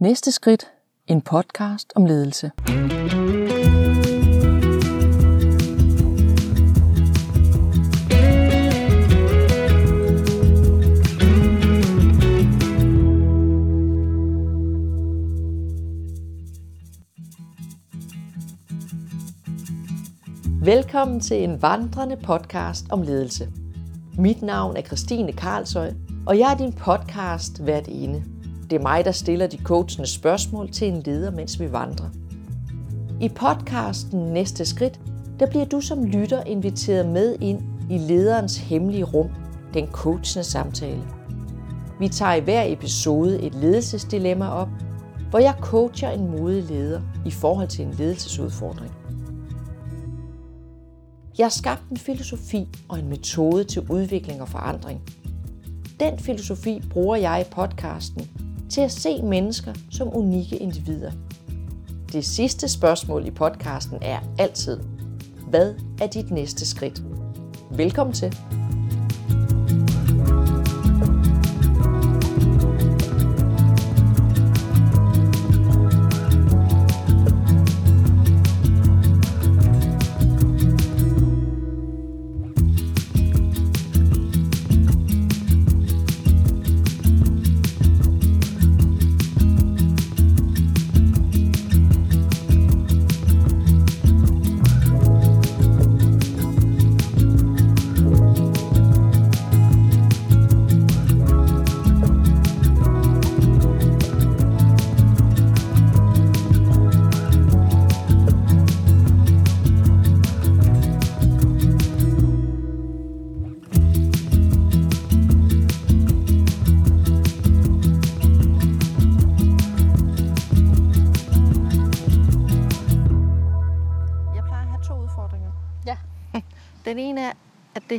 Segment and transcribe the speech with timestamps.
[0.00, 0.66] Næste skridt.
[1.06, 2.50] En podcast om ledelse.
[20.64, 23.48] Velkommen til en vandrende podcast om ledelse.
[24.18, 25.92] Mit navn er Christine Karlsøj,
[26.26, 28.39] og jeg er din podcast hvert ene.
[28.70, 32.08] Det er mig, der stiller de coachende spørgsmål til en leder, mens vi vandrer.
[33.20, 35.00] I podcasten Næste Skridt,
[35.40, 39.30] der bliver du som lytter inviteret med ind i lederens hemmelige rum,
[39.74, 41.02] den coachende samtale.
[42.00, 44.68] Vi tager i hver episode et ledelsesdilemma op,
[45.30, 48.92] hvor jeg coacher en modig leder i forhold til en ledelsesudfordring.
[51.38, 55.00] Jeg har skabt en filosofi og en metode til udvikling og forandring.
[56.00, 61.12] Den filosofi bruger jeg i podcasten til at se mennesker som unikke individer.
[62.12, 64.80] Det sidste spørgsmål i podcasten er altid,
[65.48, 67.02] hvad er dit næste skridt?
[67.70, 68.36] Velkommen til.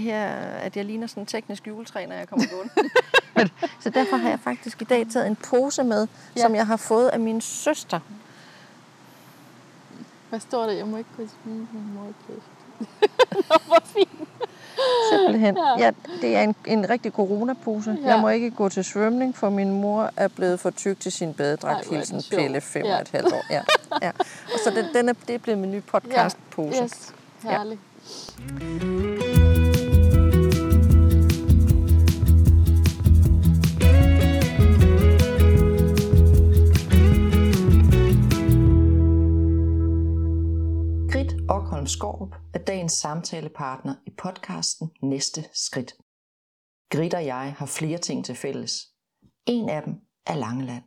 [0.02, 2.90] Det her, at jeg ligner sådan en teknisk juletræ, når jeg kommer gående.
[3.84, 6.08] så derfor har jeg faktisk i dag taget en pose med, ja.
[6.36, 6.42] Ja.
[6.42, 8.00] som jeg har fået af min søster.
[10.30, 10.72] Hvad står der?
[10.72, 12.44] Jeg må ikke gå til min morgenplæs.
[13.68, 14.10] Hvor fint.
[15.12, 15.58] Simpelthen.
[15.58, 15.64] Ja.
[15.80, 15.86] Ja.
[15.86, 15.92] Ja,
[16.22, 17.92] det er en, en rigtig coronapose.
[17.92, 17.98] Ja.
[18.08, 18.14] Ja.
[18.14, 21.34] Jeg må ikke gå til svømning, for min mor er blevet for tyk til sin
[21.34, 21.90] badedragt.
[21.90, 22.22] Hilsen.
[22.32, 22.96] Pelle, fem Ja.
[22.96, 23.46] og et halvt år.
[23.50, 23.62] Ja.
[24.02, 24.12] Ja.
[24.54, 26.84] Og så den, den er, det er blevet min nye podcastpose.
[26.84, 27.14] Yes.
[27.44, 27.80] Herligt.
[28.60, 29.31] Grit
[42.02, 45.94] Skorup er dagens samtalepartner i podcasten Næste Skridt.
[46.90, 48.74] Grit og jeg har flere ting til fælles.
[49.46, 49.94] En af dem
[50.26, 50.84] er Langeland.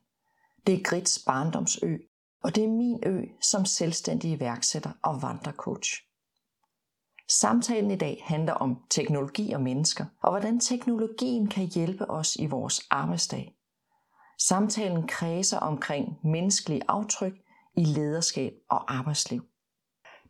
[0.66, 1.96] Det er Grits barndomsø,
[2.42, 5.90] og det er min ø som selvstændig iværksætter og vandrecoach.
[7.28, 12.46] Samtalen i dag handler om teknologi og mennesker, og hvordan teknologien kan hjælpe os i
[12.46, 13.56] vores arbejdsdag.
[14.38, 17.34] Samtalen kredser omkring menneskelige aftryk
[17.76, 19.42] i lederskab og arbejdsliv.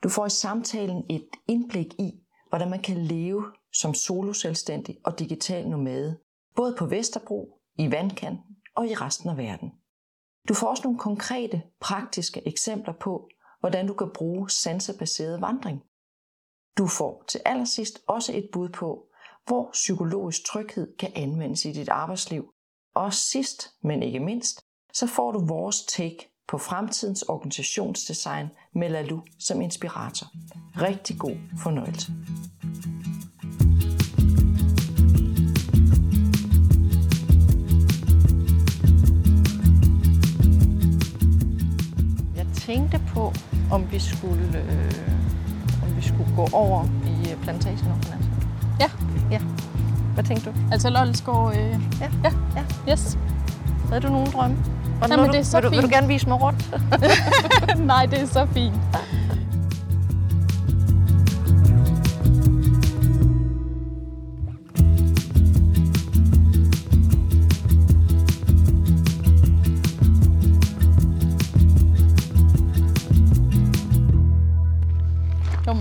[0.05, 5.69] Du får i samtalen et indblik i, hvordan man kan leve som soloselvstændig og digital
[5.69, 6.21] nomade,
[6.57, 9.71] både på Vesterbro, i vandkanten og i resten af verden.
[10.49, 13.29] Du får også nogle konkrete, praktiske eksempler på,
[13.61, 15.83] hvordan du kan bruge sansebaseret vandring.
[16.79, 19.07] Du får til allersidst også et bud på,
[19.47, 22.53] hvor psykologisk tryghed kan anvendes i dit arbejdsliv.
[22.95, 24.61] Og sidst, men ikke mindst,
[24.93, 30.27] så får du vores take på fremtidens organisationsdesign med Lalu som inspirator.
[30.77, 32.13] Rigtig god fornøjelse.
[42.37, 43.33] Jeg tænkte på,
[43.73, 48.31] om vi skulle, øh, om vi skulle gå over i øh, plantagen over altså.
[48.81, 48.91] Ja.
[49.31, 49.41] Ja.
[50.15, 50.55] Hvad tænkte du?
[50.73, 51.57] Altså Loldskov, øh,
[52.01, 52.11] Ja.
[52.25, 52.33] ja.
[52.57, 52.93] Ja.
[52.93, 53.19] Yes.
[53.89, 54.57] Havde du nogen drømme?
[55.03, 55.93] Og Jamen, du, det er så vil, du, vil du fint.
[55.93, 56.71] gerne vise mig rundt?
[57.93, 58.75] Nej, det er så fint.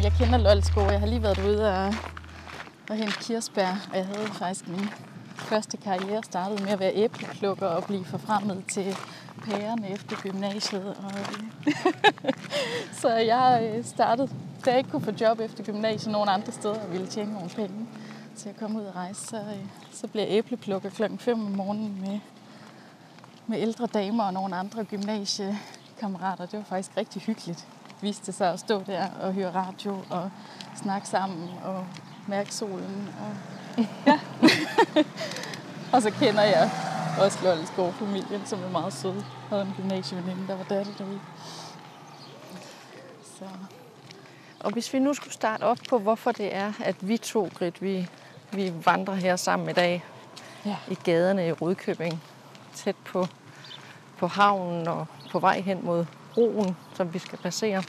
[0.03, 0.91] Jeg kender Loldskov.
[0.91, 1.93] Jeg har lige været ude og,
[2.89, 4.89] og hente kirsebær, og jeg havde faktisk min
[5.35, 8.97] første karriere startede med at være æbleplukker og blive forfremmet til
[9.45, 10.87] pærerne efter gymnasiet.
[10.87, 11.11] Og,
[13.01, 14.29] så jeg øh, startede,
[14.65, 17.49] da jeg ikke kunne få job efter gymnasiet nogen andre steder og ville tjene nogle
[17.49, 17.87] penge,
[18.35, 21.51] så jeg kom ud og rejse, så, øh, så blev jeg æbleplukker klokken 5 om
[21.51, 22.19] morgenen med
[23.47, 26.45] med ældre damer og nogle andre gymnasiekammerater.
[26.45, 27.67] Det var faktisk rigtig hyggeligt.
[28.01, 30.31] Viste sig at stå der og høre radio og
[30.83, 31.85] snakke sammen og
[32.27, 33.09] mærke solen.
[33.19, 33.62] Og,
[34.07, 34.19] ja.
[35.93, 36.69] og så kender jeg
[37.19, 39.13] også Lollesgaard familien, som er meget sød.
[39.13, 41.19] Jeg havde en gymnasieveninde, der var datter derude.
[43.39, 43.45] Så.
[44.59, 47.81] Og hvis vi nu skulle starte op på, hvorfor det er, at vi to, Grit,
[47.81, 48.09] vi,
[48.51, 50.05] vi vandrer her sammen i dag
[50.65, 50.75] ja.
[50.87, 52.23] i gaderne i Rudkøbing,
[52.73, 53.27] tæt på,
[54.17, 57.83] på havnen og på vej hen mod broen, som vi skal passere.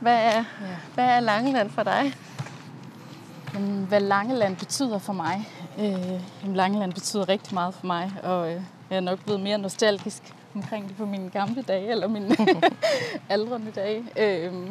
[0.00, 0.76] Hvad er, ja.
[0.94, 2.14] hvad er Langeland for dig?
[3.58, 5.48] Jamen, hvad Langeland betyder for mig?
[5.78, 10.22] Øh, Langeland betyder rigtig meget for mig, og øh, jeg er nok blevet mere nostalgisk
[10.54, 12.36] omkring det på mine gamle dage, eller mine
[13.28, 14.04] aldrende dage.
[14.18, 14.62] Øhm,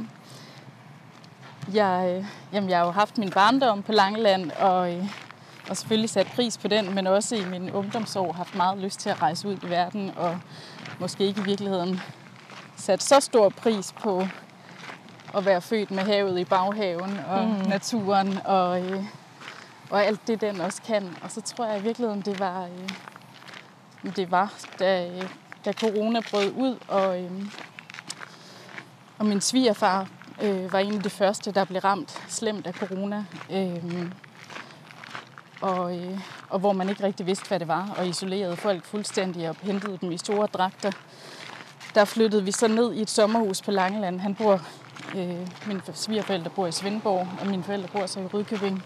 [1.67, 5.05] øh, jeg, jamen, jeg har jo haft min barndom på Langeland, og, øh,
[5.69, 9.09] og selvfølgelig sat pris på den, men også i min ungdomsår haft meget lyst til
[9.09, 10.39] at rejse ud i verden, og
[10.99, 12.01] måske ikke i virkeligheden
[12.75, 14.27] sat så stor pris på
[15.35, 17.69] at være født med havet i baghaven og mm.
[17.69, 19.03] naturen og, øh,
[19.89, 21.17] og alt det, den også kan.
[21.23, 25.09] Og så tror jeg i virkeligheden, det var, øh, det var da,
[25.65, 27.31] da corona brød ud, og, øh,
[29.17, 30.07] og min svigerfar
[30.41, 33.25] øh, var en af de første, der blev ramt slemt af corona.
[33.51, 34.11] Øh,
[35.61, 36.19] og, øh,
[36.49, 39.97] og hvor man ikke rigtig vidste, hvad det var, og isolerede folk fuldstændig og hentede
[40.01, 40.91] dem i store dragter.
[41.95, 44.19] Der flyttede vi så ned i et sommerhus på Langeland.
[44.19, 44.61] Han bor
[45.15, 48.83] Øh, mine svigerforældre bor i Svendborg, og mine forældre bor så i Rydkøbing.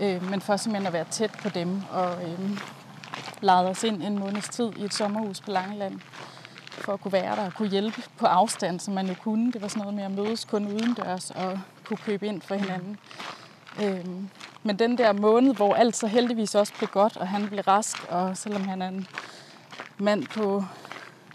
[0.00, 2.58] Øh, men for simpelthen at være tæt på dem, og øh,
[3.40, 6.00] lejede os ind en måneds tid i et sommerhus på Langeland,
[6.70, 9.52] for at kunne være der og kunne hjælpe på afstand, som man jo kunne.
[9.52, 12.98] Det var sådan noget med at mødes kun udendørs og kunne købe ind for hinanden.
[13.82, 14.06] Øh,
[14.62, 18.04] men den der måned, hvor alt så heldigvis også blev godt, og han blev rask,
[18.08, 19.06] og selvom han er en
[19.98, 20.64] mand på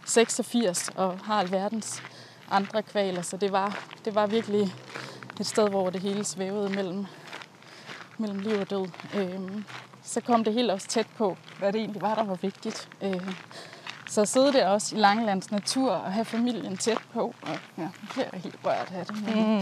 [0.06, 2.04] 86 og har alverdens
[2.51, 4.75] andre kvaler, så det var, det var virkelig
[5.40, 7.06] et sted, hvor det hele svævede mellem,
[8.18, 8.88] mellem liv og død.
[9.16, 9.66] Øhm,
[10.04, 12.90] så kom det helt også tæt på, hvad det egentlig var, der var vigtigt.
[13.01, 13.34] Øh,
[14.10, 17.84] så at sidde der også i Langelands natur og have familien tæt på, og ja,
[17.84, 19.25] nu bliver jeg helt rørt af det.
[19.25, 19.62] Men mm.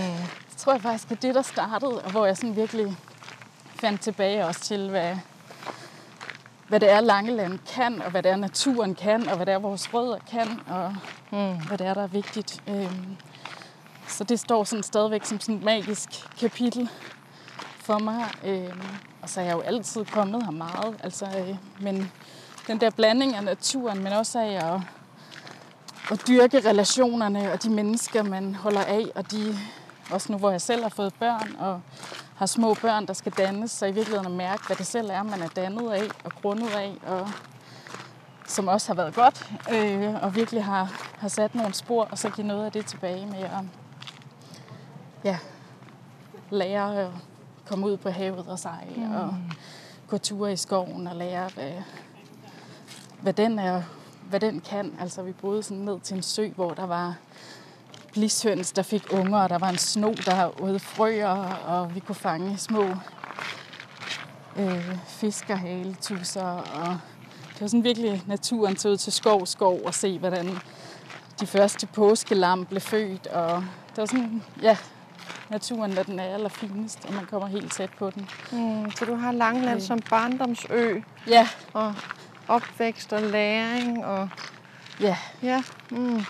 [0.50, 2.98] Så tror jeg faktisk, at det, der startede, og hvor jeg sådan virkelig
[3.76, 5.16] fandt tilbage også til, hvad,
[6.68, 9.60] hvad det er, Langeland kan, og hvad det er, naturen kan, og hvad det er,
[9.60, 10.96] vores rødder kan, og
[11.32, 11.68] mm.
[11.68, 12.64] hvad det er, der er vigtigt.
[12.68, 13.18] Øhm,
[14.08, 16.10] så det står sådan stadigvæk som sådan et magisk
[16.40, 16.90] kapitel
[17.80, 18.26] for mig.
[18.44, 18.82] Øhm,
[19.22, 20.96] og så er jeg jo altid kommet her meget.
[21.04, 22.12] Altså, øh, men
[22.68, 24.82] den der blanding af naturen, men også af at,
[26.12, 29.58] at dyrke relationerne og de mennesker, man holder af, og de,
[30.12, 31.82] også nu hvor jeg selv har fået børn, og
[32.38, 35.24] har små børn, der skal dannes, så i virkeligheden at mærke, hvad det selv er,
[35.24, 37.28] man er dannet af og grundet af, og
[38.48, 42.30] som også har været godt, øh, og virkelig har, har sat nogle spor, og så
[42.30, 43.64] give noget af det tilbage med at
[45.24, 45.38] ja,
[46.50, 47.12] lære at
[47.66, 49.16] komme ud på havet og sejle, mm.
[49.16, 49.36] og
[50.08, 51.72] gå ture i skoven og lære, hvad,
[53.22, 53.82] hvad, den er,
[54.30, 54.94] hvad den kan.
[55.00, 57.16] Altså, vi boede sådan ned til en sø, hvor der var
[58.18, 62.16] blishøns, der fik unger, og der var en sno, der åd frøer, og vi kunne
[62.16, 62.86] fange små
[64.60, 66.44] øh, fiskerhaletusser.
[66.44, 66.98] Og
[67.54, 70.58] det var sådan virkelig naturen til ud til skov, skov og se, hvordan
[71.40, 73.28] de første påskelam blev født.
[73.28, 74.78] Og det var sådan, ja,
[75.50, 78.30] naturen, når den er allerfinest, og man kommer helt tæt på den.
[78.52, 79.88] Mm, så du har Langland øh.
[79.88, 81.02] som barndomsø.
[81.28, 81.48] Ja.
[81.74, 81.94] Og
[82.48, 84.30] opvækst og læring og...
[85.02, 85.18] Ja.
[85.44, 85.64] Ja.
[85.92, 86.26] Mm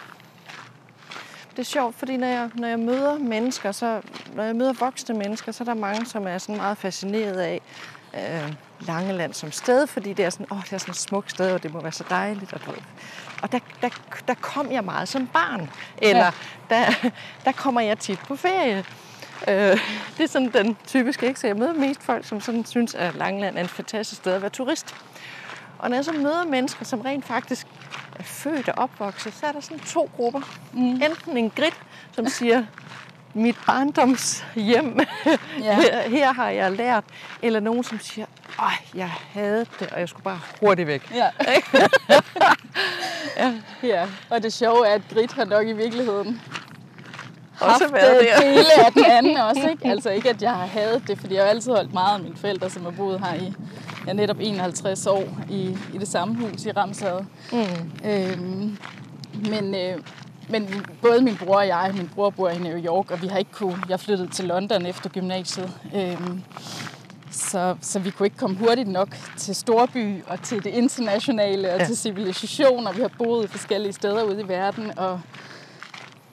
[1.57, 4.01] det er sjovt, fordi når jeg, når jeg møder mennesker, så,
[4.33, 7.61] når jeg møder voksne mennesker, så er der mange, som er sådan meget fascineret af
[8.13, 11.51] øh, Langeland som sted, fordi det er sådan, åh, det er sådan et smukt sted,
[11.51, 12.53] og det må være så dejligt.
[12.53, 12.59] Og,
[13.41, 13.89] og der, der,
[14.27, 16.31] der kom jeg meget som barn, eller
[16.69, 16.75] ja.
[16.75, 17.09] der,
[17.45, 18.85] der kommer jeg tit på ferie.
[19.47, 19.79] Øh,
[20.17, 21.39] det er sådan den typiske, ikke?
[21.39, 24.41] Så jeg møder mest folk, som sådan synes, at Langeland er et fantastisk sted at
[24.41, 24.95] være turist.
[25.79, 27.67] Og når jeg så møder mennesker, som rent faktisk
[28.19, 30.41] er født og opvokset, så er der sådan to grupper.
[30.73, 31.01] Mm.
[31.01, 31.79] Enten en grit,
[32.11, 32.63] som siger,
[33.33, 34.99] mit barndoms hjem,
[35.59, 35.75] ja.
[35.81, 37.03] her, her har jeg lært.
[37.41, 38.25] Eller nogen, som siger,
[38.59, 41.11] ej, jeg havde det, og jeg skulle bare hurtigt væk.
[41.15, 41.29] Ja.
[43.37, 43.53] ja.
[43.83, 44.07] ja.
[44.29, 46.41] Og det sjove er, at Grit har nok i virkeligheden
[47.59, 48.39] også haft været der.
[48.41, 49.69] dele af den anden også.
[49.69, 49.87] Ikke?
[49.87, 52.37] Altså ikke, at jeg har hadet det, fordi jeg har altid holdt meget af mine
[52.37, 53.53] forældre, som har boet her i
[54.07, 57.25] ja, netop 51 år i, i det samme hus i Ramsade.
[57.51, 57.57] Mm.
[58.09, 58.77] Øhm,
[59.49, 59.97] men, øh,
[60.49, 63.37] men både min bror og jeg, min bror bor i New York, og vi har
[63.37, 65.71] ikke kunne, jeg flyttede til London efter gymnasiet.
[65.95, 66.41] Øhm,
[67.31, 71.79] Så, så vi kunne ikke komme hurtigt nok til storby og til det internationale og
[71.79, 71.85] ja.
[71.85, 75.21] til civilisation, og vi har boet forskellige steder ude i verden, og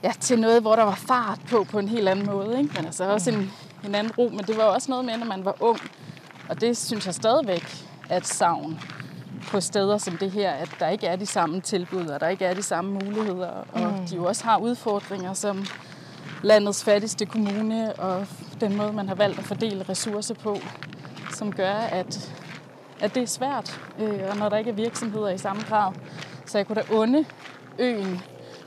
[0.02, 2.58] ja, til noget, hvor der var fart på på en helt anden måde.
[2.58, 2.70] Ikke?
[2.76, 3.52] Men altså også en,
[3.86, 5.80] en anden ro, men det var også noget med, når man var ung,
[6.48, 8.80] og det synes jeg stadigvæk er et savn
[9.50, 12.44] på steder som det her, at der ikke er de samme tilbud, og der ikke
[12.44, 14.06] er de samme muligheder, og mm.
[14.06, 15.66] de jo også har udfordringer som
[16.42, 18.26] landets fattigste kommune, og
[18.60, 20.58] den måde, man har valgt at fordele ressourcer på,
[21.30, 22.32] som gør, at,
[23.00, 25.92] at det er svært, øh, og når der ikke er virksomheder i samme grad.
[26.46, 27.24] Så jeg kunne da unde
[27.78, 28.22] øen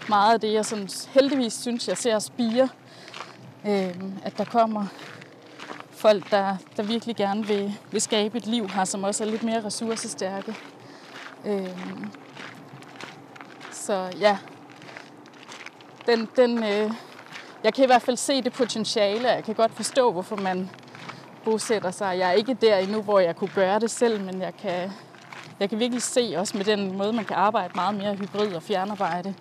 [0.10, 2.70] meget af det, jeg sådan, heldigvis synes, jeg ser spire,
[3.68, 4.86] øh, at der kommer
[5.98, 9.44] folk, der, der virkelig gerne vil, vil skabe et liv her, som også er lidt
[9.44, 10.56] mere ressourcestærke.
[11.46, 12.12] Øhm,
[13.72, 14.38] så ja,
[16.06, 16.92] den, den, øh,
[17.63, 20.70] jeg kan i hvert fald se det potentiale, og jeg kan godt forstå, hvorfor man
[21.46, 22.18] bosætter sig.
[22.20, 24.92] Jeg er ikke der endnu, hvor jeg kunne gøre det selv, men jeg kan,
[25.60, 28.63] jeg kan virkelig se også med den måde, man kan arbejde meget mere hybrid og
[28.63, 29.36] fjernarbejde,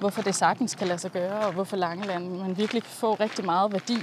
[0.00, 3.44] hvorfor det sagtens kan lade sig gøre, og hvorfor Langeland man virkelig kan få rigtig
[3.44, 3.98] meget værdi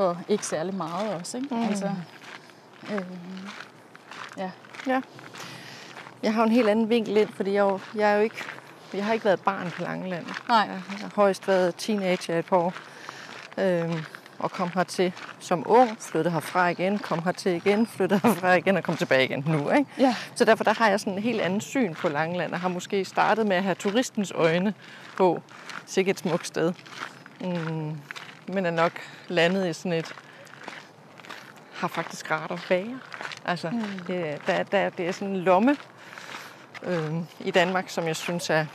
[0.00, 1.36] for ikke særlig meget også.
[1.36, 1.54] Ikke?
[1.54, 1.62] Mm.
[1.62, 1.90] Altså,
[2.92, 3.02] øh,
[4.36, 4.50] ja.
[4.86, 5.00] Ja.
[6.22, 8.36] Jeg har en helt anden vinkel ind, fordi jeg, jo, jeg er jo ikke,
[8.94, 10.26] jeg har ikke været barn på Langeland.
[10.48, 10.58] Nej.
[10.58, 12.74] Jeg har højst været teenager et par år.
[13.58, 14.04] Øhm,
[14.38, 18.82] og kom hertil som ung, flyttede herfra igen, kom hertil igen, flyttede herfra igen og
[18.82, 19.70] kom tilbage igen nu.
[19.70, 19.90] Ikke?
[19.98, 20.14] Ja.
[20.34, 23.04] Så derfor der har jeg sådan en helt anden syn på Langeland, og har måske
[23.04, 24.74] startet med at have turistens øjne
[25.16, 25.42] på
[25.86, 26.72] sikkert et smukt sted.
[27.40, 27.96] Mm,
[28.54, 28.92] men er nok
[29.28, 30.14] landet i sådan et,
[31.72, 33.00] har faktisk rart at være.
[33.44, 33.82] Altså, mm.
[34.06, 35.76] det, der, der, det er sådan en lomme
[36.82, 38.66] øh, i Danmark, som jeg synes er,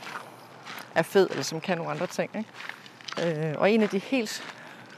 [0.94, 2.30] er fed, eller som kan nogle andre ting.
[2.36, 3.50] Ikke?
[3.50, 4.42] Øh, og en af de helt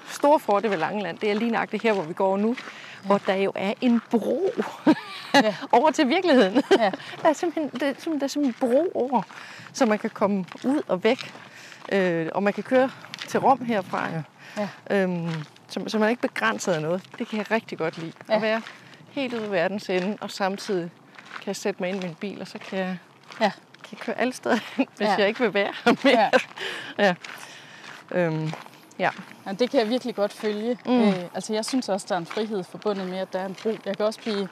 [0.08, 3.06] store fordele ved Langeland, det er lige nøjagtigt her, hvor vi går nu, ja.
[3.06, 4.50] hvor der jo er en bro
[5.34, 5.54] Ja.
[5.72, 6.62] over til virkeligheden.
[6.78, 6.90] Ja.
[7.22, 9.22] der, er simpelthen, det er simpelthen, der er simpelthen en bro over,
[9.72, 11.34] så man kan komme ud og væk.
[11.92, 12.90] Øh, og man kan køre
[13.28, 14.08] til Rom herfra.
[14.10, 14.22] Ja.
[14.58, 14.68] Ja.
[14.90, 15.30] Øhm,
[15.68, 17.02] så, så man er ikke begrænset af noget.
[17.18, 18.12] Det kan jeg rigtig godt lide.
[18.28, 18.34] Ja.
[18.36, 18.62] At være
[19.10, 20.90] helt ude i verdens ende, og samtidig
[21.34, 22.98] kan jeg sætte mig ind i min bil, og så kan jeg,
[23.40, 23.50] Ja.
[23.84, 25.14] kan jeg køre alle steder hen, hvis Ja.
[25.18, 26.30] jeg ikke vil være her mere.
[26.98, 27.04] Ja.
[27.04, 27.14] ja.
[28.10, 28.52] Øhm,
[28.98, 29.10] ja.
[29.46, 30.78] Ja, det kan jeg virkelig godt følge.
[30.86, 31.00] Mm.
[31.08, 33.54] Øh, altså, jeg synes også, der er en frihed forbundet med, at der er en
[33.62, 33.70] bro.
[33.86, 34.48] Jeg kan også blive...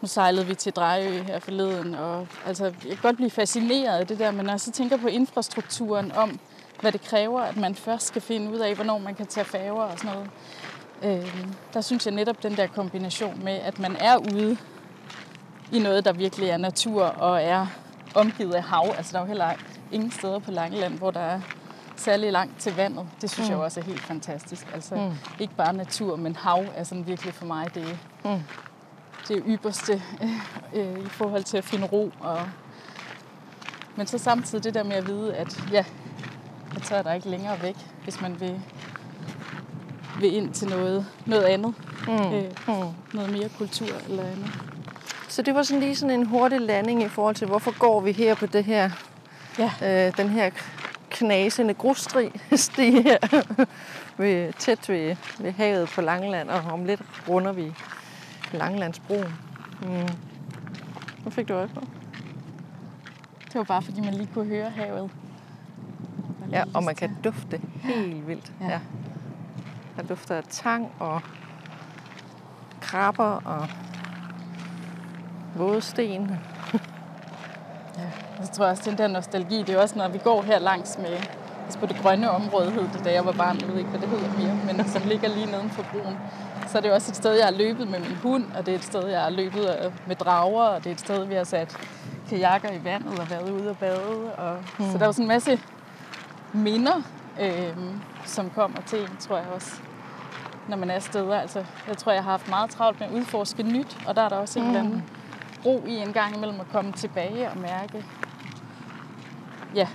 [0.00, 4.06] Nu sejlede vi til Drejø her forleden, og altså, jeg kan godt blive fascineret af
[4.06, 6.40] det der, men når jeg så tænker på infrastrukturen om,
[6.80, 9.82] hvad det kræver, at man først skal finde ud af, hvornår man kan tage færger
[9.82, 10.30] og sådan noget,
[11.02, 14.56] øh, der synes jeg netop den der kombination med, at man er ude
[15.72, 17.66] i noget, der virkelig er natur og er
[18.14, 18.94] omgivet af hav.
[18.96, 19.52] Altså, der er jo heller
[19.92, 21.40] ingen steder på Langeland, hvor der er
[21.96, 23.06] særlig langt til vandet.
[23.20, 23.52] Det synes mm.
[23.52, 24.66] jeg jo også er helt fantastisk.
[24.74, 25.12] Altså, mm.
[25.40, 28.42] ikke bare natur, men hav er sådan virkelig for mig det, Mm.
[29.28, 30.02] det ypperste
[30.74, 32.12] øh, i forhold til at finde ro.
[32.20, 32.38] Og...
[33.96, 35.84] Men så samtidig det der med at vide, at ja,
[36.76, 38.60] at så er der ikke længere væk, hvis man vil,
[40.20, 41.74] vil ind til noget, noget andet.
[42.06, 42.12] Mm.
[42.12, 42.74] Øh, Mm.
[43.14, 44.46] noget mere kultur eller andet.
[45.28, 48.12] Så det var sådan lige sådan en hurtig landing i forhold til, hvorfor går vi
[48.12, 48.90] her på det her,
[49.58, 49.70] Ja.
[50.06, 50.50] øh, den her
[51.10, 53.18] knasende grussti sti her,
[54.18, 57.72] ved, tæt ved, ved havet på Langeland, og om lidt runder vi
[58.52, 59.34] Langelandsbroen.
[59.82, 60.08] Mm.
[61.22, 61.80] Hvad fik du øje på?
[63.44, 65.10] Det var bare fordi, man lige kunne høre havet.
[66.52, 68.52] Ja, og man kan dufte helt vildt.
[68.60, 68.68] Ja.
[68.68, 68.80] Ja.
[69.96, 71.20] Der dufter af tang og
[72.80, 73.68] krabber og
[75.54, 76.30] våde sten.
[78.40, 81.16] Jeg tror også, den der nostalgi, det er også, når vi går her langs med,
[81.64, 84.00] altså på det grønne område hed det, da jeg var barn, jeg ved ikke, hvad
[84.00, 86.16] det hedder mere, men som ligger lige neden for broen.
[86.66, 88.78] Så er det også et sted, jeg har løbet med min hund, og det er
[88.78, 91.44] et sted, jeg har løbet øh, med drager, og det er et sted, vi har
[91.44, 91.76] sat
[92.28, 94.34] kajakker i vandet og været ude og bade.
[94.38, 94.84] Og, mm.
[94.84, 95.60] Så der er jo sådan en masse
[96.52, 97.02] minder,
[97.40, 97.76] øh,
[98.24, 99.80] som kommer til en, tror jeg også,
[100.68, 101.40] når man er steder.
[101.40, 104.28] Altså, jeg tror, jeg har haft meget travlt med at udforske nyt, og der er
[104.28, 105.04] der også en eller anden
[105.66, 108.04] ro i en gang imellem at komme tilbage og mærke,
[109.74, 109.88] ja,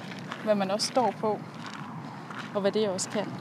[0.44, 1.40] hvad man også står på,
[2.56, 3.34] og hvad det også kan.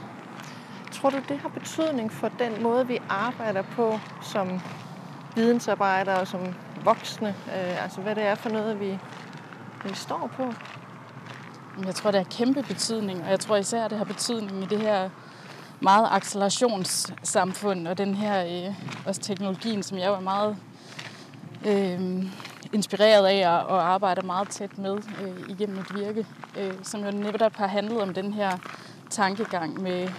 [0.91, 4.61] Tror du, det har betydning for den måde, vi arbejder på som
[5.35, 7.27] vidensarbejdere og som voksne?
[7.27, 8.99] Øh, altså, hvad det er for noget, vi,
[9.83, 10.53] vi står på?
[11.83, 14.79] Jeg tror, det har kæmpe betydning, og jeg tror især, det har betydning i det
[14.79, 15.09] her
[15.79, 20.57] meget accelerationssamfund, og den her øh, også teknologien, som jeg jo er meget
[21.65, 22.25] øh,
[22.73, 26.25] inspireret af og, og arbejder meget tæt med øh, igennem mit virke,
[26.57, 28.57] øh, som jo netop har handlet om den her
[29.09, 30.09] tankegang med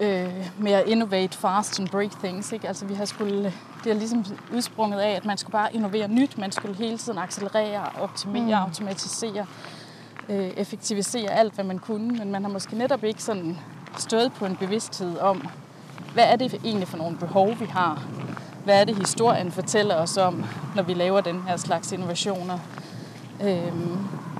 [0.00, 2.52] øh, med at innovate fast and break things.
[2.52, 2.68] Ikke?
[2.68, 3.52] Altså vi har skulle,
[3.84, 4.24] det er ligesom
[4.54, 6.38] udsprunget af, at man skulle bare innovere nyt.
[6.38, 8.68] Man skulle hele tiden accelerere, optimere, mm.
[8.68, 9.46] automatisere,
[10.28, 12.18] øh, effektivisere alt, hvad man kunne.
[12.18, 13.58] Men man har måske netop ikke sådan
[13.98, 15.48] stået på en bevidsthed om,
[16.14, 18.02] hvad er det egentlig for nogle behov, vi har?
[18.64, 20.44] Hvad er det, historien fortæller os om,
[20.76, 22.58] når vi laver den her slags innovationer?
[23.42, 23.98] Øhm,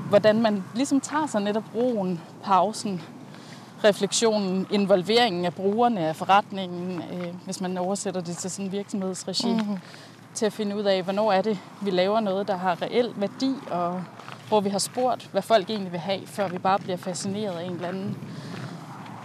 [0.08, 3.02] hvordan man ligesom tager sig netop roen, pausen,
[3.84, 9.52] refleksionen, involveringen af brugerne af forretningen, øh, hvis man oversætter det til sådan en virksomhedsregi,
[9.52, 9.78] mm-hmm.
[10.34, 13.54] til at finde ud af, hvornår er det, vi laver noget, der har reel værdi,
[13.70, 14.04] og
[14.48, 17.64] hvor vi har spurgt, hvad folk egentlig vil have, før vi bare bliver fascineret af
[17.64, 18.16] en eller anden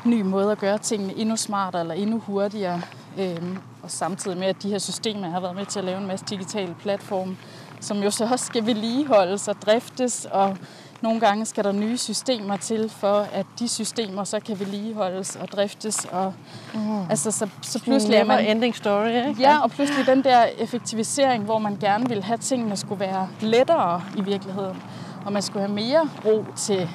[0.05, 2.81] ny måde at gøre tingene endnu smartere eller endnu hurtigere.
[3.19, 6.07] Øhm, og samtidig med, at de her systemer har været med til at lave en
[6.07, 7.37] masse digitale platforme,
[7.79, 10.57] som jo så også skal vedligeholdes og driftes, og
[11.01, 15.47] nogle gange skal der nye systemer til, for at de systemer så kan vedligeholdes og
[15.47, 16.05] driftes.
[16.11, 16.33] Og,
[16.73, 17.09] mm.
[17.09, 18.45] altså, så, så pludselig er man...
[18.45, 19.35] ending story, ikke?
[19.39, 23.29] Ja, og pludselig den der effektivisering, hvor man gerne vil have, at tingene skulle være
[23.41, 24.83] lettere i virkeligheden.
[25.25, 26.89] Og man skulle have mere ro til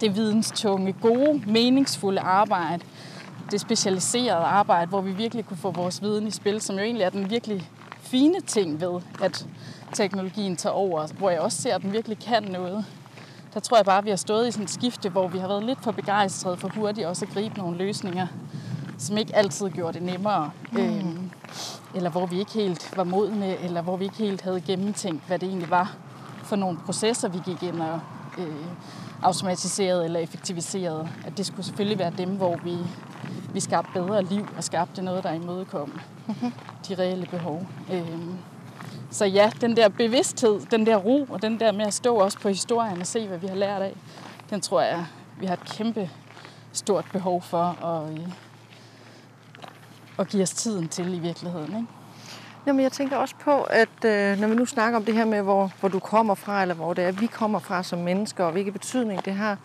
[0.00, 2.84] det videnstunge, gode, meningsfulde arbejde.
[3.50, 7.04] Det specialiserede arbejde, hvor vi virkelig kunne få vores viden i spil, som jo egentlig
[7.04, 9.46] er den virkelig fine ting ved, at
[9.92, 12.84] teknologien tager over, hvor jeg også ser, at den virkelig kan noget.
[13.54, 15.48] Der tror jeg bare, at vi har stået i sådan et skifte, hvor vi har
[15.48, 18.26] været lidt for begejstrede for hurtigt også at gribe nogle løsninger,
[18.98, 20.50] som ikke altid gjorde det nemmere.
[20.72, 20.78] Mm.
[20.78, 21.30] Øhm,
[21.94, 25.38] eller hvor vi ikke helt var modne, eller hvor vi ikke helt havde gennemtænkt, hvad
[25.38, 25.96] det egentlig var
[26.42, 28.00] for nogle processer, vi gik ind og
[28.38, 28.66] øh,
[29.22, 31.08] automatiserede eller effektiviserede.
[31.26, 32.76] At det skulle selvfølgelig være dem, hvor vi,
[33.52, 36.52] vi skabte bedre liv og skabte noget, der imødekom mm-hmm.
[36.88, 37.66] de reelle behov.
[37.92, 38.36] Øhm,
[39.12, 42.38] så ja, den der bevidsthed, den der ro, og den der med at stå også
[42.38, 43.94] på historien og se, hvad vi har lært af,
[44.50, 45.06] den tror jeg,
[45.40, 46.10] vi har et kæmpe
[46.72, 48.28] stort behov for at, øh,
[50.18, 51.76] at give os tiden til i virkeligheden.
[51.76, 51.86] Ikke?
[52.66, 55.42] Jamen, jeg tænker også på, at øh, når vi nu snakker om det her med,
[55.42, 58.52] hvor, hvor du kommer fra, eller hvor det er, vi kommer fra som mennesker, og
[58.52, 59.58] hvilken betydning det har,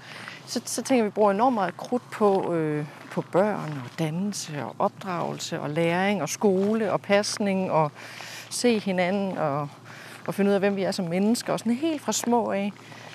[0.46, 4.00] så, så tænker vi, at vi bruger enormt meget krudt på, øh, på børn og
[4.00, 7.92] dannelse og opdragelse og læring og skole og pasning og
[8.50, 9.70] se hinanden og,
[10.28, 12.74] og finde ud af, hvem vi er som mennesker, og sådan helt fra små af.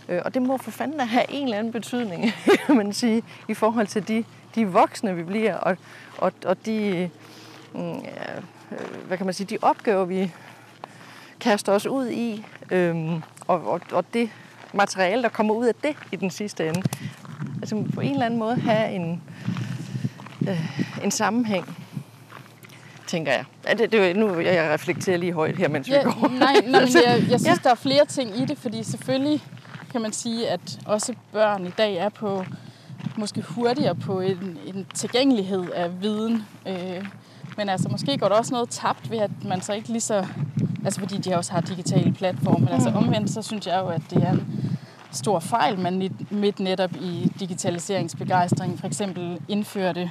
[0.08, 2.32] Øh, og det må for fanden da have en eller anden betydning,
[2.66, 5.76] kan man sige, i forhold til de, de voksne, vi bliver, og,
[6.18, 7.10] og, og de,
[7.74, 10.32] mm, øh, hvad kan man sige, de opgaver, vi
[11.40, 13.12] kaster os ud i, øh,
[13.46, 14.30] og, og, og det
[14.74, 16.82] materiale, der kommer ud af det i den sidste ende.
[17.60, 19.22] Altså på en eller anden måde have en,
[20.48, 21.81] øh, en sammenhæng
[23.12, 23.44] tænker jeg.
[23.68, 26.28] Ja, det, det, nu jeg reflekterer lige højt her, mens ja, vi går.
[26.28, 27.54] Nej, nej men jeg, jeg synes, ja.
[27.64, 29.44] der er flere ting i det, fordi selvfølgelig
[29.90, 32.44] kan man sige, at også børn i dag er på
[33.16, 36.46] måske hurtigere på en, en tilgængelighed af viden.
[36.68, 37.06] Øh,
[37.56, 40.26] men altså, måske går der også noget tabt ved, at man så ikke lige så...
[40.84, 42.64] Altså, fordi de også har digitale platforme.
[42.64, 42.96] Men altså, mm.
[42.96, 44.78] omvendt, så synes jeg jo, at det er en
[45.12, 50.10] stor fejl, man midt netop i digitaliseringsbegejstring for eksempel indførte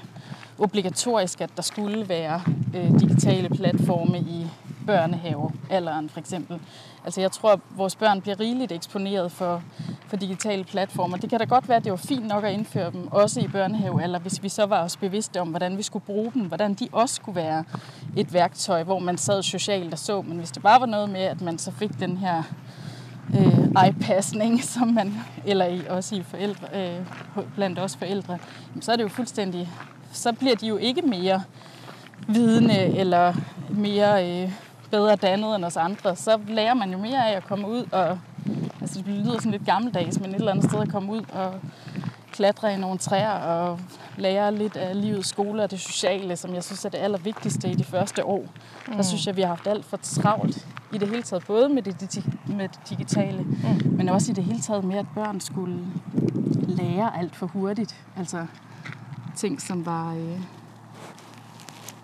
[0.59, 2.41] obligatorisk, at der skulle være
[2.75, 4.47] øh, digitale platforme i
[4.85, 6.59] børnehavealderen for eksempel.
[7.05, 9.63] Altså jeg tror, at vores børn bliver rigeligt eksponeret for,
[10.07, 11.17] for digitale platformer.
[11.17, 13.47] Det kan da godt være, at det var fint nok at indføre dem, også i
[13.47, 16.87] børnehavealder, hvis vi så var os bevidste om, hvordan vi skulle bruge dem, hvordan de
[16.91, 17.63] også skulle være
[18.17, 20.21] et værktøj, hvor man sad socialt og så.
[20.21, 22.43] Men hvis det bare var noget med, at man så fik den her
[23.35, 25.13] øh, iPassning, som man,
[25.45, 27.05] eller i, også i forældre, øh,
[27.55, 28.37] blandt os forældre,
[28.81, 29.69] så er det jo fuldstændig
[30.11, 31.43] så bliver de jo ikke mere
[32.27, 33.33] vidende eller
[33.69, 34.51] mere øh,
[34.91, 36.15] bedre dannet end os andre.
[36.15, 38.19] Så lærer man jo mere af at komme ud og...
[38.81, 41.53] Altså det lyder sådan lidt gammeldags, men et eller andet sted at komme ud og
[42.31, 43.79] klatre i nogle træer og
[44.17, 47.75] lære lidt af livets skole og det sociale, som jeg synes er det allervigtigste i
[47.75, 48.45] de første år.
[48.87, 48.95] Mm.
[48.95, 51.81] Der synes jeg, vi har haft alt for travlt i det hele taget, både med
[51.81, 53.93] det, med det digitale, mm.
[53.97, 55.79] men også i det hele taget med, at børn skulle
[56.67, 57.95] lære alt for hurtigt.
[58.17, 58.45] Altså,
[59.35, 60.41] ting, som var, øh,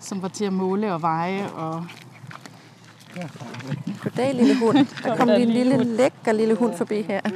[0.00, 1.50] som var til at måle og veje.
[1.52, 1.86] Og
[4.02, 4.86] Goddag, lille hund.
[5.02, 7.20] Der kom lige en lille, lækker lille hund forbi her.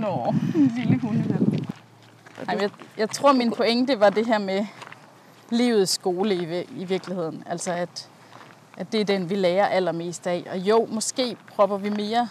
[0.00, 1.18] Nå, en lille hund.
[2.48, 4.66] Ej, jeg, jeg tror, min pointe var det her med
[5.50, 7.42] livets skole i, i virkeligheden.
[7.46, 8.08] Altså, at,
[8.76, 10.44] at det er den, vi lærer allermest af.
[10.50, 12.28] Og jo, måske propper vi mere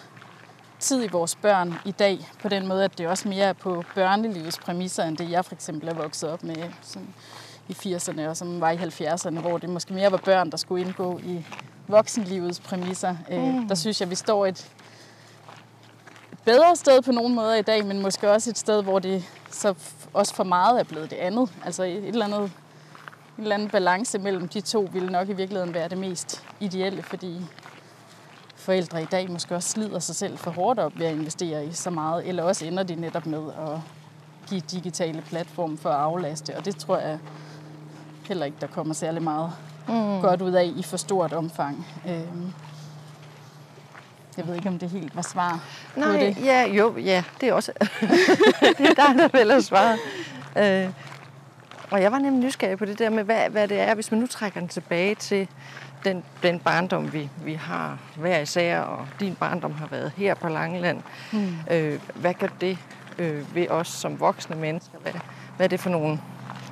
[0.82, 3.84] tid i vores børn i dag, på den måde, at det også mere er på
[3.96, 7.02] børnelivets præmisser, end det jeg for eksempel er vokset op med som
[7.68, 10.86] i 80'erne og som var i 70'erne, hvor det måske mere var børn, der skulle
[10.86, 11.46] indgå i
[11.88, 13.16] voksenlivets præmisser.
[13.32, 13.68] Øh, mm.
[13.68, 14.72] Der synes jeg, vi står et
[16.46, 19.74] bedre sted på nogle måder i dag, men måske også et sted, hvor det så
[20.14, 21.50] også for meget er blevet det andet.
[21.66, 22.52] Altså et eller andet,
[23.38, 27.04] en eller anden balance mellem de to ville nok i virkeligheden være det mest ideelle,
[27.04, 27.42] fordi
[28.62, 31.72] forældre i dag måske også slider sig selv for hårdt op ved at investere i
[31.72, 33.80] så meget, eller også ender de netop med at
[34.48, 37.20] give digitale platforme for at aflaste, og det tror jeg
[38.28, 39.52] heller ikke, der kommer særlig meget
[39.88, 40.22] mm.
[40.22, 41.88] godt ud af i for stort omfang.
[42.08, 42.54] Øhm,
[44.38, 45.64] jeg ved ikke, om det helt var svar
[45.96, 46.46] Nej, på det.
[46.46, 47.72] ja, jo, ja, det er også...
[48.78, 50.00] det er dig, der vælger svaret.
[50.58, 50.90] Øh,
[51.92, 54.20] og jeg var nemlig nysgerrig på det der med, hvad, hvad det er, hvis man
[54.20, 55.48] nu trækker den tilbage til
[56.04, 60.50] den, den barndom, vi, vi har hver især, og din barndom har været her på
[60.50, 61.02] Langeland.
[61.32, 61.54] Mm.
[61.72, 62.78] Øh, hvad gør det
[63.18, 64.98] øh, ved os som voksne mennesker?
[65.02, 65.14] Hvad,
[65.58, 66.20] hvad er det for nogle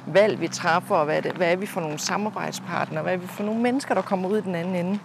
[0.05, 3.03] valg, vi træffer, og hvad er, det, hvad er vi for nogle samarbejdspartnere?
[3.03, 4.99] Hvad er vi for nogle mennesker, der kommer ud i den anden ende?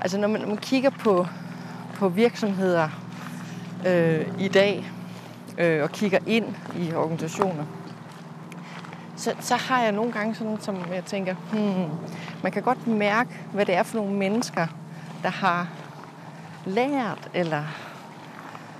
[0.00, 1.26] Altså når man, når man kigger på,
[1.94, 2.88] på virksomheder
[3.86, 4.90] øh, i dag,
[5.58, 7.64] øh, og kigger ind i organisationer,
[9.16, 11.90] så, så har jeg nogle gange sådan, som jeg tænker, hmm,
[12.42, 14.66] man kan godt mærke, hvad det er for nogle mennesker,
[15.22, 15.68] der har
[16.64, 17.62] lært eller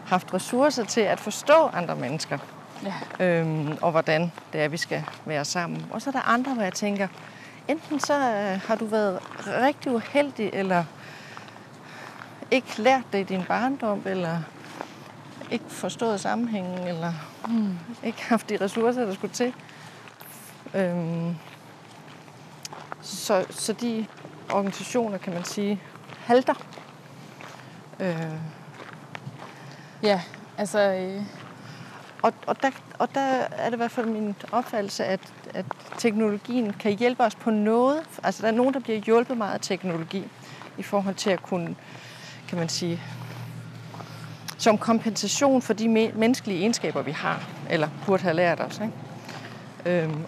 [0.06, 2.38] haft ressourcer til at forstå andre mennesker.
[2.84, 3.24] Ja.
[3.24, 5.86] Øhm, og hvordan det er, vi skal være sammen.
[5.90, 7.08] Og så er der andre, hvor jeg tænker,
[7.68, 10.84] enten så øh, har du været rigtig uheldig, eller
[12.50, 14.38] ikke lært det i din barndom, eller
[15.50, 17.12] ikke forstået sammenhængen, eller
[17.48, 17.78] mm.
[18.04, 19.54] ikke haft de ressourcer, der skulle til.
[20.76, 21.36] Øhm,
[23.02, 24.06] så, så de
[24.52, 25.80] organisationer, kan man sige,
[26.18, 26.54] halter.
[28.00, 28.32] Øh.
[30.02, 30.20] Ja,
[30.58, 30.80] altså...
[30.80, 31.22] Øh.
[32.22, 35.20] Og, og, der, og der er det i hvert fald min opfattelse, at,
[35.54, 35.64] at
[35.98, 38.02] teknologien kan hjælpe os på noget.
[38.22, 40.24] Altså der er nogen, der bliver hjulpet meget af teknologi
[40.78, 41.76] i forhold til at kunne,
[42.48, 43.00] kan man sige,
[44.58, 48.80] som kompensation for de menneskelige egenskaber, vi har, eller burde have lært os.
[48.80, 50.02] Ikke?
[50.04, 50.24] Øhm,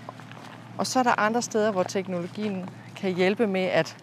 [0.78, 3.96] og så er der andre steder, hvor teknologien kan hjælpe med at,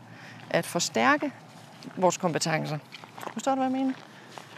[0.50, 1.32] at forstærke
[1.98, 2.78] vores kompetencer.
[3.34, 3.94] Forstår du, hvad jeg mener?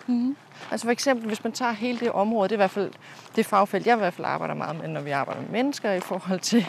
[0.07, 0.35] Mm-hmm.
[0.71, 2.91] Altså for eksempel, hvis man tager hele det område, det er i hvert fald
[3.35, 5.99] det fagfelt, jeg i hvert fald arbejder meget med, når vi arbejder med mennesker i
[5.99, 6.67] forhold til,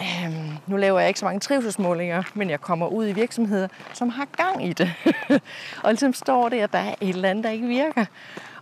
[0.00, 4.08] øhm, nu laver jeg ikke så mange trivselsmålinger, men jeg kommer ud i virksomheder, som
[4.08, 4.94] har gang i det.
[5.84, 8.04] og ligesom står det, at der er et eller andet, der ikke virker.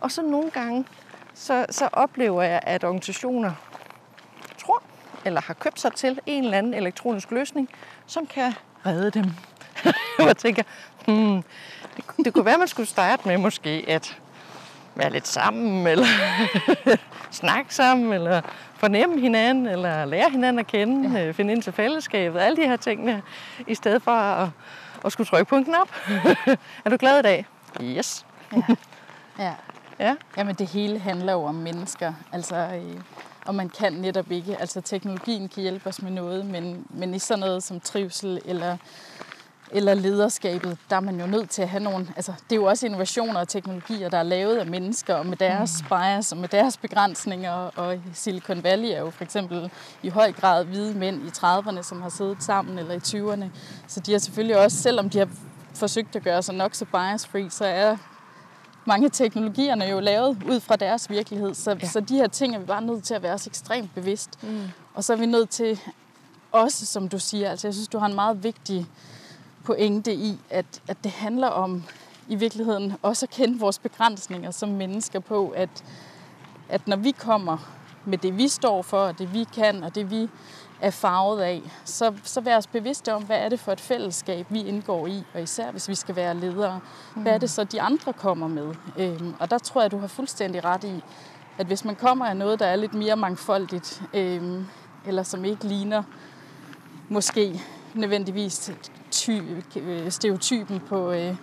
[0.01, 0.85] Og så nogle gange,
[1.35, 3.53] så, så oplever jeg, at organisationer
[5.27, 7.69] eller har købt sig til en eller anden elektronisk løsning,
[8.07, 8.53] som kan
[8.87, 9.25] redde dem.
[10.19, 10.63] jeg tænker,
[11.07, 11.43] hmm,
[11.97, 14.19] det, det kunne være, man skulle starte med måske at
[14.95, 16.07] være lidt sammen, eller
[17.31, 18.41] snakke sammen, eller
[18.75, 21.27] fornemme hinanden, eller lære hinanden at kende, ja.
[21.27, 23.23] Øh, finde ind til fællesskabet, alle de her ting,
[23.67, 24.49] i stedet for at,
[25.05, 25.89] at skulle trykke på en knap.
[26.85, 27.47] er du glad i dag?
[27.83, 28.27] Yes.
[28.53, 28.77] ja.
[29.39, 29.53] ja.
[29.99, 30.15] Ja.
[30.37, 32.13] Jamen det hele handler jo om mennesker.
[32.33, 33.01] Altså, øh,
[33.47, 37.19] og man kan netop ikke, altså teknologien kan hjælpe os med noget, men, men i
[37.19, 38.77] sådan noget som trivsel eller
[39.71, 42.09] eller lederskabet, der er man jo nødt til at have nogle...
[42.17, 45.37] Altså, det er jo også innovationer og teknologier, der er lavet af mennesker, og med
[45.37, 45.89] deres mm.
[45.89, 47.53] bias og med deres begrænsninger.
[47.53, 49.71] Og Silicon Valley er jo for eksempel
[50.03, 53.45] i høj grad hvide mænd i 30'erne, som har siddet sammen, eller i 20'erne.
[53.87, 55.29] Så de har selvfølgelig også, selvom de har
[55.75, 57.97] forsøgt at gøre sig nok så bias-free, så er
[58.87, 61.55] mange af teknologierne jo lavet ud fra deres virkelighed.
[61.55, 61.89] Så, ja.
[61.89, 64.43] så de her ting er vi bare nødt til at være os ekstremt bevidst.
[64.43, 64.63] Mm.
[64.95, 65.81] Og så er vi nødt til
[66.53, 68.87] også, som du siger, altså jeg synes, du har en meget vigtig
[69.65, 71.85] pointe i, at, at det handler om
[72.29, 75.85] i virkeligheden også at kende vores begrænsninger som mennesker på, at,
[76.69, 77.59] at når vi kommer
[78.05, 80.29] med det, vi står for, og det vi kan, og det vi
[80.81, 84.47] er farvet af, så, så vær os bevidste om, hvad er det for et fællesskab,
[84.51, 86.81] vi indgår i, og især hvis vi skal være ledere.
[87.17, 88.75] Hvad er det så, de andre kommer med?
[88.99, 91.03] Øhm, og der tror jeg, du har fuldstændig ret i,
[91.59, 94.67] at hvis man kommer af noget, der er lidt mere mangfoldigt, øhm,
[95.07, 96.03] eller som ikke ligner
[97.09, 97.61] måske
[97.95, 98.73] nødvendigvis
[99.11, 99.41] ty,
[99.77, 101.37] øh, stereotypen på, øh,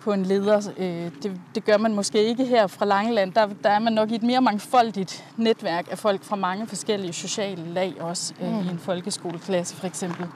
[0.00, 0.72] på en leder.
[0.76, 3.32] Øh, det, det gør man måske ikke her fra Langeland.
[3.32, 7.12] Der, der er man nok i et mere mangfoldigt netværk af folk fra mange forskellige
[7.12, 8.58] sociale lag også øh, mm.
[8.58, 10.26] i en folkeskoleklasse for eksempel.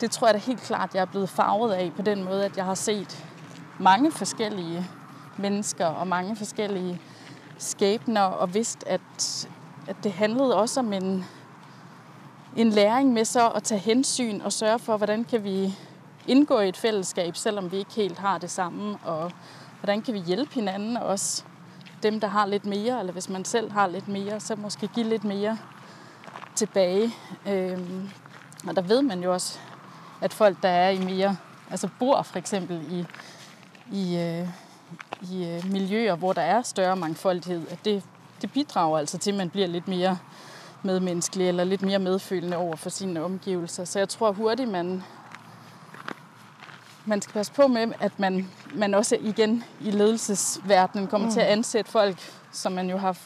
[0.00, 2.56] Det tror jeg da helt klart, jeg er blevet farvet af på den måde, at
[2.56, 3.24] jeg har set
[3.78, 4.86] mange forskellige
[5.36, 7.00] mennesker og mange forskellige
[7.58, 9.48] skæbner og vidst, at,
[9.88, 11.24] at det handlede også om en,
[12.56, 15.74] en læring med så at tage hensyn og sørge for, hvordan kan vi
[16.28, 19.32] indgå i et fællesskab, selvom vi ikke helt har det samme, og
[19.80, 21.44] hvordan kan vi hjælpe hinanden, også
[22.02, 25.06] dem, der har lidt mere, eller hvis man selv har lidt mere, så måske give
[25.06, 25.58] lidt mere
[26.54, 27.14] tilbage.
[27.48, 28.10] Øhm,
[28.68, 29.58] og der ved man jo også,
[30.20, 31.36] at folk, der er i mere,
[31.70, 33.06] altså bor for eksempel i,
[33.92, 34.48] i, øh,
[35.30, 38.02] i øh, miljøer, hvor der er større mangfoldighed, at det
[38.42, 40.18] det bidrager altså til, at man bliver lidt mere
[40.82, 43.84] medmenneskelig eller lidt mere medfølende over for sine omgivelser.
[43.84, 45.02] Så jeg tror hurtigt, man,
[47.06, 51.32] man skal passe på med, at man, man også igen i ledelsesverdenen kommer mm.
[51.32, 52.16] til at ansætte folk,
[52.52, 53.18] som man jo har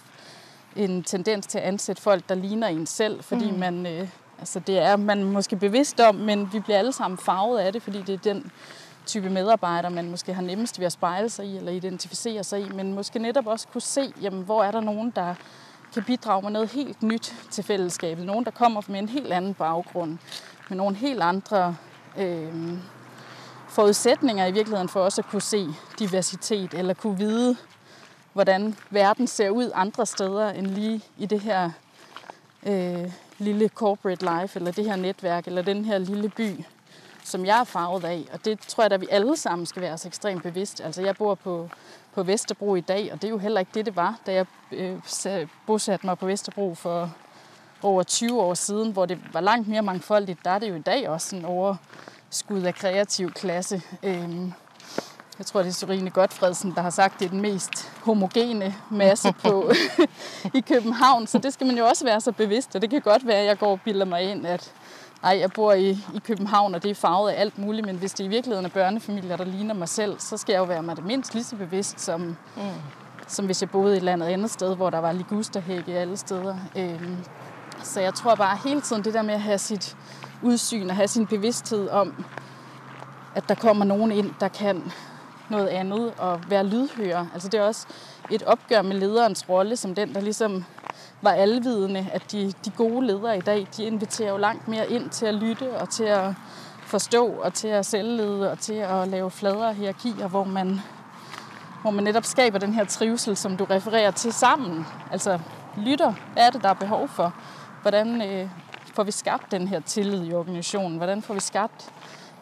[0.76, 3.58] en tendens til at ansætte folk, der ligner en selv, fordi mm.
[3.58, 7.58] man, øh, altså det er man måske bevidst om, men vi bliver alle sammen farvet
[7.58, 8.52] af det, fordi det er den
[9.06, 12.68] type medarbejder, man måske har nemmest ved at spejle sig i eller identificere sig i,
[12.74, 15.34] men måske netop også kunne se, jamen, hvor er der nogen, der
[15.94, 18.26] kan bidrage med noget helt nyt til fællesskabet.
[18.26, 20.18] Nogen, der kommer med en helt anden baggrund,
[20.68, 21.76] med nogle helt andre
[22.18, 22.78] øh,
[23.80, 25.66] forudsætninger i virkeligheden for også at kunne se
[25.98, 27.56] diversitet, eller kunne vide,
[28.32, 31.70] hvordan verden ser ud andre steder end lige i det her
[32.66, 36.64] øh, lille corporate life, eller det her netværk, eller den her lille by,
[37.24, 38.24] som jeg er farvet af.
[38.32, 40.80] Og det tror jeg, at vi alle sammen skal være os ekstremt bevidst.
[40.80, 41.68] Altså jeg bor på,
[42.14, 44.46] på Vesterbro i dag, og det er jo heller ikke det, det var, da jeg
[44.72, 47.10] øh, bosatte mig på Vesterbro for
[47.82, 50.44] over 20 år siden, hvor det var langt mere mangfoldigt.
[50.44, 51.44] Der er det jo i dag også en
[52.30, 53.82] overskud af kreativ klasse.
[54.02, 54.52] Øhm,
[55.38, 59.34] jeg tror, det er Sorine Godfredsen, der har sagt, det er den mest homogene masse
[59.44, 59.72] på
[60.58, 61.26] i København.
[61.26, 63.46] Så det skal man jo også være så bevidst, og det kan godt være, at
[63.46, 64.72] jeg går og bilder mig ind, at
[65.22, 68.12] ej, jeg bor i, i København, og det er farvet af alt muligt, men hvis
[68.12, 70.96] det i virkeligheden er børnefamilier, der ligner mig selv, så skal jeg jo være mig
[70.96, 72.62] det mindst lige så bevidst, som, mm.
[73.26, 76.16] som hvis jeg boede i et eller andet andet sted, hvor der var ligusterhække alle
[76.16, 76.56] steder.
[76.76, 77.16] Øhm,
[77.82, 79.96] så jeg tror bare hele tiden det der med at have sit
[80.42, 82.24] udsyn og have sin bevidsthed om,
[83.34, 84.92] at der kommer nogen ind, der kan
[85.50, 87.26] noget andet og være lydhører.
[87.34, 87.86] Altså det er også
[88.30, 90.64] et opgør med lederens rolle som den, der ligesom
[91.22, 95.10] var alvidende, at de, de gode ledere i dag, de inviterer jo langt mere ind
[95.10, 96.34] til at lytte og til at
[96.82, 100.80] forstå og til at selvlede og til at lave fladere hierarkier, hvor man,
[101.82, 104.86] hvor man netop skaber den her trivsel, som du refererer til sammen.
[105.12, 105.38] Altså
[105.76, 107.34] lytter, hvad er det, der er behov for?
[107.82, 108.48] Hvordan øh,
[108.94, 110.96] får vi skabt den her tillid i organisationen?
[110.96, 111.90] Hvordan får vi skabt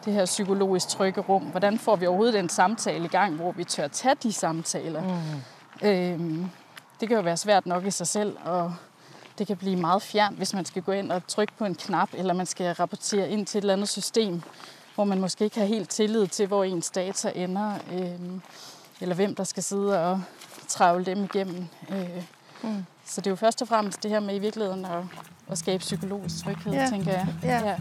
[0.05, 1.43] det her psykologisk trygge rum?
[1.43, 5.03] Hvordan får vi overhovedet den samtale i gang, hvor vi tør tage de samtaler?
[5.03, 5.87] Mm.
[5.87, 6.49] Øhm,
[6.99, 8.75] det kan jo være svært nok i sig selv, og
[9.37, 12.09] det kan blive meget fjernt, hvis man skal gå ind og trykke på en knap,
[12.13, 14.41] eller man skal rapportere ind til et eller andet system,
[14.95, 18.39] hvor man måske ikke har helt tillid til, hvor ens data ender, øh,
[19.01, 20.21] eller hvem der skal sidde og
[20.67, 21.67] travle dem igennem.
[21.89, 22.23] Øh,
[22.63, 22.85] mm.
[23.09, 25.03] Så det er jo først og fremmest det her med i virkeligheden at,
[25.51, 26.87] at skabe psykologisk tryghed, ja.
[26.89, 27.27] tænker jeg.
[27.43, 27.67] Ja.
[27.67, 27.75] Ja.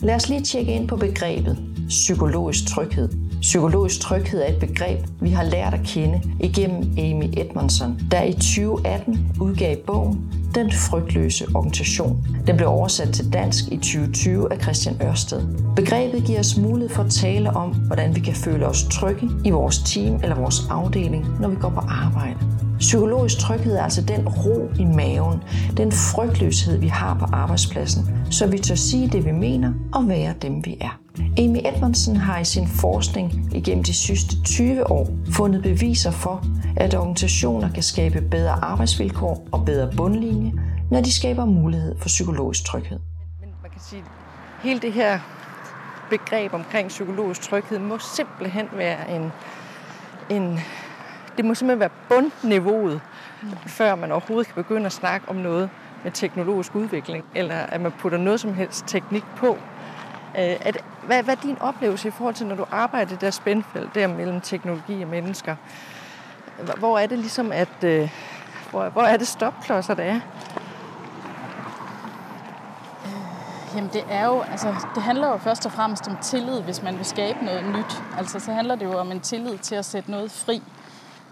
[0.00, 3.08] Lad os lige tjekke ind på begrebet psykologisk tryghed.
[3.40, 8.32] Psykologisk tryghed er et begreb, vi har lært at kende igennem Amy Edmondson, der i
[8.32, 10.20] 2018 udgav bogen
[10.54, 12.26] Den frygtløse organisation.
[12.46, 15.42] Den blev oversat til dansk i 2020 af Christian Ørsted.
[15.76, 19.50] Begrebet giver os mulighed for at tale om, hvordan vi kan føle os trygge i
[19.50, 22.38] vores team eller vores afdeling, når vi går på arbejde.
[22.78, 25.42] Psykologisk tryghed er altså den ro i maven,
[25.76, 30.34] den frygtløshed, vi har på arbejdspladsen, så vi tør sige det, vi mener og være
[30.42, 31.03] dem, vi er.
[31.18, 36.44] Amy Edmondson har i sin forskning igennem de sidste 20 år fundet beviser for,
[36.76, 40.52] at organisationer kan skabe bedre arbejdsvilkår og bedre bundlinje,
[40.90, 42.98] når de skaber mulighed for psykologisk tryghed.
[43.40, 44.04] Men man kan sige,
[44.62, 45.18] hele det her
[46.10, 49.32] begreb omkring psykologisk tryghed må simpelthen være en,
[50.30, 50.60] en
[51.36, 53.00] det må simpelthen være bundniveauet,
[53.42, 53.48] mm.
[53.66, 55.70] før man overhovedet kan begynde at snakke om noget
[56.04, 59.56] med teknologisk udvikling, eller at man putter noget som helst teknik på.
[60.38, 63.20] Øh, at, hvad, hvad er din oplevelse i forhold til, når du arbejder i det
[63.20, 65.56] der spændfelt der mellem teknologi og mennesker?
[66.78, 67.84] Hvor er det ligesom, at...
[67.84, 68.10] Øh,
[68.70, 70.20] hvor, hvor er det stopklodser, der er?
[73.74, 76.96] Jamen det er jo, altså det handler jo først og fremmest om tillid, hvis man
[76.96, 78.02] vil skabe noget nyt.
[78.18, 80.62] Altså så handler det jo om en tillid til at sætte noget fri.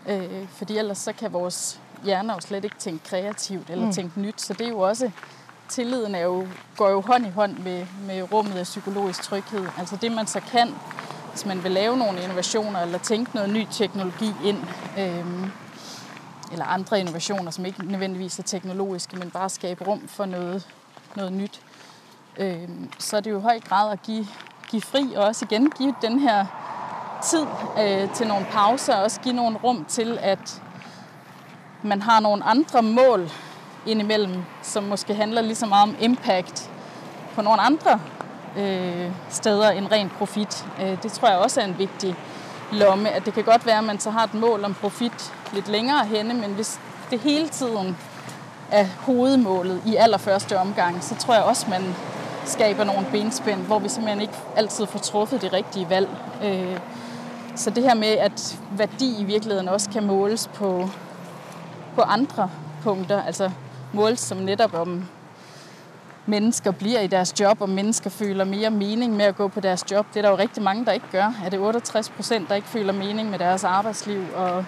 [0.09, 3.93] Øh, fordi ellers så kan vores hjerner jo slet ikke tænke kreativt eller mm.
[3.93, 4.41] tænke nyt.
[4.41, 5.11] Så det er jo også,
[5.73, 9.67] tilliden er jo, går jo hånd i hånd med, med rummet af psykologisk tryghed.
[9.79, 10.75] Altså det man så kan,
[11.31, 14.59] hvis man vil lave nogle innovationer eller tænke noget ny teknologi ind,
[14.99, 15.49] øh,
[16.53, 20.69] eller andre innovationer, som ikke nødvendigvis er teknologiske, men bare skabe rum for noget,
[21.17, 21.61] noget nyt,
[22.37, 24.27] øh, så er det jo i høj grad at give,
[24.71, 26.47] give fri, og også igen give den her
[27.25, 27.47] tid
[27.81, 30.63] øh, til nogle pauser, og også give nogle rum til, at
[31.83, 33.31] man har nogle andre mål
[33.87, 36.71] indimellem, som måske handler lige så meget om impact
[37.35, 38.01] på nogle andre
[38.57, 40.67] øh, steder end ren profit.
[40.83, 42.17] Øh, det tror jeg også er en vigtig
[42.73, 45.69] lomme, at det kan godt være, at man så har et mål om profit lidt
[45.69, 47.97] længere henne, men hvis det hele tiden
[48.71, 51.95] er hovedmålet i allerførste omgang, så tror jeg også, man
[52.45, 56.09] skaber nogle benspænd, hvor vi simpelthen ikke altid får truffet det rigtige valg.
[56.45, 56.79] Øh,
[57.57, 60.89] så det her med, at værdi i virkeligheden også kan måles på,
[61.95, 62.51] på andre
[62.83, 63.51] punkter, altså
[63.95, 65.05] mål som netop om
[66.27, 69.85] mennesker bliver i deres job, og mennesker føler mere mening med at gå på deres
[69.91, 70.07] job.
[70.15, 71.35] Det er der jo rigtig mange, der ikke gør.
[71.45, 74.25] Er det 68 procent, der ikke føler mening med deres arbejdsliv?
[74.35, 74.65] Og,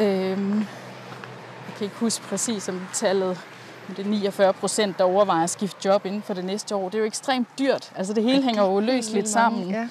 [0.00, 3.40] øhm, jeg kan ikke huske præcis om tallet,
[3.88, 6.88] men det er 49 procent, der overvejer at skifte job inden for det næste år.
[6.88, 7.92] Det er jo ekstremt dyrt.
[7.96, 9.70] Altså det hele hænger jo løsligt sammen.
[9.70, 9.88] Ja.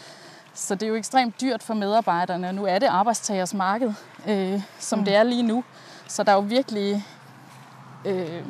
[0.53, 2.53] Så det er jo ekstremt dyrt for medarbejderne.
[2.53, 3.93] Nu er det arbejdstagers marked,
[4.27, 5.05] øh, som mm.
[5.05, 5.63] det er lige nu.
[6.07, 7.05] Så der er jo virkelig
[8.05, 8.43] øh,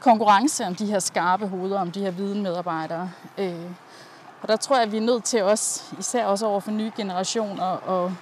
[0.00, 3.10] konkurrence om de her skarpe hoveder, om de her videnmedarbejdere.
[3.38, 3.70] Øh,
[4.42, 6.92] og der tror jeg, at vi er nødt til også, især også over for nye
[6.96, 8.12] generationer, at,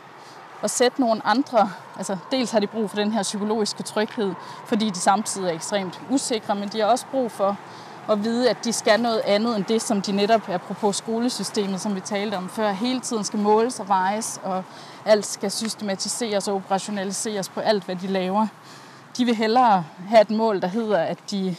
[0.62, 4.35] at sætte nogle andre, altså dels har de brug for den her psykologiske tryghed,
[4.66, 7.56] fordi de samtidig er ekstremt usikre, men de har også brug for
[8.11, 11.94] at vide, at de skal noget andet end det, som de netop, apropos skolesystemet, som
[11.94, 14.64] vi talte om før, hele tiden skal måles og vejes, og
[15.04, 18.46] alt skal systematiseres og operationaliseres på alt, hvad de laver.
[19.16, 21.57] De vil hellere have et mål, der hedder, at de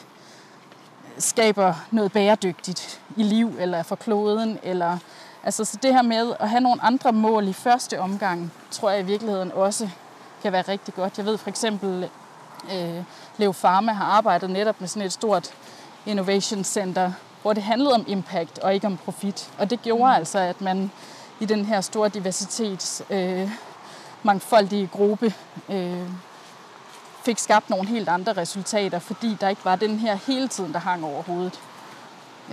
[1.18, 4.60] skaber noget bæredygtigt i liv eller for kloden.
[4.64, 4.98] Eller,
[5.44, 9.00] altså, så det her med at have nogle andre mål i første omgang, tror jeg
[9.00, 9.90] i virkeligheden også
[10.42, 11.18] kan være rigtig godt.
[11.18, 12.10] Jeg ved for eksempel,
[12.74, 13.04] øh,
[13.38, 15.54] Leo Pharma har arbejdet netop med sådan et stort
[16.06, 17.12] innovation center,
[17.42, 19.50] hvor det handlede om impact og ikke om profit.
[19.58, 20.20] Og det gjorde mm.
[20.20, 20.92] altså, at man
[21.40, 23.52] i den her store diversitets øh,
[24.24, 25.34] mangfoldige gruppe
[25.70, 26.10] øh,
[27.24, 30.80] fik skabt nogle helt andre resultater, fordi der ikke var den her hele tiden, der
[30.80, 31.60] hang over hovedet.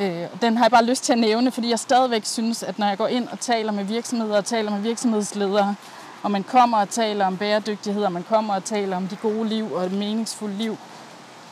[0.00, 2.86] Øh, den har jeg bare lyst til at nævne, fordi jeg stadigvæk synes, at når
[2.86, 5.74] jeg går ind og taler med virksomheder og taler med virksomhedsledere,
[6.22, 9.48] og man kommer og taler om bæredygtighed, og man kommer og taler om de gode
[9.48, 10.78] liv og et meningsfuldt liv,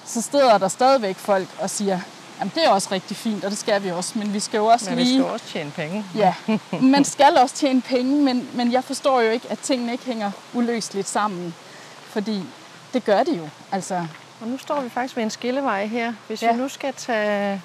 [0.04, 2.00] så steder der stadigvæk folk og siger,
[2.38, 4.66] Jamen, det er også rigtig fint, og det skal vi også, men vi skal jo
[4.66, 5.16] også men lige...
[5.16, 6.04] vi skal også tjene penge.
[6.14, 6.34] Ja,
[6.96, 10.30] man skal også tjene penge, men, men jeg forstår jo ikke, at tingene ikke hænger
[10.54, 11.54] uløseligt sammen,
[12.08, 12.42] fordi
[12.96, 13.48] det gør det jo.
[13.72, 14.06] Altså,
[14.40, 16.12] Og nu står vi faktisk ved en skillevej her.
[16.26, 16.52] Hvis Ja.
[16.52, 17.62] vi nu skal tage,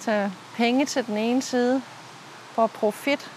[0.00, 1.82] tage penge til den ene side
[2.54, 3.30] for profit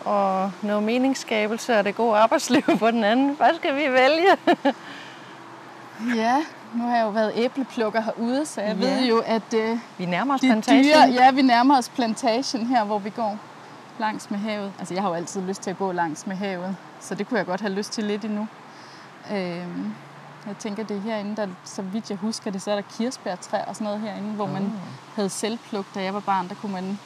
[0.00, 4.36] og noget meningsskabelse og det gode arbejdsliv på den anden, hvad skal vi vælge?
[6.22, 6.36] ja,
[6.74, 8.86] nu har jeg jo været æbleplukker herude, så jeg Ja.
[8.86, 10.84] ved jo, at øh, Vi nærmer os de plantagen.
[10.84, 11.22] dyre...
[11.24, 13.38] Ja, vi nærmer os plantagen her, hvor vi går
[13.98, 14.72] langs med havet.
[14.78, 17.38] Altså, jeg har jo altid lyst til at gå langs med havet, så det kunne
[17.38, 18.48] jeg godt have lyst til lidt endnu.
[19.32, 19.94] Øhm,
[20.46, 23.64] jeg tænker, det er herinde, der, så vidt jeg husker det, så er der kirsebærtræer
[23.64, 24.72] og sådan noget herinde, hvor man
[25.14, 25.86] havde selvpluk.
[25.94, 26.98] Da jeg var barn, der kunne man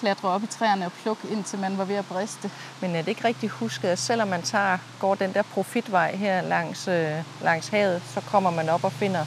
[0.00, 2.50] klatre op i træerne og plukke, indtil man var ved at briste.
[2.80, 6.42] Men er det ikke rigtigt husket, at selvom man tager, går den der profitvej her
[6.42, 9.24] langs, øh, langs havet, så kommer man op og finder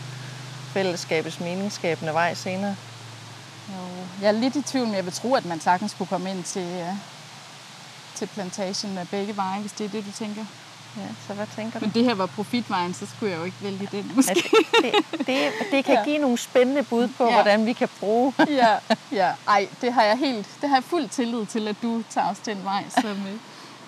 [0.74, 2.76] fællesskabets meningsskabende vej senere?
[3.70, 6.30] Jo, jeg er lidt i tvivl, men jeg vil tro, at man sagtens kunne komme
[6.30, 6.94] ind til, øh,
[8.16, 10.46] til plantagen med begge veje, hvis det er det, du tænker.
[10.98, 11.86] Ja, så hvad tænker du?
[11.86, 14.30] Men det her var profitvejen, så skulle jeg jo ikke vælge den, måske.
[14.32, 14.50] Altså,
[15.18, 16.04] det, det, det kan Ja.
[16.04, 17.34] give nogle spændende bud på, Ja.
[17.34, 18.78] hvordan vi kan bruge ja,
[19.12, 19.32] ja.
[19.48, 22.38] Ej, det har jeg helt, det har jeg fuld tillid til, at du tager os
[22.40, 23.40] den vej, som, øh,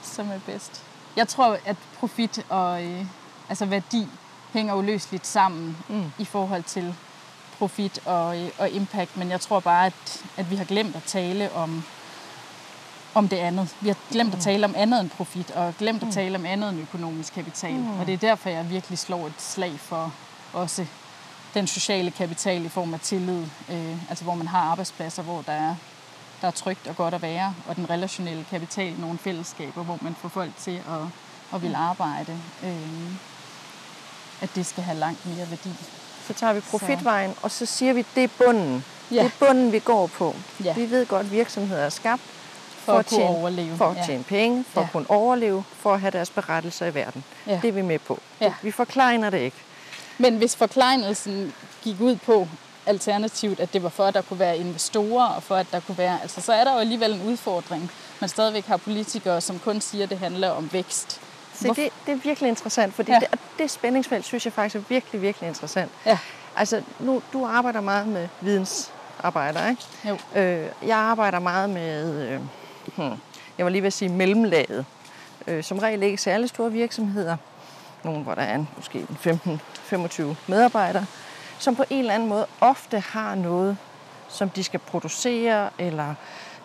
[0.04, 0.84] som er bedst.
[1.16, 3.06] Jeg tror, at profit og øh,
[3.50, 4.08] altså værdi
[4.54, 6.12] hænger uløseligt sammen mm.
[6.18, 6.96] i forhold til
[7.58, 11.04] profit og, øh, og impact, men jeg tror bare, at, at vi har glemt at
[11.04, 11.84] tale om,
[13.14, 13.76] om det andet.
[13.82, 16.70] Vi har glemt at tale om andet end profit, og glemt at tale om andet
[16.70, 17.74] end økonomisk kapital.
[17.74, 18.00] Mm.
[18.00, 20.14] Og det er derfor, jeg virkelig slår et slag for
[20.54, 20.86] også
[21.54, 25.54] den sociale kapital i form af tillid, øh, altså hvor man har arbejdspladser, hvor der
[25.54, 25.76] er,
[26.42, 29.98] der er trygt og godt at være, og den relationelle kapital i nogle fællesskaber, hvor
[30.02, 31.02] man får folk til at,
[31.54, 33.12] at vil arbejde, øh,
[34.42, 35.70] at det skal have langt mere værdi.
[36.28, 38.86] Så tager vi profitvejen, og så siger vi, det er bunden.
[39.12, 39.24] Ja.
[39.24, 40.36] Det er bunden, vi går på.
[40.64, 40.74] Ja.
[40.74, 42.22] Vi ved godt, at virksomheder er skabt
[42.86, 43.78] For at kunne overleve.
[43.78, 44.06] For at Ja.
[44.06, 44.86] tjene penge, for Ja.
[44.86, 47.24] at kunne overleve, for at have deres berettelser i verden.
[47.48, 47.60] Ja.
[47.62, 48.20] Det er vi med på.
[48.42, 48.54] Ja.
[48.62, 49.58] Vi forklejner det ikke.
[50.18, 52.48] Men hvis forklejnelsen gik ud på
[52.86, 55.98] alternativt, at det var for, at der kunne være investorer, og for, at der kunne
[55.98, 56.20] være...
[56.22, 57.92] Altså, så er der jo alligevel en udfordring.
[58.20, 61.22] Man stadigvæk har politikere, som kun siger, at det handler om vækst.
[61.54, 63.20] Så Hvorfor- det, det er virkelig interessant, fordi ja.
[63.20, 65.92] det, det spændingsfelt synes jeg faktisk er virkelig, virkelig interessant.
[66.06, 66.18] Ja.
[66.56, 69.82] Altså, nu, du arbejder meget med vidensarbejder, ikke?
[70.10, 70.18] Jo.
[70.42, 72.40] Øh, jeg arbejder meget med, øh,
[72.96, 73.20] hmm,
[73.58, 74.86] jeg var lige ved at sige mellemlaget.
[75.48, 77.38] Øh, som regel ikke særlig store virksomheder.
[78.04, 79.60] Nogle, hvor der er en, måske en
[79.92, 81.06] 15-25 medarbejdere,
[81.60, 83.78] som på en eller anden måde ofte har noget,
[84.30, 86.16] som de skal producere eller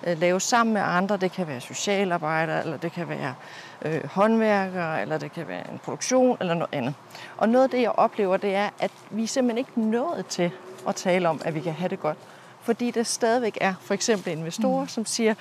[0.06, 1.16] øh, lave sammen med andre.
[1.16, 3.34] Det kan være socialarbejdere, eller det kan være
[3.82, 6.94] øh, håndværkere, eller det kan være en produktion, eller noget andet.
[7.36, 10.50] Og noget af det, jeg oplever, det er, at vi er simpelthen ikke nået til
[10.88, 12.18] at tale om, at vi kan have det godt.
[12.62, 14.88] Fordi der stadigvæk er for eksempel investorer, mm.
[14.88, 15.34] som siger,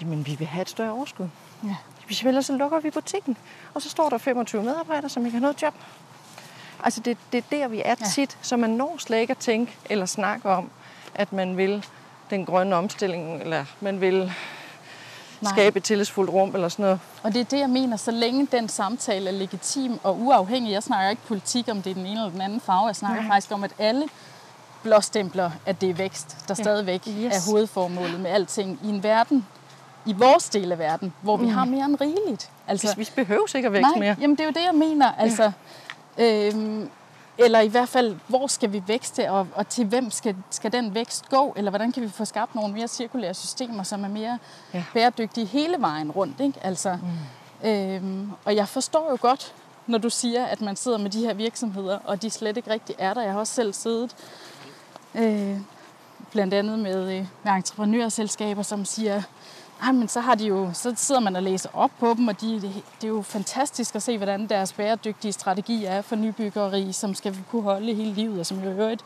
[0.00, 1.28] jamen vi vil have et større overskud.
[1.64, 1.76] Ja.
[2.06, 3.36] Hvis vi ellers så lukker vi butikken,
[3.74, 5.74] og så står der 25 medarbejdere, som ikke har noget job.
[6.84, 8.06] Altså det, det er der, vi er Ja.
[8.14, 10.70] tit, så man når slet ikke at tænke eller snakke om,
[11.14, 11.86] at man vil
[12.30, 14.32] den grønne omstilling, eller man vil
[15.40, 15.52] Nej.
[15.52, 17.00] skabe et tillidsfuldt rum, eller sådan noget.
[17.22, 20.72] Og det er det, jeg mener, så længe den samtale er legitim og uafhængig.
[20.72, 22.86] Jeg snakker ikke politik, om det er den ene eller den anden farve.
[22.86, 23.28] Jeg snakker Nej.
[23.30, 24.08] faktisk om, at alle
[24.82, 26.62] blåstempler, at det er vækst, der Ja.
[26.62, 27.36] stadigvæk Yes.
[27.48, 29.46] er hovedformålet med alting i en verden,
[30.06, 32.50] i vores del af verden, hvor vi har mere end rigeligt.
[32.68, 34.16] Altså, Vi, vi behøver ikke at vækste nej, mere.
[34.20, 35.12] jamen det er jo det, jeg mener.
[35.18, 35.52] Altså,
[36.18, 36.90] øhm,
[37.38, 40.94] eller i hvert fald, hvor skal vi vækste, og, og til hvem skal, skal den
[40.94, 41.52] vækst gå?
[41.56, 44.38] Eller hvordan kan vi få skabt nogle mere cirkulære systemer, som er mere
[44.74, 44.78] Ja.
[44.78, 44.84] ja.
[44.94, 46.40] bæredygtige hele vejen rundt?
[46.40, 46.58] Ikke?
[46.62, 46.98] Altså,
[47.62, 47.68] mm.
[47.68, 49.54] øhm, og jeg forstår jo godt,
[49.86, 52.96] når du siger, at man sidder med de her virksomheder, og de slet ikke rigtig
[52.98, 53.22] er der.
[53.22, 54.16] Jeg har også selv siddet
[55.14, 55.56] øh,
[56.30, 59.22] blandt andet med, øh, med entreprenørselskaber, som siger,
[59.82, 62.40] ej, men så, har de jo, så sidder man og læser op på dem, og
[62.40, 66.92] de, det, det er jo fantastisk at se, hvordan deres bæredygtige strategi er for nybyggeri,
[66.92, 69.04] som skal kunne holde hele livet, og som jo øvrigt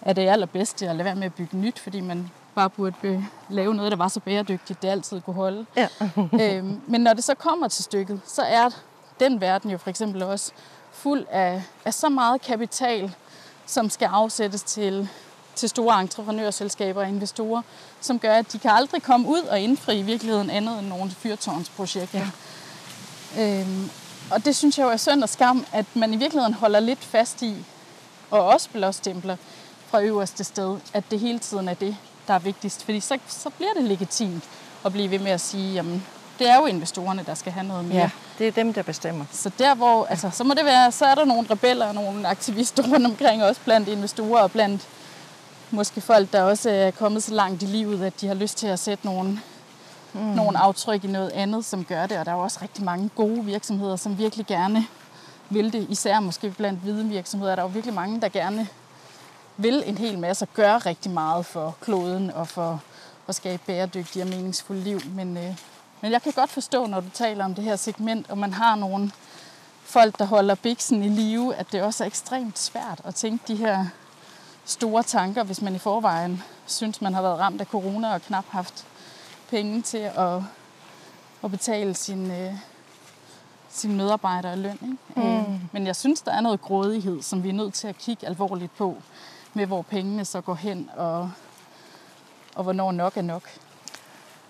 [0.00, 3.74] er det allerbedste at lade være med at bygge nyt, fordi man bare burde lave
[3.74, 5.66] noget, der var så bæredygtigt, det altid kunne holde.
[5.76, 5.88] Ja.
[6.42, 8.68] øhm, men når det så kommer til stykket, så er
[9.20, 10.52] den verden jo for eksempel også
[10.92, 13.14] fuld af, af så meget kapital,
[13.66, 15.08] som skal afsættes til,
[15.58, 17.62] til store entreprenørselskaber og investorer,
[18.00, 21.10] som gør, at de kan aldrig komme ud og indfri i virkeligheden andet end nogle
[21.10, 22.26] fyrtårnsprojekter.
[23.36, 23.60] Ja.
[23.60, 23.90] Øhm,
[24.30, 27.04] og det synes jeg jo er synd og skam, at man i virkeligheden holder lidt
[27.04, 27.54] fast i,
[28.30, 29.36] og også blåstempler
[29.90, 31.96] fra øverste sted, at det hele tiden er det,
[32.28, 32.84] der er vigtigst.
[32.84, 34.44] Fordi så, så bliver det legitimt
[34.84, 36.06] at blive ved med at sige, jamen,
[36.38, 37.98] det er jo investorerne, der skal have noget mere.
[37.98, 39.24] Ja, det er dem, der bestemmer.
[39.32, 42.28] Så der hvor, altså, så må det være, så er der nogle rebeller og nogle
[42.28, 44.88] aktivister rundt omkring, også blandt investorer og blandt
[45.70, 48.66] måske folk, der også er kommet så langt i livet, at de har lyst til
[48.66, 49.40] at sætte nogle,
[50.12, 50.20] mm.
[50.20, 52.18] nogle aftryk i noget andet, som gør det.
[52.18, 54.86] Og der er jo også rigtig mange gode virksomheder, som virkelig gerne
[55.50, 55.86] vil det.
[55.90, 58.68] Især måske blandt hvide virksomheder er der jo virkelig mange, der gerne
[59.56, 62.82] vil en hel masse og gøre rigtig meget for kloden og for
[63.28, 65.00] at skabe bæredygtige og meningsfulde liv.
[65.14, 65.56] Men, øh,
[66.00, 68.76] men jeg kan godt forstå, når du taler om det her segment, og man har
[68.76, 69.10] nogle
[69.84, 73.56] folk, der holder biksen i live, at det også er ekstremt svært at tænke de
[73.56, 73.86] her
[74.68, 78.44] store tanker, hvis man i forvejen synes, man har været ramt af corona og knap
[78.48, 78.86] haft
[79.50, 80.42] penge til at,
[81.44, 82.52] at betale sin, øh,
[83.68, 84.78] sine medarbejdere løn.
[84.82, 85.28] Ikke?
[85.28, 85.60] Mm.
[85.72, 88.76] Men jeg synes, der er noget grådighed, som vi er nødt til at kigge alvorligt
[88.76, 88.96] på,
[89.54, 91.30] med hvor pengene så går hen, og,
[92.54, 93.42] og hvornår nok er nok.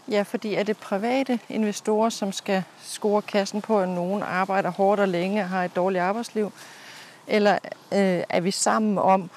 [0.08, 5.00] Ja, fordi er det private investorer, som skal score kassen på, at nogen arbejder hårdt
[5.00, 6.52] og længe og har et dårligt arbejdsliv?
[7.26, 7.58] Eller
[7.92, 9.30] øh, er vi sammen om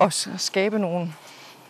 [0.00, 1.12] at s- skabe nogle,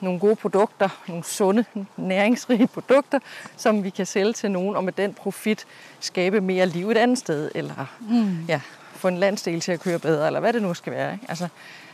[0.01, 1.64] nogle gode produkter, nogle sunde,
[1.97, 3.18] næringsrige produkter,
[3.57, 5.66] som vi kan sælge til nogen, og med den profit
[6.01, 8.45] skabe mere liv et andet sted, eller mm.
[8.49, 8.61] ja,
[8.93, 11.12] få en landsdel til at køre bedre, eller hvad det nu skal være.
[11.12, 11.26] Ikke?
[11.28, 11.49] Altså,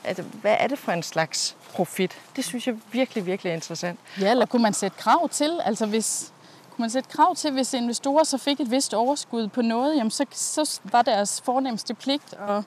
[0.05, 2.18] altså, hvad er det for en slags profit?
[2.37, 3.99] Det synes jeg virkelig, virkelig er interessant.
[4.20, 5.61] Ja, eller kunne man sætte krav til?
[5.64, 6.32] Altså hvis,
[6.70, 10.11] kunne man sætte krav til, hvis investorer så fik et vist overskud på noget, jamen
[10.11, 12.62] så, så var deres fornemmeste pligt at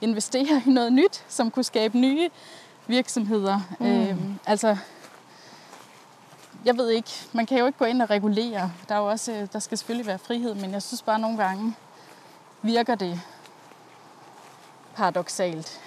[0.00, 2.28] investere i noget nyt, som kunne skabe nye
[2.90, 3.60] virksomheder.
[3.80, 3.86] Mm.
[3.86, 4.76] Øhm, altså,
[6.64, 8.72] jeg ved ikke, man kan jo ikke gå ind og regulere.
[8.88, 11.44] Der, er jo også, øh, der skal selvfølgelig være frihed, men jeg synes bare nogle
[11.44, 11.74] gange
[12.62, 13.20] virker det
[14.96, 15.80] paradoxalt,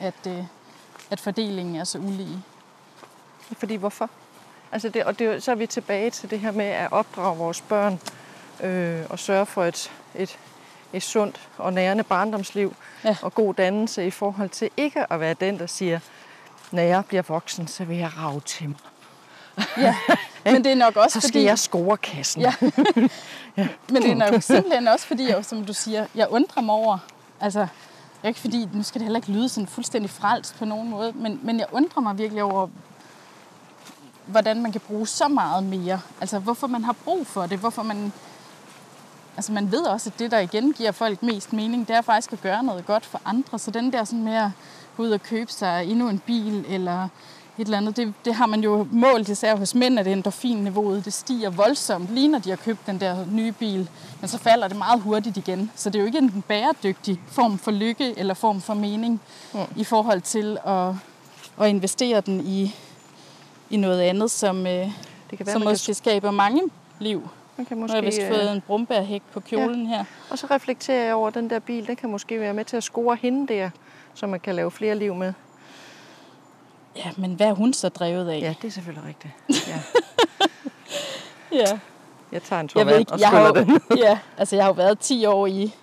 [0.00, 0.44] at, øh,
[1.10, 2.42] at fordelingen er så ulige.
[3.58, 4.10] Fordi hvorfor?
[4.72, 7.60] Altså det, og det, så er vi tilbage til det her med at opdrage vores
[7.60, 8.00] børn
[8.62, 10.38] øh, og sørge for et, et,
[10.92, 13.16] et sundt og nærende barndomsliv Ja.
[13.22, 16.00] og god dannelse i forhold til ikke at være den, der siger,
[16.70, 18.78] når jeg bliver voksen, så vil jeg rave til mig.
[19.78, 19.96] Ja,
[20.52, 21.44] men det er nok også Så skal fordi...
[21.44, 22.42] jeg score kassen.
[23.56, 23.68] Ja.
[23.88, 26.98] Men det er nok simpelthen også fordi, jeg, som du siger, jeg undrer mig over,
[27.40, 27.66] altså,
[28.24, 31.40] ikke fordi, nu skal det heller ikke lyde sådan fuldstændig frelst på nogen måde, men,
[31.42, 32.68] men jeg undrer mig virkelig over,
[34.26, 36.00] hvordan man kan bruge så meget mere.
[36.20, 38.12] Altså, hvorfor man har brug for det, hvorfor man...
[39.36, 42.32] Altså, man ved også, at det, der igen giver folk mest mening, det er faktisk
[42.32, 43.58] at gøre noget godt for andre.
[43.58, 44.50] Så den der sådan at
[45.00, 47.04] gå ud og købe sig endnu en bil, eller
[47.58, 51.12] et eller andet, det, det har man jo målt især hos mænd, at endorfinniveauet det
[51.12, 53.88] stiger voldsomt, lige når de har købt den der nye bil.
[54.20, 55.70] Men så falder det meget hurtigt igen.
[55.74, 59.20] Så det er jo ikke en bæredygtig form for lykke eller form for mening
[59.54, 59.60] mm.
[59.76, 60.92] i forhold til at,
[61.60, 62.74] at investere den i,
[63.70, 64.92] i noget andet, som, øh, Det
[65.38, 66.62] kan være, som man kan, måske skaber mange
[66.98, 67.28] liv.
[67.56, 70.04] man kan Nu har jeg vist måske, fået øh, en brumbærhæk på kjolen her.
[70.30, 72.76] og så reflekterer jeg over, at den der bil, den kan måske være med til
[72.76, 73.70] at score hende der,
[74.14, 75.32] så man kan lave flere liv med.
[76.96, 78.40] Ja, men hvad er hun så drevet af?
[78.40, 79.68] Ja, det er selvfølgelig rigtigt.
[79.68, 79.80] Ja.
[81.60, 81.78] ja.
[82.32, 84.74] Jeg tager en tår Jeg ved ikke, og jeg har, ja, altså jeg har jo
[84.74, 85.74] været 10 år i,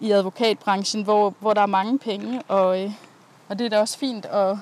[0.00, 2.92] i advokatbranchen, hvor, hvor der er mange penge, og, øh,
[3.48, 4.56] og det er da også fint at,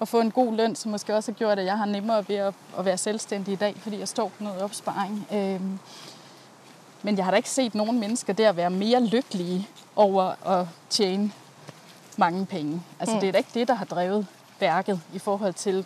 [0.00, 2.36] at få en god løn, som måske også har gjort, at jeg har nemmere ved
[2.36, 5.26] at, at være selvstændig i dag, fordi jeg står på noget opsparing.
[5.32, 5.60] Øh,
[7.02, 11.32] men jeg har da ikke set nogen mennesker der være mere lykkelige over at tjene
[12.20, 12.82] mange penge.
[13.00, 13.20] Altså mm.
[13.20, 14.26] det er da ikke det, der har drevet
[14.60, 15.84] værket i forhold til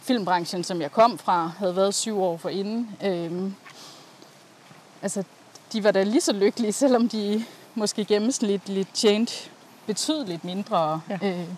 [0.00, 2.96] filmbranchen, som jeg kom fra, havde været syv år for inden.
[3.04, 3.54] Øhm,
[5.02, 5.24] altså,
[5.72, 9.50] de var da lige så lykkelige, selvom de måske gennemsnitligt tjente
[9.86, 11.00] betydeligt mindre.
[11.10, 11.18] Ja.
[11.22, 11.48] Øh,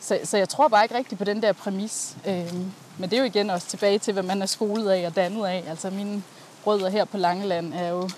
[0.00, 2.16] så, så jeg tror bare ikke rigtigt på den der præmis.
[2.26, 2.54] Øh,
[2.98, 5.46] men det er jo igen også tilbage til, hvad man er skolet af og dannet
[5.46, 5.64] af.
[5.68, 6.22] Altså mine
[6.66, 8.10] rødder her på Langeland er jo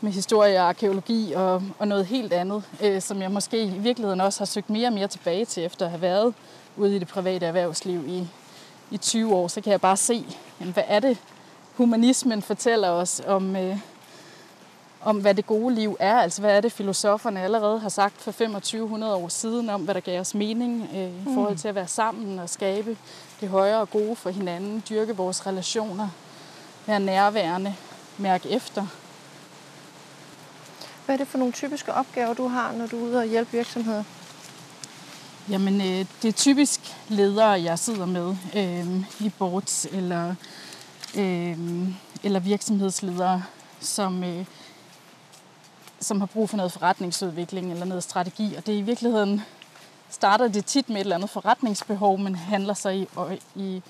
[0.00, 4.20] med historie og arkeologi og, og noget helt andet, øh, som jeg måske i virkeligheden
[4.20, 6.34] også har søgt mere og mere tilbage til, efter at have været
[6.76, 8.28] ude i det private erhvervsliv i,
[8.90, 9.48] i 20 år.
[9.48, 10.26] Så kan jeg bare se,
[10.60, 11.18] jamen, hvad er det,
[11.74, 13.78] humanismen fortæller os om, øh,
[15.00, 16.14] om, hvad det gode liv er.
[16.14, 20.00] Altså, hvad er det, filosoferne allerede har sagt for 2500 år siden om, hvad der
[20.00, 21.58] gav os mening øh, i forhold mm.
[21.58, 22.96] til at være sammen og skabe
[23.40, 26.08] det højere og gode for hinanden, dyrke vores relationer,
[26.86, 27.74] være nærværende,
[28.18, 28.86] mærke efter.
[31.08, 33.52] Hvad er det for nogle typiske opgaver, du har, når du er ude og hjælpe
[33.52, 34.04] virksomheder?
[35.50, 40.34] Jamen, øh, det er typisk ledere, jeg sidder med øh, i boards eller,
[41.16, 41.58] øh,
[42.22, 43.42] eller virksomhedsledere,
[43.80, 44.44] som, øh,
[46.00, 48.54] som har brug for noget forretningsudvikling eller noget strategi.
[48.56, 49.42] Og det er i virkeligheden
[50.10, 53.06] starter det tit med et eller andet forretningsbehov, men handler så i,
[53.54, 53.82] i,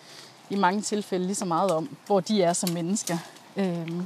[0.50, 3.18] i mange tilfælde lige så meget om, hvor de er som mennesker.
[3.56, 4.02] Øh,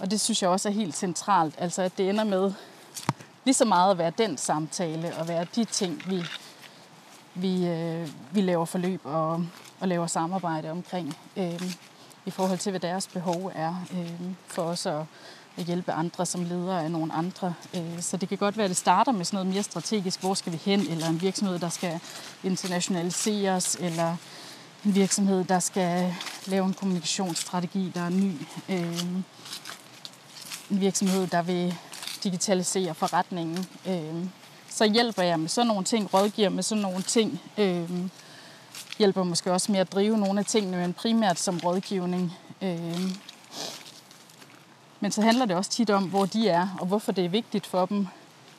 [0.00, 2.52] og det synes jeg også er helt centralt, altså at det ender med
[3.44, 6.24] lige så meget at være den samtale, og være de ting, vi,
[7.34, 9.44] vi, øh, vi laver forløb og,
[9.80, 11.74] og laver samarbejde omkring, øh,
[12.26, 15.04] i forhold til, hvad deres behov er øh, for os at,
[15.56, 17.54] at hjælpe andre som ledere af nogle andre.
[17.74, 20.34] Øh, så det kan godt være, at det starter med sådan noget mere strategisk, hvor
[20.34, 22.00] skal vi hen, eller en virksomhed, der skal
[22.44, 24.16] internationaliseres, eller
[24.84, 26.14] en virksomhed, der skal
[26.46, 28.32] lave en kommunikationsstrategi, der er ny.
[28.68, 29.22] Øh,
[30.72, 31.74] en virksomhed, der vil
[32.24, 33.66] digitalisere forretningen.
[33.86, 34.26] Øh,
[34.68, 37.90] så hjælper jeg med sådan nogle ting, rådgiver med sådan nogle ting, øh,
[38.98, 42.32] hjælper måske også med at drive nogle af tingene, men primært som rådgivning.
[42.62, 43.00] Øh,
[45.00, 47.66] men så handler det også tit om, hvor de er, og hvorfor det er vigtigt
[47.66, 48.06] for dem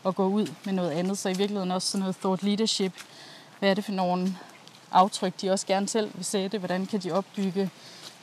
[0.06, 1.18] at gå ud med noget andet.
[1.18, 2.94] Så i virkeligheden også sådan noget thought leadership.
[3.60, 4.38] Hvad er det for nogle
[4.92, 6.58] aftryk, de også gerne selv vil sætte?
[6.58, 7.70] Hvordan kan de opbygge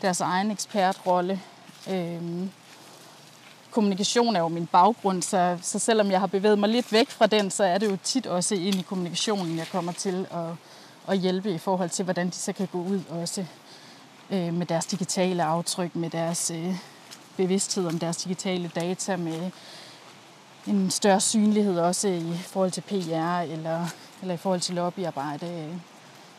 [0.02, 1.40] deres egen ekspertrolle?
[1.90, 2.48] Øh,
[3.70, 7.26] kommunikation er jo min baggrund, så, så selvom jeg har bevæget mig lidt væk fra
[7.26, 10.54] den, så er det jo tit også ind i kommunikationen, jeg kommer til at,
[11.08, 13.44] at hjælpe i forhold til, hvordan de så kan gå ud også
[14.30, 16.74] øh, med deres digitale aftryk, med deres øh,
[17.36, 19.50] bevidsthed om deres digitale data, med
[20.66, 23.86] en større synlighed også i forhold til PR eller,
[24.22, 25.80] eller i forhold til lobbyarbejde.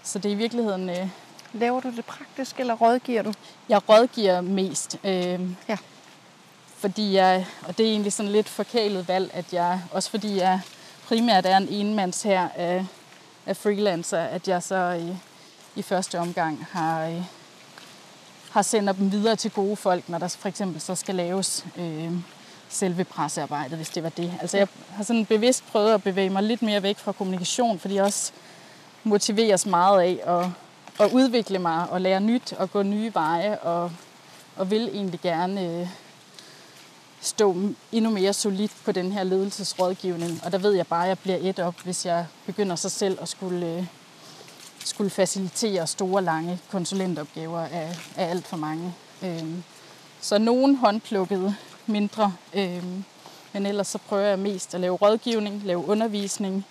[0.04, 0.90] Så det er i virkeligheden...
[0.90, 1.08] Øh,
[1.54, 3.34] Laver du det praktisk, eller rådgiver du?
[3.70, 4.98] Jeg rådgiver mest.
[5.04, 5.78] Øh, ja
[6.82, 10.62] fordi jeg, og det er egentlig sådan lidt forkælet valg, at jeg, også fordi jeg
[11.08, 12.86] primært er en enmands her af,
[13.46, 15.18] af freelancer, at jeg så i,
[15.76, 17.24] i første omgang har, øh,
[18.52, 22.12] har sendt dem videre til gode folk, når der for eksempel så skal laves øh,
[22.70, 24.34] selve pressearbejdet, hvis det var det.
[24.42, 27.96] Altså jeg har sådan bevidst prøvet at bevæge mig lidt mere væk fra kommunikation, fordi
[27.96, 28.32] jeg også
[29.04, 30.46] motiveres meget af at,
[31.06, 33.92] at udvikle mig og lære nyt og gå nye veje og,
[34.56, 35.88] og vil egentlig gerne øh,
[37.22, 37.56] stå
[37.92, 40.42] endnu mere solidt på den her ledelsesrådgivning.
[40.46, 43.18] Og der ved jeg bare, at jeg bliver et op, hvis jeg begynder sig selv
[43.22, 43.86] at skulle, øh,
[44.86, 48.94] skulle facilitere store, lange konsulentopgaver af, af alt for mange.
[49.24, 49.64] Øhm,
[50.22, 51.56] så nogen håndplukkede
[51.88, 53.04] mindre, øhm,
[53.54, 56.66] men ellers så prøver jeg mest at lave rådgivning, lave undervisning,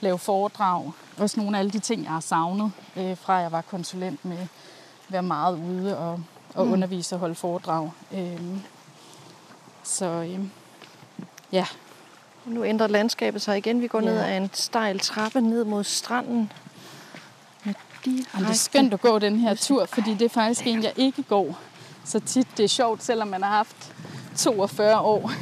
[0.00, 0.92] lave foredrag.
[1.18, 4.38] Også nogle af alle de ting, jeg har savnet, øh, fra jeg var konsulent med
[4.38, 4.48] at
[5.08, 6.20] være meget ude og,
[6.54, 6.72] og mm.
[6.72, 7.90] undervise og holde foredrag.
[8.12, 8.62] Øhm,
[9.90, 10.50] så øhm,
[11.52, 11.66] ja.
[12.44, 13.82] Nu ændrer landskabet sig igen.
[13.82, 14.04] Vi går ja.
[14.04, 16.52] ned ad en stejl trappe ned mod stranden.
[17.64, 17.74] Med
[18.04, 21.22] det er skønt at gå den her tur, fordi det er faktisk en, jeg ikke
[21.22, 21.58] går
[22.04, 22.46] så tit.
[22.56, 23.92] Det er sjovt, selvom man har haft
[24.36, 25.32] 42 år,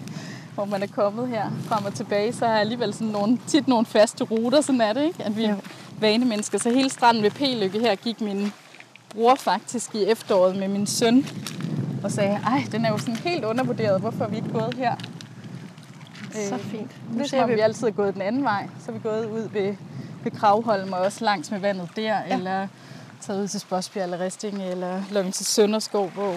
[0.54, 3.68] hvor man er kommet her frem og tilbage, så har jeg alligevel sådan nogle, tit
[3.68, 5.24] nogle faste ruter, sådan er det, ikke?
[5.24, 5.56] At vi er
[6.00, 6.58] vanemennesker.
[6.58, 8.52] Så hele stranden ved P-lykke her gik min
[9.14, 11.26] bror faktisk i efteråret med min søn
[12.08, 14.96] og sagde, ej, den er jo sådan helt undervurderet, hvorfor er vi ikke gået her?
[16.32, 16.96] Så øh, fint.
[17.12, 17.54] Nu ser vi...
[17.54, 18.68] vi altid er gået den anden vej.
[18.78, 19.76] Så er vi gået ud ved,
[20.24, 22.36] ved Kravholm og også langs med vandet der, ja.
[22.36, 22.68] eller
[23.20, 26.34] taget ud til Spodsbjerg eller Risting, eller løbet til Sønderskov, hvor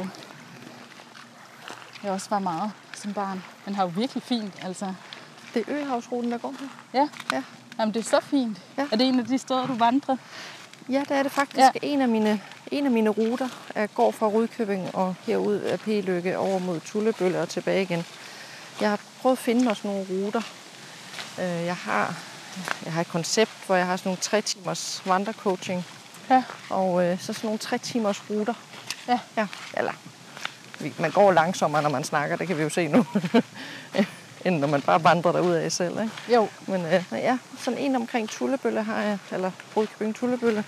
[2.04, 3.44] jeg også var meget som barn.
[3.66, 4.94] Den har jo virkelig fint, altså
[5.54, 6.68] Det er Øhavsruten, der går her.
[6.94, 7.10] Ja.
[7.32, 7.44] Ja.
[7.80, 8.62] Jamen, det er så fint.
[8.78, 8.88] Ja.
[8.92, 10.18] Er det en af de steder, du vandrer?
[10.90, 11.58] Ja, det er det faktisk.
[11.58, 11.70] Ja.
[11.82, 16.38] En, af mine, en af mine ruter er, går fra Rudkøbing og herud af P-Lykke
[16.38, 18.06] over mod Tullebølle og tilbage igen.
[18.82, 20.42] Jeg har prøvet at finde mig sådan nogle ruter.
[21.40, 22.16] Øh, Jeg har,
[22.86, 25.86] jeg har et koncept, hvor jeg har sådan nogle tre timers vandrecoaching.
[26.30, 26.44] Ja.
[26.70, 28.54] Og øh, så sådan nogle tre timers ruter.
[29.08, 29.20] Ja.
[29.38, 29.48] ja.
[29.78, 29.92] Eller,
[31.00, 33.06] man går langsommere, når man snakker, det kan vi jo se nu.
[34.46, 36.02] end når man bare vandrer derud af selv.
[36.02, 36.12] Ikke?
[36.34, 36.48] Jo.
[36.68, 40.64] Men øh, ja, sådan en omkring Tullebølle har jeg, eller Rudkøbing Tullebølle.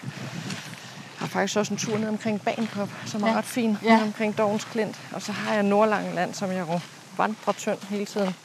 [1.19, 3.33] Jeg har faktisk også en tur ned omkring Bagenkop, som er Ja.
[3.37, 3.99] ret fin, Ja.
[4.01, 4.99] omkring Dovens Klint.
[5.11, 6.79] Og så har jeg Nordlangeland, som jeg jo
[7.17, 8.35] vandrer tynd hele tiden.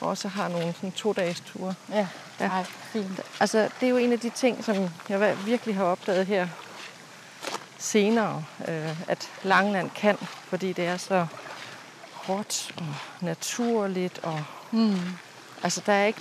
[0.00, 1.74] Og også har nogle sådan to-dages ture.
[1.92, 2.06] Ja.
[2.40, 2.46] Ja.
[2.48, 3.20] Ej, fint.
[3.40, 6.46] Altså, det er jo en af de ting, som jeg virkelig har opdaget her
[7.78, 10.16] senere, øh, at Langeland kan,
[10.48, 11.26] fordi det er så
[12.28, 12.86] råt og
[13.20, 14.18] naturligt.
[14.22, 14.96] Og, Mm.
[15.62, 16.20] altså, der er ikke,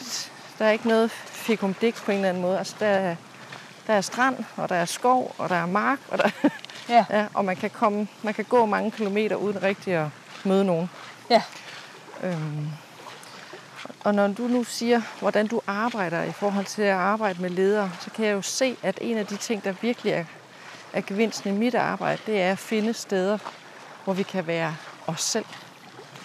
[0.60, 2.58] der er ikke noget fikumdik på en eller anden måde.
[2.58, 3.16] Altså, der er,
[3.88, 6.30] der er strand, og der er skov, og der er mark, og, der,
[6.90, 7.06] Ja.
[7.18, 10.08] ja, og man, kan komme, man kan gå mange kilometer uden rigtig at
[10.46, 10.90] møde nogen.
[11.30, 11.42] Ja.
[12.24, 12.68] Øhm,
[14.04, 17.92] og når du nu siger, hvordan du arbejder i forhold til at arbejde med ledere,
[18.00, 20.26] så kan jeg jo se, at en af de ting, der virkelig er,
[20.94, 23.38] er gevinsten i mit arbejde, det er at finde steder,
[24.04, 24.76] hvor vi kan være
[25.08, 25.46] os selv.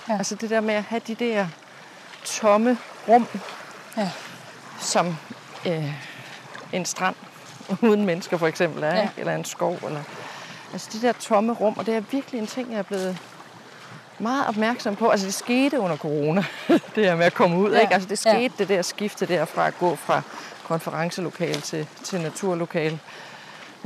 [0.08, 0.16] Ja.
[0.18, 1.46] Altså det der med at have de der
[2.24, 2.78] tomme
[3.08, 3.26] rum,
[3.96, 4.10] Ja.
[4.80, 5.16] som
[5.66, 5.92] øh,
[6.72, 7.16] en strand
[7.82, 8.96] uden mennesker for eksempel er, Ja.
[8.96, 9.08] ja.
[9.16, 9.78] eller en skov.
[9.86, 10.02] Eller,
[10.72, 13.18] altså de der tomme rum, og det er virkelig en ting, jeg er blevet
[14.18, 15.08] meget opmærksom på.
[15.10, 16.44] Altså det skete under corona,
[16.94, 17.70] det her med at komme ud.
[17.70, 17.76] Ja.
[17.76, 17.82] Ja.
[17.82, 17.94] Ikke?
[17.94, 18.32] Altså det Ja.
[18.34, 20.22] skete det der skifte der fra at gå fra
[20.64, 22.98] konferencelokale til, til naturlokale.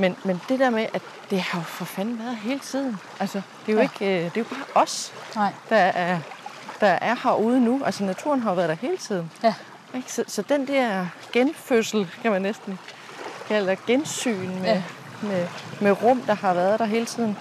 [0.01, 2.99] Men, men det der med, at det har jo for fanden været hele tiden.
[3.21, 3.83] Altså, det er jo, Ja.
[3.83, 5.53] ikke, øh, det er jo bare os, Nej.
[5.69, 6.19] der er,
[6.81, 7.83] der er herude nu.
[7.85, 9.31] Altså naturen har jo været der hele tiden.
[9.43, 9.55] Ja.
[9.95, 10.13] Ikke?
[10.13, 12.79] Så, så den der genfødsel, kan man næsten
[13.49, 14.83] kalde gensyn med, ja.
[15.23, 15.47] med,
[15.81, 17.37] med rum, der har været der hele tiden.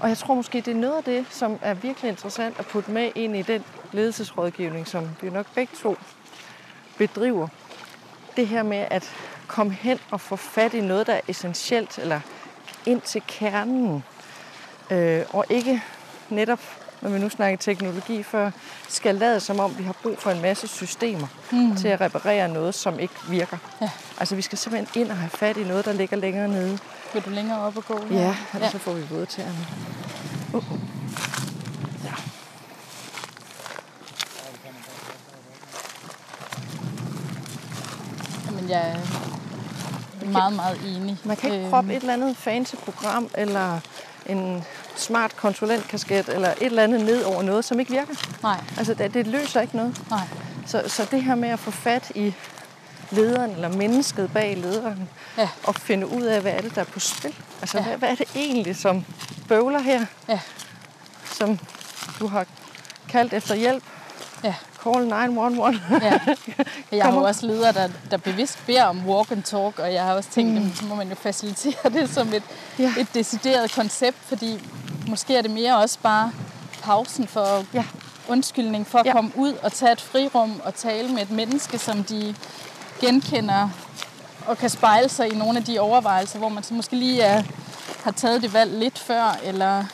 [0.00, 2.90] Og jeg tror måske, det er noget af det, som er virkelig interessant at putte
[2.90, 5.96] med ind i den ledelsesrådgivning, som vi nok begge to
[6.98, 7.48] bedriver.
[8.36, 9.14] Det her med at
[9.48, 12.20] komme hen og få fat i noget, der er essentielt, eller
[12.86, 14.04] ind til kernen.
[14.90, 15.82] Øh, og ikke
[16.28, 16.60] netop,
[17.00, 18.50] når vi nu snakker teknologi før,
[18.88, 21.76] skal lade som om, vi har brug for en masse systemer mm.
[21.76, 23.56] til at reparere noget, som ikke virker.
[23.80, 23.90] Ja.
[24.20, 26.78] Altså vi skal simpelthen ind og have fat i noget, der ligger længere nede.
[27.12, 28.00] Vil du længere op og gå?
[28.10, 28.70] Ja, ellers ja.
[28.70, 29.66] så får vi våde tæerne.
[30.52, 30.62] Uh.
[38.68, 41.18] Men jeg er meget, meget enig.
[41.24, 43.80] Man kan ikke proppe et eller andet fancy program, eller
[44.26, 44.64] en
[44.96, 48.14] smart konsulentkasket, eller et eller andet ned over noget, som ikke virker.
[48.42, 50.00] Nej, Altså det, det løser ikke noget.
[50.10, 50.26] nej.
[50.66, 52.34] Så, så det her med at få fat i
[53.10, 55.08] lederen, eller mennesket bag lederen,
[55.38, 55.48] Ja.
[55.64, 57.34] og finde ud af, hvad er det, der er på spil.
[57.60, 57.84] Altså, ja.
[57.84, 59.04] hvad, hvad er det egentlig, som
[59.48, 60.40] bøvler her, Ja,
[61.24, 61.58] som
[62.18, 62.46] du har
[63.08, 63.84] kaldt efter hjælp?
[64.44, 64.54] ja.
[64.82, 65.80] Call 911.
[66.02, 66.18] Ja.
[66.96, 70.04] Jeg har jo også ledere, der, der bevidst beder om walk and talk, og jeg
[70.04, 70.74] har også tænkt, mm.
[70.74, 72.42] så må man jo facilitere det som et,
[72.78, 72.92] Ja.
[72.98, 74.60] et decideret koncept, fordi
[75.08, 76.32] måske er det mere også bare
[76.82, 77.84] pausen for Ja.
[78.28, 79.12] undskyldning for at ja.
[79.12, 82.34] Komme ud og tage et frirum og tale med et menneske, som de
[83.00, 83.68] genkender
[84.46, 87.42] og kan spejle sig i nogle af de overvejelser, hvor man så måske lige er,
[88.04, 89.84] har taget det valg lidt før, eller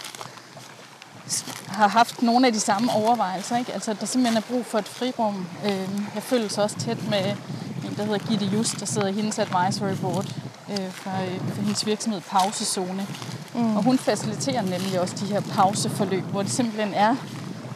[1.75, 3.57] har haft nogle af de samme overvejelser.
[3.57, 3.73] Ikke?
[3.73, 5.47] Altså, der simpelthen er brug for et frirum.
[5.65, 7.37] Øh, jeg følger så også tæt med
[7.85, 10.27] en, der hedder Gitte Just, der sidder i hendes advisory board
[10.71, 13.07] øh, for, øh, for hendes virksomhed Pausezone.
[13.55, 13.77] Mm.
[13.77, 17.17] Og hun faciliterer nemlig også de her pauseforløb, hvor det simpelthen er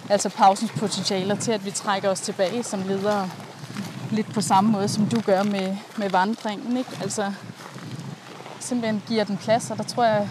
[0.09, 3.31] altså pausens potentialer til, at vi trækker os tilbage som ledere
[4.11, 6.77] lidt på samme måde, som du gør med, med vandringen.
[6.77, 6.91] Ikke?
[7.03, 7.33] Altså
[8.61, 10.29] simpelthen giver den plads, og der tror jeg,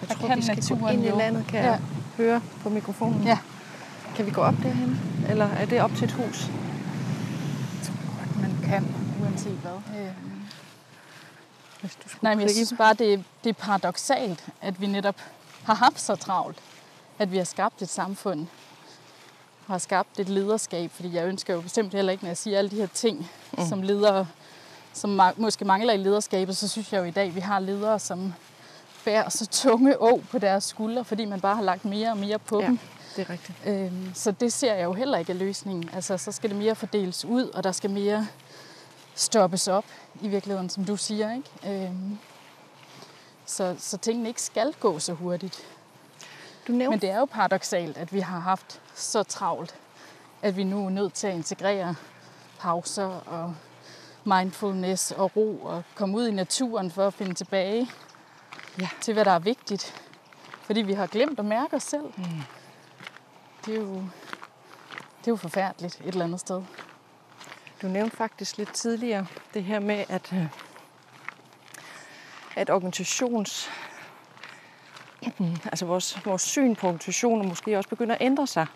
[0.00, 1.76] Jeg der tror, kan vi skal gå naturen ind i landet, kan Ja.
[2.16, 3.22] Høre på mikrofonen.
[3.22, 3.38] Ja.
[4.16, 5.00] Kan vi gå op derhen?
[5.28, 6.50] Eller er det op til et hus?
[8.40, 10.00] man kan, uanset hvad.
[10.00, 10.08] Øh,
[11.80, 15.16] Hvis du Nej, men jeg synes bare, det, er- det er paradoxalt, at vi netop
[15.64, 16.58] har haft så travlt,
[17.18, 18.46] at vi har skabt et samfund,
[19.66, 22.70] har skabt et lederskab, fordi jeg ønsker jo bestemt heller ikke, når jeg siger alle
[22.70, 23.66] de her ting, mm.
[23.68, 24.26] som ledere,
[24.92, 27.98] som måske mangler i lederskabet, så synes jeg jo i dag, at vi har ledere,
[27.98, 28.34] som
[29.04, 32.38] bærer så tunge å på deres skuldre, fordi man bare har lagt mere og mere
[32.38, 32.78] på Ja, dem.
[33.16, 33.58] det er rigtigt.
[33.66, 35.90] Øhm, så det ser jeg jo heller ikke af løsningen.
[35.94, 38.26] Altså, så skal det mere fordeles ud, og der skal mere
[39.14, 39.84] stoppes op
[40.20, 41.34] i virkeligheden, som du siger.
[41.34, 41.84] Ikke?
[41.86, 42.18] Øhm,
[43.46, 45.58] så, så tingene ikke skal gå så hurtigt.
[46.68, 49.74] Du nævnte Men det er jo paradoxalt, at vi har haft så travlt,
[50.42, 51.94] at vi nu er nødt til at integrere
[52.58, 53.54] pauser og
[54.24, 57.90] mindfulness og ro og komme ud i naturen for at finde tilbage
[58.80, 58.88] Ja.
[59.00, 60.02] til, hvad der er vigtigt.
[60.62, 62.04] Fordi vi har glemt at mærke os selv.
[62.16, 62.24] Mm.
[63.66, 63.94] Det, er jo,
[65.18, 66.62] det er jo forfærdeligt et eller andet sted.
[67.82, 70.46] Du nævnte faktisk lidt tidligere det her med, at, øh,
[72.56, 73.70] at organisations...
[75.64, 78.66] Altså vores, vores syn på organisationer måske også begynder at ændre sig.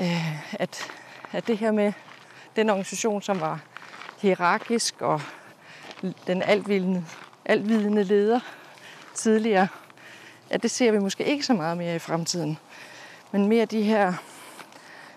[0.00, 0.90] Øh, At,
[1.32, 1.92] at det her med
[2.56, 3.60] den organisation, som var
[4.18, 5.22] hierarkisk og
[6.26, 7.06] den altvidende,
[7.44, 8.40] altvidende leder
[9.14, 9.68] tidligere,
[10.50, 12.58] at det ser vi måske ikke så meget mere i fremtiden.
[13.32, 14.12] Men mere de her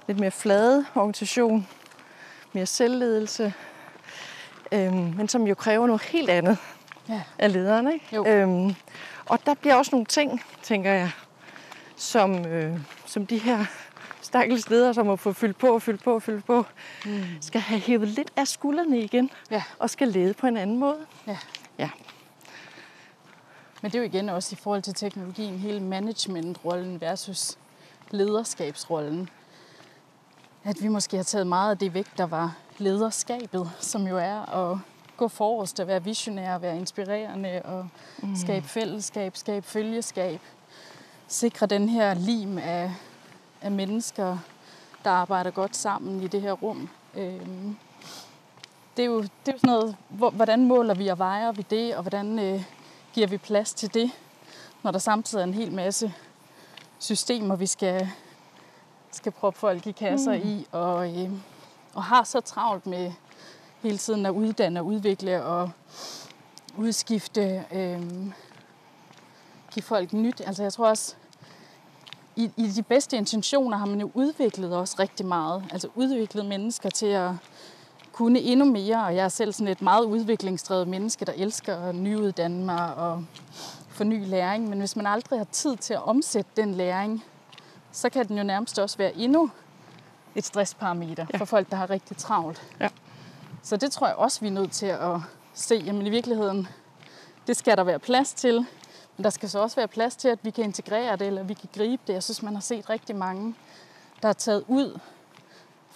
[0.07, 1.67] lidt mere flade organisation,
[2.53, 3.53] mere selvledelse,
[4.71, 6.57] øhm, men som jo kræver noget helt andet
[7.09, 7.21] Ja.
[7.39, 7.91] af lederen.
[7.93, 8.05] Ikke?
[8.15, 8.25] Jo.
[8.27, 8.75] Øhm,
[9.25, 11.11] og der bliver også nogle ting, tænker jeg,
[11.95, 13.65] som, øh, som de her
[14.21, 16.65] stakkels ledere, som må få fyldt på og fyldt på og fyldt på,
[17.05, 17.23] mm.
[17.41, 19.63] skal have hævet lidt af skuldrene igen Ja.
[19.79, 20.97] og skal lede på en anden måde.
[21.27, 21.37] Ja.
[21.79, 21.89] Ja.
[23.82, 27.57] Men det er jo igen også i forhold til teknologien, hele managementrollen versus
[28.11, 29.30] lederskabsrollen.
[30.63, 34.55] At vi måske har taget meget af det væk, der var lederskabet, som jo er
[34.55, 34.78] at
[35.17, 37.89] gå forrest og være visionær, være inspirerende og
[38.23, 38.36] mm.
[38.36, 40.41] skabe fællesskab, skabe følgeskab.
[41.28, 42.91] Sikre den her lim af,
[43.61, 44.38] af mennesker,
[45.03, 46.89] der arbejder godt sammen i det her rum.
[47.15, 47.78] Øhm,
[48.97, 51.65] det er jo, det er jo sådan noget, hvor, hvordan måler vi og vejer vi
[51.69, 52.63] det, og hvordan øh,
[53.18, 54.11] giver vi plads til det,
[54.84, 56.13] når der samtidig er en hel masse
[56.99, 58.09] systemer, vi skal,
[59.11, 60.49] skal proppe folk i kasser mm.
[60.49, 61.32] i, og, øh,
[61.93, 63.11] og har så travlt med
[63.82, 65.72] hele tiden at uddanne og udvikle og
[66.78, 68.01] udskifte, øh,
[69.74, 70.41] give folk nyt.
[70.45, 71.15] Altså jeg tror også,
[72.36, 75.63] i, i de bedste intentioner har man jo udviklet også rigtig meget.
[75.72, 77.32] Altså udviklet mennesker til at
[78.18, 81.95] kunne endnu mere, og jeg er selv sådan et meget udviklingsdrevet menneske, der elsker at
[81.95, 83.26] nyuddanne mig og
[83.89, 84.70] få ny læring.
[84.70, 87.24] Men hvis man aldrig har tid til at omsætte den læring,
[87.91, 89.49] så kan den jo nærmest også være endnu
[90.36, 91.38] et stressparameter ja.
[91.38, 92.61] for folk, der har rigtig travlt.
[92.80, 92.89] Ja.
[93.63, 95.20] Så det tror jeg også, vi er nødt til at
[95.53, 95.76] se.
[95.76, 96.68] Jamen i virkeligheden,
[97.47, 98.65] det skal der være plads til.
[99.18, 101.53] Men der skal så også være plads til, at vi kan integrere det, eller vi
[101.53, 102.13] kan gribe det.
[102.13, 103.55] Jeg synes, man har set rigtig mange,
[104.22, 104.99] der er taget ud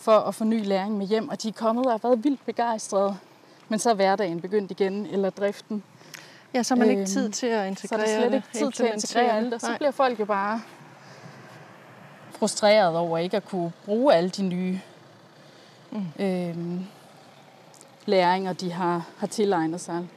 [0.02, 2.46] for at få ny læring med hjem, og de er kommet og har været vildt
[2.46, 3.18] begejstrede.
[3.70, 5.84] Men så er hverdagen begyndt igen, eller driften.
[6.54, 8.48] Ja, så har man ikke Øhm, tid til at Så er integrere der slet ikke
[8.54, 9.78] tid til at integrere alt, og så Nej.
[9.78, 10.62] bliver folk jo bare
[12.32, 14.80] frustreret over ikke at kunne bruge alle de nye
[15.92, 16.06] mm.
[16.20, 16.86] øhm,
[18.06, 20.08] læringer, de har, har tilegnet sig.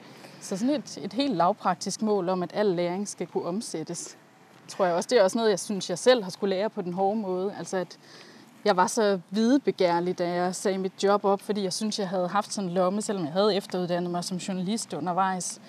[0.40, 4.16] Så sådan et, et helt lavpraktisk mål om, at al læring skal kunne omsættes,
[4.68, 5.08] tror jeg også.
[5.10, 7.54] Det er også noget, jeg synes, jeg selv har skulle lære på den hårde måde.
[7.58, 7.98] Altså at
[8.64, 12.28] jeg var så videbegærlig, da jeg sagde mit job op, fordi jeg synes, jeg havde
[12.28, 15.60] haft sådan en lomme, selvom jeg havde efteruddannet mig som journalist undervejs,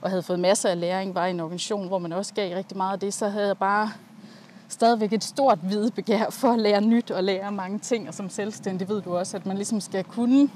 [0.00, 2.76] og havde fået masser af læring, var i en organisation, hvor man også gav rigtig
[2.76, 3.90] meget af det, så havde jeg bare
[4.68, 8.88] stadigvæk et stort videbegær for at lære nyt og lære mange ting, og som selvstændig
[8.88, 10.48] ved du også, at man ligesom skal kunne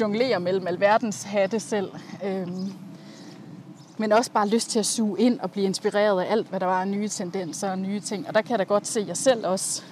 [0.00, 1.90] jonglere mellem alverdens hatte selv.
[2.24, 2.72] Øhm,
[3.98, 6.66] men også bare lyst til at suge ind og blive inspireret af alt, hvad der
[6.66, 8.28] var af nye tendenser og nye ting.
[8.28, 9.82] Og der kan jeg da godt se, at jeg selv også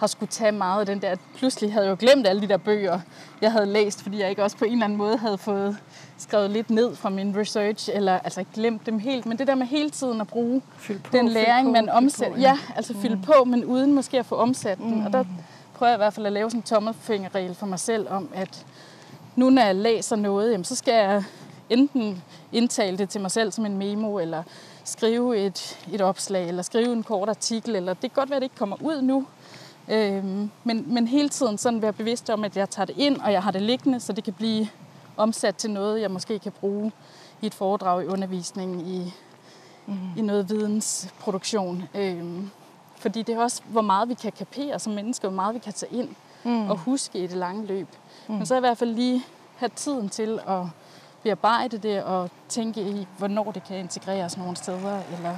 [0.00, 1.16] har skulle tage meget af den der.
[1.36, 3.00] Pludselig havde jeg jo glemt alle de der bøger,
[3.40, 5.76] jeg havde læst, fordi jeg ikke også på en eller anden måde havde fået
[6.18, 9.66] skrevet lidt ned fra min research, eller altså glemt dem helt, men det der med
[9.66, 12.34] hele tiden at bruge på, den læring, på, man omsætter.
[12.34, 13.22] på, Ja, altså fylde Mm.
[13.22, 15.06] på, men uden måske at få omsat den.
[15.06, 15.24] Og der
[15.74, 18.66] prøver jeg i hvert fald at lave sådan en tommelfingerregel for mig selv om, at
[19.36, 21.24] nu når jeg læser noget, jamen, så skal jeg
[21.70, 22.22] enten
[22.52, 24.42] indtale det til mig selv som en memo, eller
[24.84, 28.40] skrive et, et opslag, eller skrive en kort artikel, eller det kan godt være, at
[28.40, 29.26] det ikke kommer ud nu,
[29.90, 33.32] øhm, men, men hele tiden sådan være bevidst om, at jeg tager det ind, og
[33.32, 34.68] jeg har det liggende, så det kan blive
[35.16, 36.92] omsat til noget, jeg måske kan bruge
[37.42, 39.12] i et foredrag i undervisningen, i,
[39.86, 39.98] mm.
[40.16, 41.82] i noget vidensproduktion.
[41.94, 42.50] Øhm,
[42.96, 45.72] fordi det er også, hvor meget vi kan kapere som mennesker, hvor meget vi kan
[45.72, 46.08] tage ind
[46.44, 46.70] mm.
[46.70, 47.88] og huske i det lange løb.
[48.28, 48.34] Mm.
[48.34, 49.24] Men så i hvert fald lige
[49.56, 50.64] have tiden til at
[51.22, 55.36] bearbejde det og tænke i, hvornår det kan integreres nogle steder, eller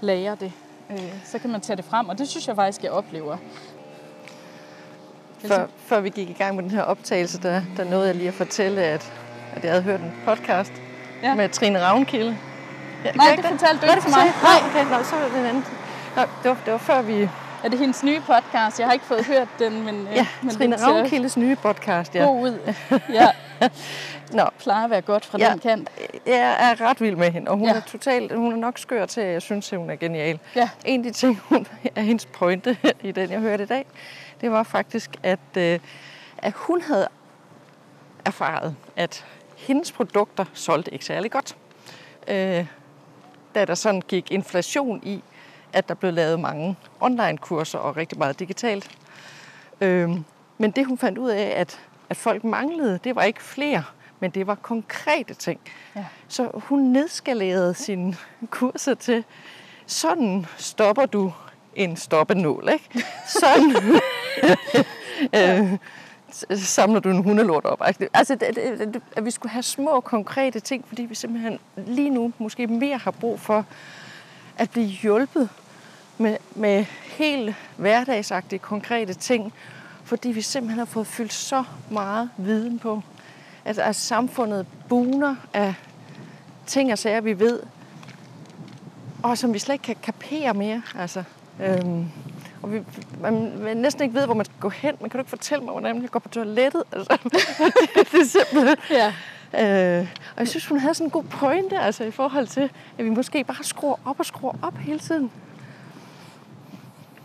[0.00, 0.52] lære det.
[0.90, 3.36] Øh, så kan man tage det frem, og det synes jeg faktisk, jeg oplever.
[5.46, 8.28] Før, før vi gik i gang med den her optagelse, der, der nåede jeg lige
[8.28, 9.12] at fortælle, at,
[9.54, 10.72] at jeg havde hørt en podcast
[11.22, 11.34] Ja.
[11.34, 12.36] med Trine Ravnkilde.
[13.04, 14.32] Ja, Nej, det fortalte du ikke til mig.
[14.42, 15.64] Nej, okay, nå, så var det en anden.
[16.16, 17.28] Nå, det, var, det var før vi...
[17.64, 18.78] Er det hendes nye podcast?
[18.78, 22.24] Jeg har ikke fået hørt den, men, øh, Ja, men Trine Ravnkildes nye podcast, ja.
[22.24, 22.74] god ud.
[23.12, 23.28] Ja,
[24.32, 25.50] Nå, plejer at være godt fra Ja.
[25.50, 25.90] den kant.
[26.26, 27.72] jeg er ret vild med hende, og hun Ja.
[27.72, 27.76] ja.
[27.80, 30.38] er totalt, hun er nok skør til, at jeg synes, at hun er genial.
[30.56, 30.68] Ja.
[30.84, 33.86] En af de ting, hun er hendes pointe i den, jeg hørte i dag,
[34.40, 35.78] det var faktisk, at, øh,
[36.38, 37.08] at hun havde
[38.24, 39.24] erfaret, at
[39.56, 41.56] hendes produkter solgte ikke særlig godt.
[42.28, 42.66] Øh,
[43.54, 45.22] da der sådan gik inflation i,
[45.76, 48.90] at der blev lavet mange online-kurser og rigtig meget digitalt.
[49.80, 50.10] Øh,
[50.58, 53.84] men det hun fandt ud af, at, at folk manglede, det var ikke flere,
[54.20, 55.60] men det var konkrete ting.
[55.96, 56.04] Ja.
[56.28, 58.16] Så hun nedskalerede sine
[58.50, 59.24] kurser til,
[59.86, 61.32] sådan stopper du
[61.74, 63.04] en stoppenål, ikke?
[63.26, 64.00] Sådan
[65.36, 65.78] øh,
[66.58, 67.82] samler du en hundelort op.
[68.14, 72.66] Altså, det, at vi skulle have små, konkrete ting, fordi vi simpelthen lige nu måske
[72.66, 73.64] mere har brug for
[74.58, 75.48] at blive hjulpet
[76.18, 79.52] med, med helt hverdagsagtige, konkrete ting,
[80.04, 83.02] fordi vi simpelthen har fået fyldt så meget viden på,
[83.64, 85.74] at, at samfundet buner af
[86.66, 87.62] ting og sager, vi ved,
[89.22, 90.82] og som vi slet ikke kan kapere mere.
[90.98, 91.22] Altså,
[91.62, 92.06] øhm,
[92.62, 92.82] og vi,
[93.20, 94.94] man, man næsten ikke ved, hvor man skal gå hen.
[95.00, 96.82] Man kan du ikke fortælle mig, hvordan jeg går på toilettet?
[96.92, 98.76] Altså, det, det er simpelthen...
[98.90, 99.12] Ja.
[99.54, 103.04] Øh, og jeg synes, hun havde sådan en god pointe altså, i forhold til, at
[103.04, 105.30] vi måske bare skruer op og skruer op hele tiden.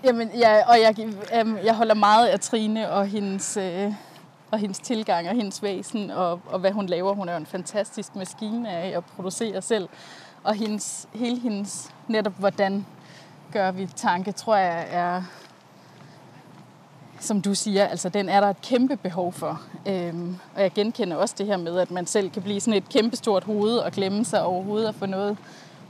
[0.03, 0.95] Jamen, ja, og jeg,
[1.39, 3.93] øhm, jeg holder meget af Trine og hendes, øh,
[4.51, 7.13] og hendes tilgang og hendes væsen, og, og hvad hun laver.
[7.13, 9.89] Hun er jo en fantastisk maskine af at producere selv.
[10.43, 12.85] Og hendes, hele hendes, netop hvordan
[13.51, 15.21] gør vi tanke, tror jeg er,
[17.19, 19.61] som du siger, altså den er der et kæmpe behov for.
[19.85, 22.89] Øhm, og jeg genkender også det her med, at man selv kan blive sådan et
[22.89, 25.37] kæmpestort hoved og glemme sig overhovedet og få noget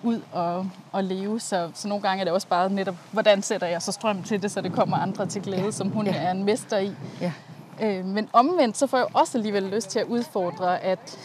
[0.04, 1.39] ud og, og leve.
[1.39, 4.41] Så, så nogle gange er det også bare netop, hvordan sætter jeg så strøm til
[4.41, 6.14] det, så det kommer andre til glæde, som hun ja.
[6.16, 6.91] er en mester i.
[7.22, 7.32] Ja.
[7.82, 11.20] Øh, men omvendt, så får jeg også alligevel lyst til at udfordre, at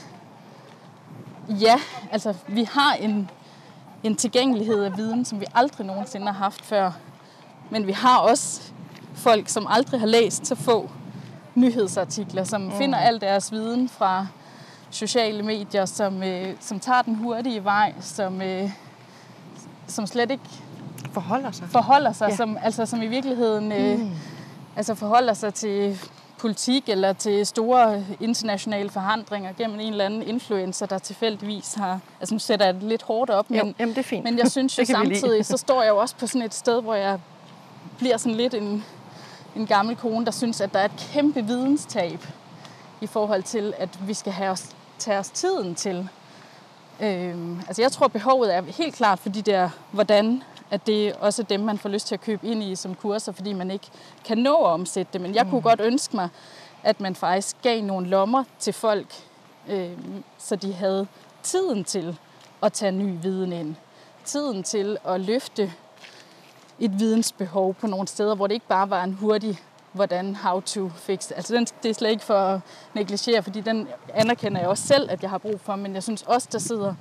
[1.48, 1.74] ja,
[2.12, 3.30] altså vi har en,
[4.02, 6.90] en tilgængelighed af viden, som vi aldrig nogensinde har haft før.
[7.70, 8.72] Men vi har også
[9.14, 10.90] folk, som aldrig har læst så få
[11.54, 12.72] nyhedsartikler, som mm.
[12.72, 14.26] finder al deres viden fra
[14.90, 18.70] sociale medier, som, øh, som tager den hurtige vej, som, øh,
[19.86, 20.44] som slet ikke
[21.12, 22.36] forholder sig, forholder sig ja.
[22.36, 24.10] som, altså, som i virkeligheden øh, mm.
[24.76, 25.98] altså forholder sig til
[26.38, 32.00] politik eller til store internationale forandringer gennem en eller anden influencer, der tilfældigvis har...
[32.20, 34.24] Altså nu sætter jeg det lidt hårdt op, men, jo, jamen, det er fint.
[34.24, 36.94] men jeg synes jo samtidig, så står jeg jo også på sådan et sted, hvor
[36.94, 37.18] jeg
[37.98, 38.84] bliver sådan lidt en,
[39.56, 42.26] en gammel kone, der synes, at der er et kæmpe videnstab
[43.00, 46.08] i forhold til, at vi skal have os, tage os tiden til.
[47.00, 51.14] Øhm, altså jeg tror, behovet er helt klart for de der, hvordan at det er
[51.20, 53.86] også dem, man får lyst til at købe ind i som kurser, fordi man ikke
[54.24, 55.20] kan nå at omsætte det.
[55.20, 55.50] Men jeg mm.
[55.50, 56.28] kunne godt ønske mig,
[56.82, 59.14] at man faktisk gav nogle lommer til folk,
[59.68, 59.90] øh,
[60.38, 61.06] så de havde
[61.42, 62.18] tiden til
[62.62, 63.74] at tage ny viden ind.
[64.24, 65.72] Tiden til at løfte
[66.78, 69.58] et vidensbehov på nogle steder, hvor det ikke bare var en hurtig
[69.96, 72.60] hvordan how to fix Altså den, det er slet ikke for at
[72.94, 76.22] negligere, fordi den anerkender jeg også selv, at jeg har brug for, men jeg synes
[76.22, 76.94] også, der sidder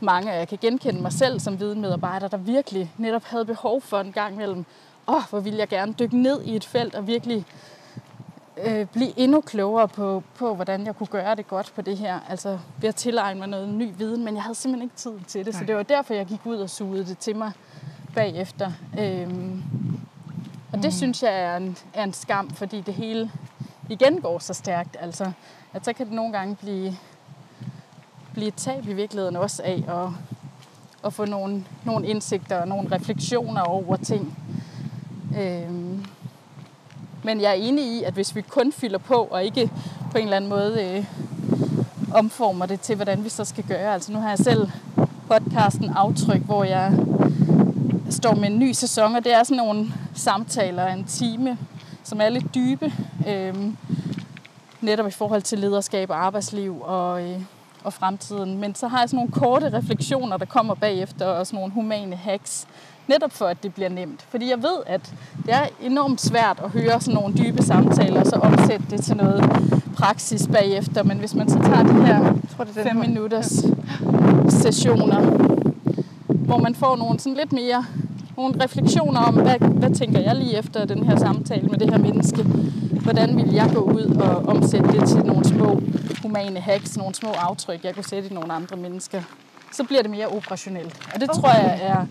[0.00, 4.00] mange, og jeg kan genkende mig selv som videnmedarbejder, der virkelig netop havde behov for
[4.00, 4.64] en gang imellem,
[5.08, 7.46] åh, oh, hvor vil jeg gerne dykke ned i et felt og virkelig
[8.66, 12.20] øh, blive endnu klogere på, på, hvordan jeg kunne gøre det godt på det her.
[12.28, 15.46] Altså ved at tilegne mig noget ny viden, men jeg havde simpelthen ikke tid til
[15.46, 15.62] det, Nej.
[15.62, 17.52] så det var derfor, jeg gik ud og sugede det til mig
[18.14, 18.72] bagefter.
[18.98, 19.62] Øhm,
[20.72, 20.90] og det mm.
[20.90, 23.30] synes jeg er en, er en skam, fordi det hele
[23.88, 24.96] igen går så stærkt.
[25.00, 25.32] Altså,
[25.74, 26.96] at så kan det nogle gange blive
[28.32, 30.08] blive et tab i virkeligheden også af at,
[31.04, 34.38] at få nogle, nogle indsigter og nogle refleksioner over ting.
[35.38, 36.04] Øhm,
[37.22, 39.70] men jeg er enig i, at hvis vi kun fylder på og ikke
[40.10, 41.04] på en eller anden måde øh,
[42.14, 43.94] omformer det til, hvordan vi så skal gøre.
[43.94, 44.70] Altså nu har jeg selv
[45.28, 46.92] podcasten Aftryk, hvor jeg
[48.10, 51.58] står med en ny sæson, og det er sådan nogle samtaler af en time,
[52.04, 52.92] som er lidt dybe,
[53.28, 53.54] øh,
[54.80, 57.40] netop i forhold til lederskab og arbejdsliv og, øh,
[57.84, 58.58] og fremtiden.
[58.58, 62.16] Men så har jeg sådan nogle korte refleksioner, der kommer bagefter, og sådan nogle humane
[62.16, 62.66] hacks,
[63.08, 64.22] netop for, at det bliver nemt.
[64.28, 65.14] Fordi jeg ved, at
[65.46, 69.16] det er enormt svært at høre sådan nogle dybe samtaler, og så omsætte det til
[69.16, 69.44] noget
[69.96, 71.02] praksis bagefter.
[71.02, 73.64] Men hvis man så tager de her jeg tror, det er fem minutters
[74.48, 75.20] sessioner,
[76.26, 77.84] hvor man får nogle sådan lidt mere
[78.40, 81.98] nogle refleksioner om, hvad, hvad tænker jeg lige efter den her samtale med det her
[81.98, 82.42] menneske?
[83.02, 85.80] Hvordan vil jeg gå ud og omsætte det til nogle små
[86.22, 89.22] humane hacks, nogle små aftryk, jeg kunne sætte i nogle andre mennesker?
[89.72, 90.96] Så bliver det mere operationelt.
[91.14, 91.40] Og det okay.
[91.40, 92.06] tror jeg er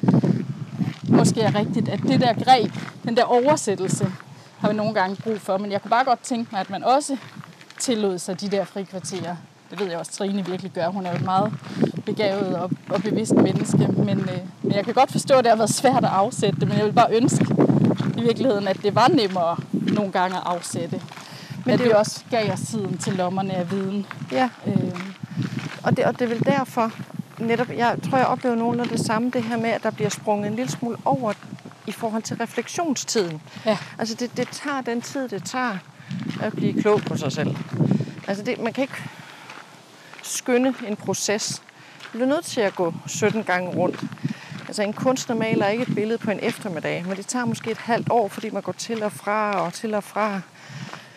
[1.10, 2.72] måske er rigtigt, at det der greb,
[3.04, 4.08] den der oversættelse,
[4.60, 5.58] har vi nogle gange brug for.
[5.58, 7.18] Men jeg kunne bare godt tænke mig, at man også
[7.80, 9.36] tillod sig de der frikvarterer.
[9.72, 10.88] Det ved jeg også, Trine virkelig gør.
[10.88, 11.54] Hun er jo et meget
[12.06, 13.78] begavet og, og bevidst menneske.
[13.88, 16.68] Men, øh, men jeg kan godt forstå, at det har været svært at afsætte det.
[16.68, 17.46] Men jeg vil bare ønske
[18.18, 21.02] i virkeligheden, at det var nemmere nogle gange at afsætte.
[21.66, 24.06] Men at det vi jo- også gav os tiden til lommerne af viden.
[24.32, 24.74] Ja, Øh,
[25.84, 26.92] og det, og det er vel derfor,
[27.40, 30.10] netop, jeg tror, jeg oplever nogen af det samme, det her med, at der bliver
[30.10, 31.34] sprunget en lille smule over
[31.88, 33.42] i forhold til refleksionstiden.
[33.66, 35.78] ja, Altså det, det tager den tid, det tager
[36.42, 37.56] at blive klog på sig selv.
[38.28, 38.94] Altså det, man kan ikke
[40.24, 41.62] skynde en proces.
[42.04, 44.04] Du bliver nødt til at gå 17 gange rundt.
[44.68, 47.78] Altså en kunstner maler ikke et billede på en eftermiddag, men det tager måske et
[47.78, 50.42] halvt år, fordi man går til og fra og til og fra.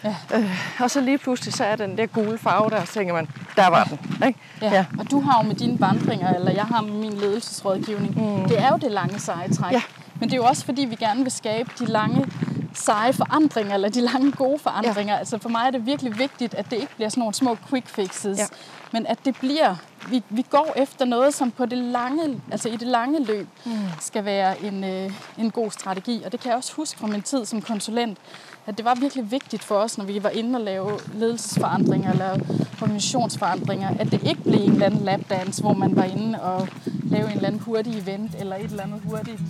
[0.04, 0.16] Ja.
[0.34, 3.28] Øh, og så lige pludselig, så er den der gule farve der, så tænker man,
[3.56, 4.26] der var den.
[4.26, 4.38] Ikke?
[4.62, 4.72] ja.
[4.72, 4.86] ja.
[4.98, 8.48] Og du har jo med dine vandringer, eller jeg har med min ledelsesrådgivning, mm.
[8.48, 9.72] det er jo det lange seje træk.
[9.72, 9.82] Ja.
[10.20, 12.26] Men det er jo også fordi, vi gerne vil skabe de lange
[12.74, 15.14] seje forandringer, eller de lange gode forandringer.
[15.14, 15.18] Ja.
[15.18, 17.88] Altså for mig er det virkelig vigtigt, at det ikke bliver sådan nogle små quick
[17.88, 18.46] fixes, Ja.
[18.92, 19.76] Men at det bliver,
[20.10, 23.72] vi, vi går efter noget, som på det lange, altså i det lange løb, mm.
[24.00, 26.22] skal være en, øh, en god strategi.
[26.24, 28.18] Og det kan jeg også huske fra min tid som konsulent,
[28.66, 32.38] at det var virkelig vigtigt for os, når vi var inde og lave ledelsesforandringer eller
[32.82, 36.68] organisationsforandringer, at det ikke blev en eller anden lapdance, hvor man var inde og
[37.04, 39.40] lave en eller anden hurtig event eller et eller andet hurtigt.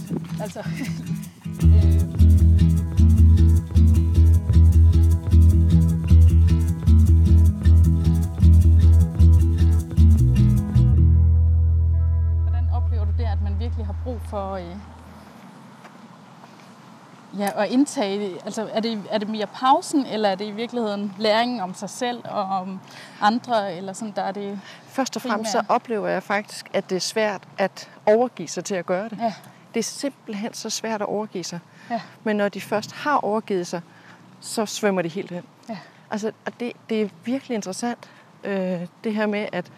[0.43, 0.59] Altså,
[1.65, 2.52] øh,
[13.83, 14.77] virkelig har brug for øh,
[17.39, 18.35] ja, at indtage?
[18.45, 21.91] Altså, er det, er det mere pausen, eller er det i virkeligheden læringen om sig
[21.91, 22.81] selv og om
[23.21, 23.77] andre?
[23.77, 25.71] Eller sådan, der er det, Først og fremmest så Primært.
[25.71, 29.19] oplever jeg faktisk, at det er svært at overgive sig til at gøre det.
[29.19, 29.35] ja,
[29.75, 31.61] Det er simpelthen så svært at overgive sig.
[31.91, 33.81] ja, Men når de først har overgivet sig,
[34.41, 35.45] så svømmer de helt hen.
[35.69, 35.79] ja,
[36.11, 38.11] Altså, og det, det er virkelig interessant,
[38.45, 39.73] øh, det her med at,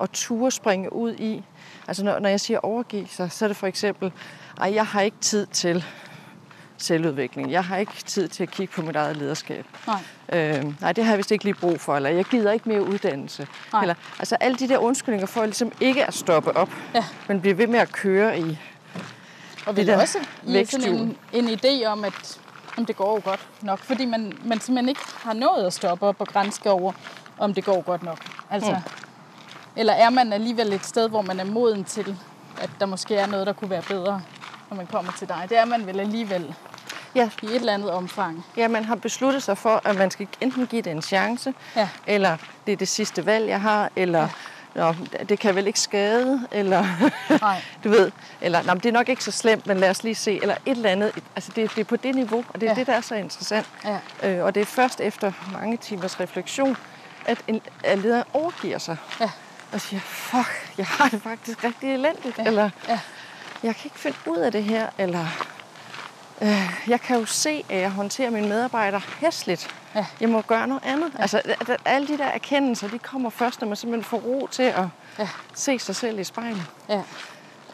[0.00, 1.44] at ture springe ud i.
[1.88, 4.12] Altså, når, når jeg siger overgive sig, så er det for eksempel,
[4.60, 5.84] ej, jeg har ikke tid til
[6.78, 7.50] selvudvikling.
[7.50, 9.66] Jeg har ikke tid til at kigge på mit eget lederskab.
[9.86, 9.96] nej,
[10.32, 12.82] Øh, nej, det har jeg vist ikke lige brug for, eller jeg gider ikke mere
[12.82, 13.46] uddannelse.
[13.72, 13.82] Nej.
[13.82, 17.04] Eller, altså alle de der undskyldninger for ligesom ikke at stoppe op, Ja.
[17.28, 18.58] men blive ved med at køre i.
[19.66, 20.18] Og Det der også
[20.70, 22.40] sådan en, en idé om, at
[22.78, 23.78] om det går jo godt nok.
[23.78, 26.92] Fordi man, man simpelthen ikke har nået at stoppe op og grænske over,
[27.38, 28.18] om det går godt nok.
[28.50, 29.05] Altså, Mm.
[29.76, 32.16] Eller er man alligevel et sted, hvor man er moden til,
[32.60, 34.22] at der måske er noget, der kunne være bedre,
[34.70, 35.46] når man kommer til dig.
[35.48, 36.54] Det er man vel alligevel
[37.14, 38.44] Ja, i et eller andet omfang.
[38.56, 41.88] ja, man har besluttet sig for, at man skal enten give det en chance, Ja,
[42.06, 44.28] eller det er det sidste valg, jeg har, eller ja.
[44.74, 44.94] Nå,
[45.28, 46.84] det kan vel ikke skade, eller
[47.40, 48.10] nej, du ved,
[48.40, 50.76] eller Nå, det er nok ikke så slemt, men lad os lige se, eller et
[50.76, 51.12] eller andet.
[51.36, 52.74] Altså det, det er på det niveau, og det er ja.
[52.74, 53.66] det, der er så interessant.
[53.84, 56.76] ja, Øh, og det er først efter mange timers refleksion,
[57.26, 58.96] at en at lederen overgiver sig.
[59.20, 59.30] ja,
[59.72, 62.38] Og siger, fuck, jeg har det faktisk rigtig elendigt.
[62.38, 62.44] Ja.
[62.44, 63.00] Eller, ja,
[63.62, 64.86] jeg kan ikke finde ud af det her.
[64.98, 65.26] Eller,
[66.42, 69.74] øh, jeg kan jo se, at jeg håndterer mine medarbejdere hæsligt.
[69.94, 70.06] Ja.
[70.20, 71.12] Jeg må gøre noget andet.
[71.16, 71.22] Ja.
[71.22, 71.42] Altså,
[71.84, 74.84] alle de der erkendelser, de kommer først, når man simpelthen får ro til at
[75.18, 76.62] ja, se sig selv i spejlet.
[76.88, 77.02] ja.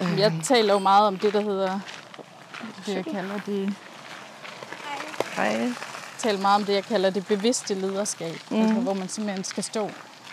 [0.00, 1.80] Jamen, Jeg taler jo meget om det, der hedder,
[2.86, 3.74] det jeg kalder det,
[5.36, 5.68] Hej.
[6.18, 8.34] tale meget om det, jeg kalder det bevidste lederskab.
[8.50, 8.60] Mm.
[8.60, 9.90] Altså, hvor man simpelthen skal stå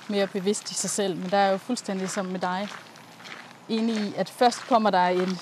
[0.10, 1.16] mere bevidst i sig selv.
[1.18, 2.70] Men der er jo fuldstændig som med dig
[3.70, 5.40] enig i, at først kommer der en,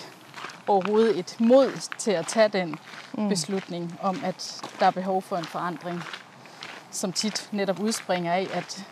[0.68, 2.76] overhovedet et mod til at tage den
[3.18, 3.30] mm.
[3.30, 6.04] beslutning om, at der er behov for en forandring,
[6.92, 8.86] som tit netop udspringer af, at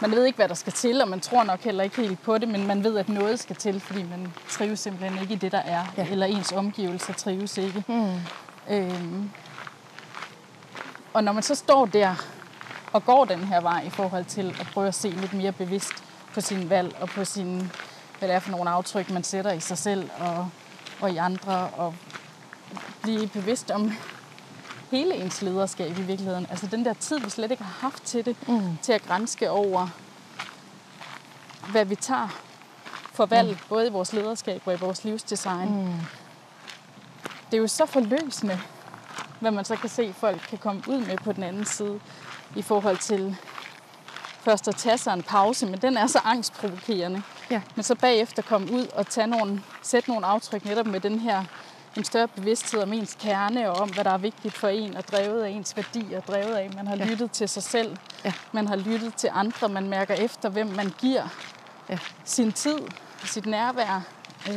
[0.00, 2.38] man ved ikke, hvad der skal til, og man tror nok heller ikke helt på
[2.38, 5.52] det, men man ved, at noget skal til, fordi man trives simpelthen ikke i det,
[5.52, 5.84] der er.
[5.96, 6.06] Ja.
[6.10, 7.84] eller ens omgivelser trives ikke.
[7.88, 8.14] Mm.
[8.70, 9.30] Øhm,
[11.12, 12.14] og når man så står der
[12.92, 15.92] og går den her vej i forhold til at prøve at se lidt mere bevidst
[16.34, 17.70] på sine valg og på sine,
[18.18, 20.48] hvad det er for nogle aftryk, man sætter i sig selv og,
[21.00, 21.94] og i andre, og
[23.02, 23.92] blive bevidst om
[24.90, 26.46] hele ens lederskab i virkeligheden.
[26.50, 28.76] Altså den der tid, vi slet ikke har haft til det, Mm.
[28.82, 29.88] til at grænske over,
[31.70, 32.28] hvad vi tager
[33.12, 33.56] for valg, mm.
[33.68, 35.68] både i vores lederskab og i vores livsdesign.
[35.84, 35.92] Mm.
[37.50, 38.60] Det er jo så forløsende,
[39.40, 42.00] hvad man så kan se, folk kan komme ud med på den anden side,
[42.56, 43.36] i forhold til
[44.40, 47.22] først at tage sig en pause, men den er så angstprovokerende.
[47.50, 47.60] Ja.
[47.74, 51.44] Men så bagefter komme ud og tage nogle, sætte nogle aftryk netop med den her
[51.96, 55.08] en større bevidsthed om ens kerne og om, hvad der er vigtigt for en, og
[55.08, 57.04] drevet af ens værdier, drevet af, man har Ja.
[57.04, 58.32] lyttet til sig selv, Ja.
[58.52, 61.28] man har lyttet til andre, man mærker efter, hvem man giver
[61.88, 61.98] Ja.
[62.24, 62.78] sin tid,
[63.24, 64.00] sit nærvær.
[64.48, 64.56] Øh,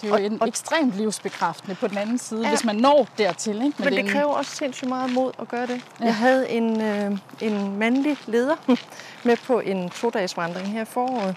[0.00, 2.48] Det er jo Og- en og- ekstremt livsbekræftende på den anden side, Ja.
[2.48, 3.54] hvis man når dertil.
[3.54, 3.74] Ikke?
[3.78, 5.70] Men er det en- kræver også sindssygt meget mod at gøre det.
[5.70, 5.80] Ja.
[6.00, 6.04] Ja.
[6.04, 8.56] Jeg havde en, øh, en mandlig leder
[9.24, 11.36] med på en to-dages vandring her i foråret.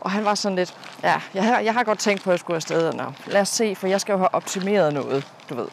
[0.00, 2.38] Og han var sådan lidt, ja, jeg har, jeg har godt tænkt på, at jeg
[2.40, 2.92] skulle afsted.
[2.92, 5.66] Nå, lad os se, for jeg skal jo have optimeret noget, du ved.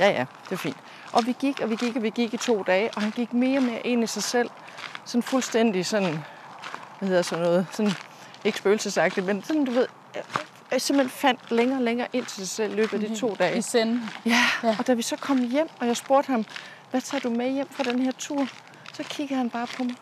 [0.00, 0.76] Ja, ja, det er fint.
[1.12, 3.32] Og vi gik, og vi gik, og vi gik i to dage, og han gik
[3.32, 4.50] mere og mere ind i sig selv.
[5.04, 6.18] Sådan fuldstændig sådan,
[6.98, 7.92] hvad hedder sådan noget, sådan,
[8.44, 9.86] ikke spøgelsesagtigt, men sådan, du ved,
[10.74, 13.36] jeg simpelthen fandt længere og længere ind til sig selv i løbet af de to
[13.38, 13.58] dage.
[13.58, 14.10] I senden.
[14.26, 14.30] Ja,
[14.62, 14.68] Ja.
[14.68, 16.44] ja, og da vi så kom hjem, og jeg spurgte ham,
[16.90, 18.46] hvad tager du med hjem fra den her tur?
[18.92, 19.94] Så kiggede han bare på mig.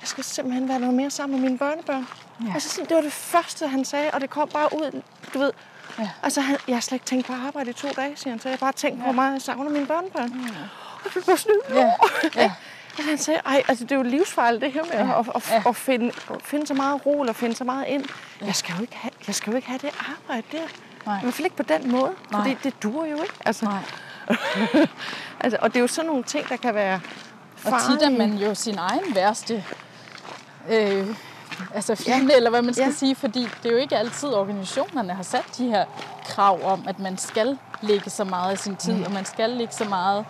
[0.00, 2.06] Jeg skal simpelthen være noget mere sammen med mine børnebørn.
[2.40, 2.46] Ja.
[2.46, 2.54] Ja.
[2.54, 5.02] Altså, det var det første, han sagde, og det kom bare ud,
[5.34, 5.52] du ved.
[5.98, 6.02] Ja.
[6.02, 6.10] Ja.
[6.22, 8.40] Altså, han, jeg har slet ikke tænkt på at arbejde i to dage, siger han.
[8.40, 9.06] Så jeg har bare tænkt ja.
[9.06, 10.28] på mig, at jeg savner mine børnebørn.
[10.46, 10.62] Ja.
[11.04, 11.90] Og det blev sådan, Ja.
[12.36, 12.52] Ja.
[12.98, 15.06] og han sagde, ej, altså det er jo livsfarligt det her med Ja.
[15.06, 15.20] ja.
[15.20, 15.62] at, at, Ja.
[15.68, 18.04] at, finde, at finde så meget ro, eller finde så meget ind.
[18.40, 20.58] Jeg skal jo ikke have, jeg skal jo ikke have det arbejde der.
[21.06, 21.18] Nej.
[21.18, 22.40] I hvert fald ikke på den måde, Nej.
[22.40, 23.34] fordi det duer jo ikke.
[23.44, 23.82] Altså, Nej.
[25.40, 27.00] altså, og det er jo sådan nogle ting, der kan være
[27.64, 27.98] Og farlige.
[27.98, 29.64] tit er man jo sin egen værste
[30.70, 31.06] øh,
[31.74, 32.36] altså fjende, ja.
[32.36, 32.88] eller hvad man skal ja.
[32.88, 32.94] Ja.
[32.94, 35.84] sige, fordi det er jo ikke altid, organisationerne har sat de her
[36.26, 39.02] krav om, at man skal lægge så meget af sin tid, mm.
[39.02, 40.24] og man skal lægge så meget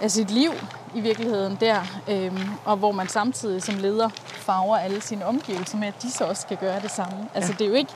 [0.00, 0.52] af sit liv
[0.94, 5.88] i virkeligheden der, øhm, og hvor man samtidig som leder farver alle sine omgivelser med,
[5.88, 7.28] at de så også skal gøre det samme.
[7.34, 7.92] Altså det er jo ikke,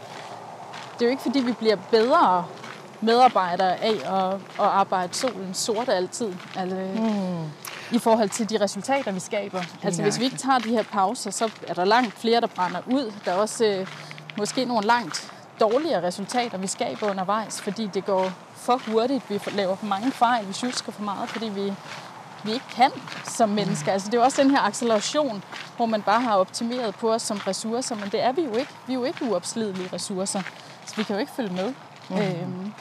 [0.95, 2.45] det er jo ikke fordi, vi bliver bedre
[3.01, 6.32] medarbejdere af at, at arbejde solen sort altid.
[6.57, 7.51] Altså, mm.
[7.93, 9.62] I forhold til de resultater, vi skaber.
[9.82, 12.80] Altså hvis vi ikke tager de her pauser, så er der langt flere, der brænder
[12.86, 13.12] ud.
[13.24, 13.86] Der er også øh,
[14.38, 19.30] måske nogle langt dårligere resultater, vi skaber undervejs, fordi det går for hurtigt.
[19.30, 21.72] Vi laver for mange fejl, vi sjusker for meget, fordi vi,
[22.45, 22.91] vi ikke kan
[23.24, 23.93] som mennesker.
[23.93, 25.45] Altså det er jo også den her acceleration,
[25.76, 28.70] hvor man bare har optimeret på os som ressourcer, men det er vi jo ikke.
[28.86, 30.43] Vi er jo ikke uopslidelige ressourcer,
[30.86, 31.74] så vi kan jo ikke følge med.
[32.11, 32.16] Mm.
[32.16, 32.72] Øhm,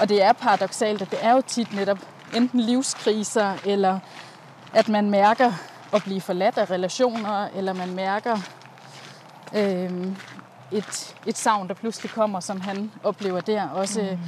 [0.00, 1.98] og det er paradoxalt, at det er jo tit netop
[2.34, 3.98] enten livskriser, eller
[4.72, 5.52] at man mærker
[5.92, 8.38] at blive forladt af relationer, eller man mærker
[9.54, 10.16] øhm,
[10.72, 13.68] et, et savn, der pludselig kommer, som han oplever der.
[13.68, 14.18] Også, mm.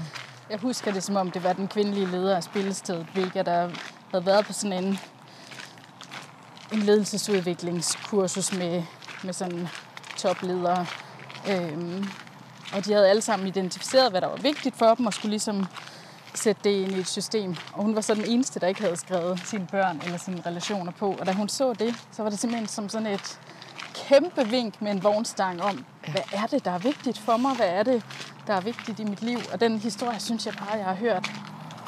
[0.51, 3.71] Jeg husker det, som om det var den kvindelige leder af spillestedet, hvilket der
[4.17, 4.99] havde været på sådan en,
[6.73, 8.83] en ledelsesudviklingskursus med,
[9.25, 9.69] med sådan
[10.17, 10.87] topledere.
[11.51, 12.07] Øhm,
[12.73, 15.67] og de havde alle sammen identificeret, hvad der var vigtigt for dem, og skulle ligesom
[16.35, 17.57] sætte det ind i et system.
[17.73, 20.93] Og hun var så den eneste, der ikke havde skrevet sine børn eller sine relationer
[20.93, 21.17] på.
[21.21, 23.41] Og da hun så det, så var det simpelthen som sådan et
[23.95, 27.57] kæmpe vink med en vognstang om, hvad er det, der er vigtigt for mig?
[27.57, 28.03] Hvad er det,
[28.47, 29.39] der er vigtigt i mit liv?
[29.53, 31.31] Og den historie, synes jeg bare, jeg har hørt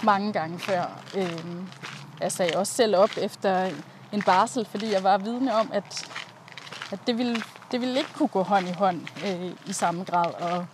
[0.02, 0.84] mange gange før.
[1.16, 1.68] Øhm,
[2.20, 3.70] jeg sagde også selv op efter
[4.12, 6.08] en barsel, fordi jeg var vidne om, at,
[6.92, 7.42] at det, ville,
[7.72, 10.66] det ville ikke kunne gå hånd i hånd øh, i samme grad og,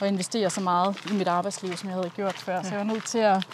[0.00, 2.62] og investere så meget i mit arbejdsliv, som jeg havde gjort før.
[2.62, 3.46] Så jeg var nødt til at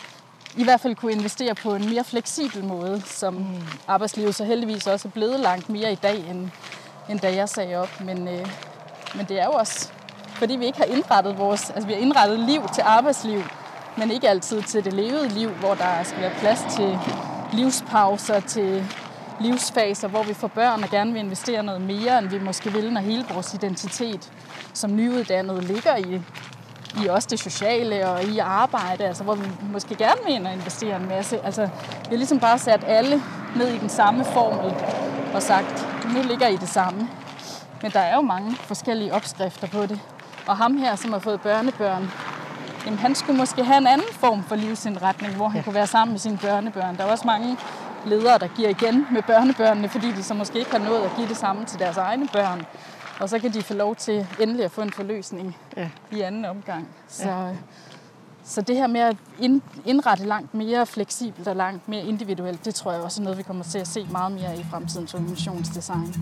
[0.56, 3.62] i hvert fald kunne investere på en mere fleksibel måde, som mm.
[3.88, 6.48] arbejdslivet så heldigvis også er blevet langt mere i dag, end,
[7.08, 8.00] end da jeg sagde op.
[8.00, 8.46] Men, øh,
[9.14, 9.92] men det er jo også,
[10.32, 13.42] fordi vi ikke har indrettet vores, altså vi har indrettet liv til arbejdsliv,
[13.96, 16.98] men ikke altid til det levede liv, hvor der skal være plads til
[17.52, 18.86] livspauser, til
[19.40, 22.92] livsfaser, hvor vi får børn og gerne vil investere noget mere, end vi måske vil,
[22.92, 24.32] når hele vores identitet
[24.74, 26.22] som nyuddannede ligger i,
[27.04, 30.52] i også det sociale og i arbejde, altså hvor vi måske gerne vil ind og
[30.52, 31.40] investere en masse.
[31.44, 33.22] Altså, vi har ligesom bare sat alle
[33.56, 34.74] ned i den samme formel
[35.34, 37.08] og sagt, nu ligger I det samme.
[37.82, 40.00] Men der er jo mange forskellige opskrifter på det.
[40.46, 42.10] Og ham her, som har fået børnebørn,
[42.88, 45.64] jamen han skulle måske have en anden form for livsindretning, hvor han ja.
[45.64, 46.96] kunne være sammen med sine børnebørn.
[46.96, 47.56] Der er også mange
[48.06, 51.28] ledere, der giver igen med børnebørnene, fordi de så måske ikke har nået at give
[51.28, 52.66] det samme til deres egne børn.
[53.20, 55.88] Og så kan de få lov til endelig at få en forløsning Ja.
[56.12, 56.88] i anden omgang.
[57.08, 57.50] Så, ja.
[58.44, 62.74] så det her med at ind, indrette langt mere fleksibelt og langt mere individuelt, det
[62.74, 66.14] tror jeg også er noget, vi kommer til at se meget mere i fremtidens organisationsdesign.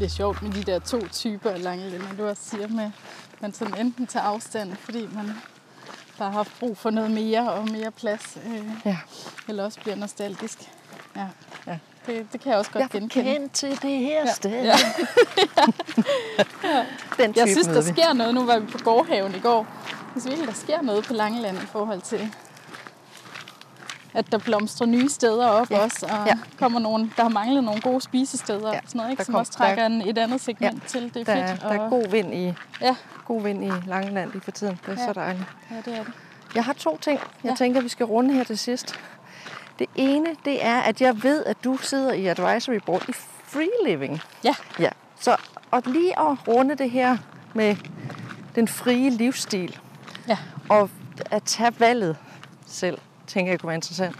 [0.00, 2.90] Det er sjovt med de der to typer af lange lænder, du også siger med,
[3.40, 5.32] man sådan enten tager afstand, fordi man
[6.18, 8.96] bare har haft brug for noget mere og mere plads, øh, Ja.
[9.48, 10.58] eller også bliver nostalgisk.
[11.16, 11.26] Ja,
[11.66, 11.78] Ja.
[12.06, 13.32] Det, det kan jeg også godt Jeg genkende.
[13.32, 14.32] kendt til det her Ja.
[14.34, 14.64] sted.
[14.64, 14.76] Ja.
[17.18, 18.34] Den Jeg type synes, der sker noget.
[18.34, 19.66] Nu var vi på gårdhaven i går.
[20.14, 22.34] Jeg synes virkelig, der sker noget på Langeland i forhold til,
[24.14, 25.78] at der blomstrer nye steder op Ja.
[25.84, 26.38] også, og Ja.
[26.58, 28.76] kommer nogen, der har manglet nogle gode spisesteder Ja.
[28.76, 29.24] og sådan noget, ikke?
[29.24, 30.88] Som kom- også trækker der- en, et andet segment Ja.
[30.88, 31.14] til.
[31.14, 31.60] Det er Der, er- fedt.
[31.62, 34.78] der er og- god vind i, Ja, god vind i Langeland lige for tiden.
[34.86, 35.06] Det er Ja.
[35.06, 35.44] så dejligt.
[35.70, 36.12] ja, det er det.
[36.54, 37.54] Jeg har to ting, jeg Ja.
[37.56, 38.94] tænker, vi skal runde her til sidst.
[39.78, 43.12] Det ene, det er, at jeg ved, at du sidder i advisory board i
[43.44, 44.20] free living.
[44.44, 44.88] Ja, Ja.
[45.20, 45.36] Så
[45.70, 47.16] og lige at runde det her
[47.54, 47.76] med
[48.54, 49.78] den frie livsstil,
[50.28, 50.38] ja.
[50.68, 50.90] og
[51.30, 52.16] at tage valget
[52.66, 52.98] selv,
[53.30, 54.16] tænker jeg kunne være interessant.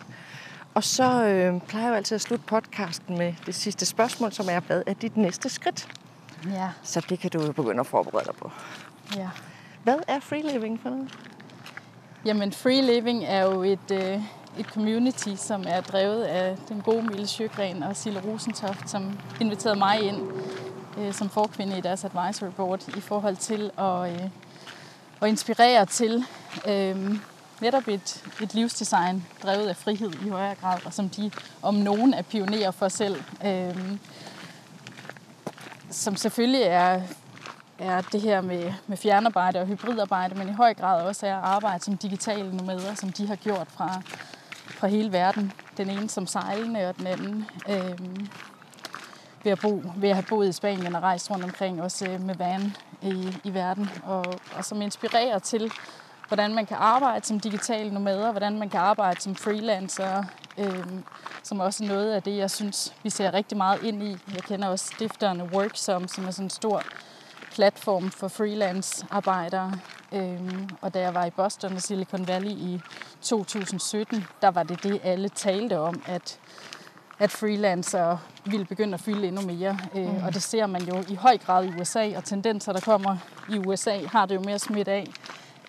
[0.75, 4.47] Og så øh, plejer jeg jo altid at slutte podcasten med det sidste spørgsmål, som
[4.51, 5.89] er, hvad er dit næste skridt?
[6.51, 8.51] Ja, Så det kan du jo begynde at forberede dig på.
[9.17, 9.29] ja.
[9.83, 11.19] Hvad er free living for noget?
[12.25, 14.21] Jamen, Free Living er jo et, øh,
[14.59, 19.79] et community, som er drevet af den gode Mille Sjøgren og Sille Rosentoft, som inviterede
[19.79, 20.17] mig ind
[20.99, 24.29] øh, som forkvinde i deres advisory board i forhold til at, øh,
[25.23, 26.25] at inspirere til
[26.69, 27.17] øh,
[27.61, 31.31] netop et, et livsdesign drevet af frihed i højere grad, og som de
[31.63, 33.23] om nogen er pionerer for selv.
[33.45, 33.97] Øh,
[35.91, 37.01] som selvfølgelig er
[37.81, 41.85] er det her med, med fjernarbejde og hybridarbejde, men i høj grad også er arbejde
[41.85, 44.03] som digitale nomader, som de har gjort fra,
[44.67, 45.53] fra hele verden.
[45.77, 47.99] Den ene som sejlende, og den anden øh,
[49.45, 52.21] ved, at bo, ved at have boet i Spanien og rejst rundt omkring, også øh,
[52.21, 54.25] med van i, i verden, og,
[54.57, 55.73] og som inspirerer til,
[56.31, 60.25] hvordan man kan arbejde som digitale nomader, hvordan man kan arbejde som freelancer,
[60.59, 60.85] øh,
[61.43, 64.17] som også er noget af det, jeg synes, vi ser rigtig meget ind i.
[64.35, 66.83] Jeg kender også stifteren Worksom, som er sådan en stor
[67.53, 69.73] platform for freelance-arbejdere.
[70.13, 72.81] Øhm, og da jeg var i Boston og Silicon Valley i
[73.23, 76.39] 2017, der var det det, alle talte om, at,
[77.19, 79.79] at freelancer ville begynde at fylde endnu mere.
[79.95, 83.17] Øh, Og det ser man jo i høj grad i USA, og tendenser, der kommer
[83.49, 85.07] i USA, har det jo mere smidt af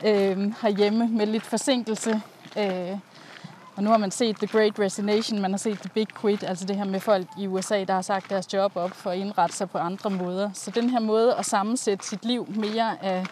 [0.05, 2.21] øh, herhjemme med lidt forsinkelse.
[2.57, 2.97] Øh,
[3.75, 6.65] og nu har man set The Great Resignation, man har set The Big Quit, altså
[6.65, 9.55] det her med folk i USA, der har sagt deres job op for at indrette
[9.55, 10.49] sig på andre måder.
[10.53, 13.25] Så den her måde at sammensætte sit liv mere af,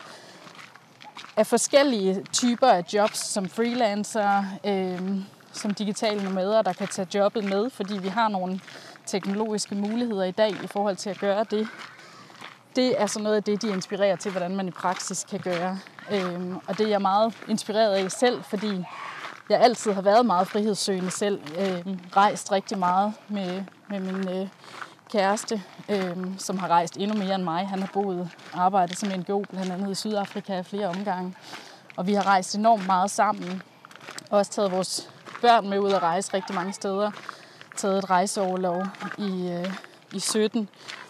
[1.38, 5.12] af forskellige typer af jobs, som freelancer, øh,
[5.54, 8.60] som digitale nomader, der kan tage jobbet med, fordi vi har nogle
[9.06, 11.68] teknologiske muligheder i dag i forhold til at gøre det.
[12.80, 15.80] Det er så noget af det, de inspirerer til, hvordan man i praksis kan gøre.
[16.12, 18.86] Øhm, og det er jeg meget inspireret af selv, fordi
[19.50, 21.42] jeg altid har været meget frihedssøgende selv.
[21.58, 24.48] Øhm, rejst rigtig meget med, med min øh,
[25.12, 27.68] kæreste, øhm, som har rejst endnu mere end mig.
[27.68, 31.36] Han har boet og arbejdet som NGO, blandt andet i Sydafrika flere omgange.
[31.96, 33.64] Og vi har rejst enormt meget sammen.
[34.30, 35.10] Også taget vores
[35.42, 37.12] børn med ud at rejse rigtig mange steder.
[37.76, 38.84] Taget et rejseoverlov
[39.18, 39.74] i, øh,
[40.14, 40.70] i 17,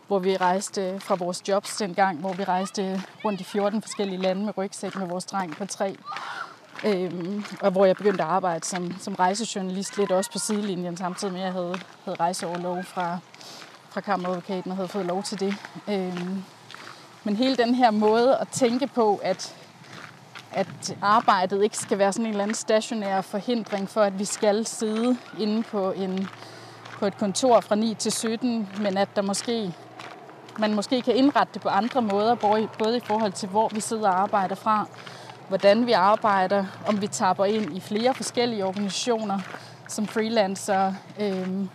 [0.09, 4.45] hvor vi rejste fra vores jobs dengang, hvor vi rejste rundt i 14 forskellige lande
[4.45, 5.95] med rygsæk med vores dreng på tre.
[6.85, 11.33] Øhm, og hvor jeg begyndte at arbejde som, som rejsejournalist lidt også på sidelinjen, samtidig
[11.33, 13.17] med at jeg havde, havde rejseoverlov fra,
[13.89, 15.55] fra kammeradvokaten og havde fået lov til det.
[15.89, 16.43] Øhm,
[17.23, 19.55] men hele den her måde at tænke på, at,
[20.51, 24.65] at arbejdet ikke skal være sådan en eller anden stationær forhindring for, at vi skal
[24.65, 26.27] sidde inde på, en,
[26.91, 29.73] på et kontor fra 9 til 17, men at der måske,
[30.59, 32.35] man måske kan indrette det på andre måder,
[32.79, 34.87] både i forhold til, hvor vi sidder og arbejder fra,
[35.47, 39.39] hvordan vi arbejder, om vi tapper ind i flere forskellige organisationer
[39.87, 41.69] som freelancer, øhm,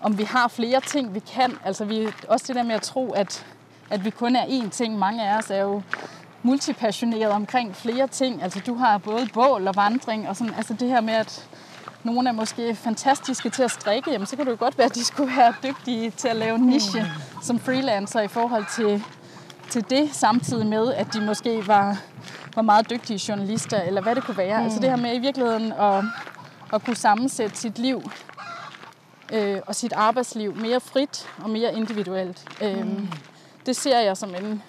[0.00, 1.58] om vi har flere ting, vi kan.
[1.64, 3.46] Altså vi, også det der med at tro, at,
[3.90, 4.98] at vi kun er én ting.
[4.98, 5.82] Mange af os er jo
[6.42, 8.42] multipassionerede omkring flere ting.
[8.42, 11.48] Altså du har både bål og vandring, og sådan, altså det her med, at
[12.04, 14.94] nogle er måske fantastiske til at strikke, jamen så kan det jo godt være, at
[14.94, 17.06] de skulle være dygtige til at lave niche
[17.42, 19.04] som freelancer i forhold til,
[19.70, 21.98] til det, samtidig med, at de måske var,
[22.54, 24.58] var meget dygtige journalister, eller hvad det kunne være.
[24.58, 24.64] Mm.
[24.64, 26.04] Altså det her med i virkeligheden at,
[26.72, 28.02] at kunne sammensætte sit liv
[29.32, 32.44] øh, og sit arbejdsliv mere frit og mere individuelt.
[32.60, 32.66] Mm.
[32.66, 33.08] Øhm,
[33.66, 34.62] det ser jeg som, en,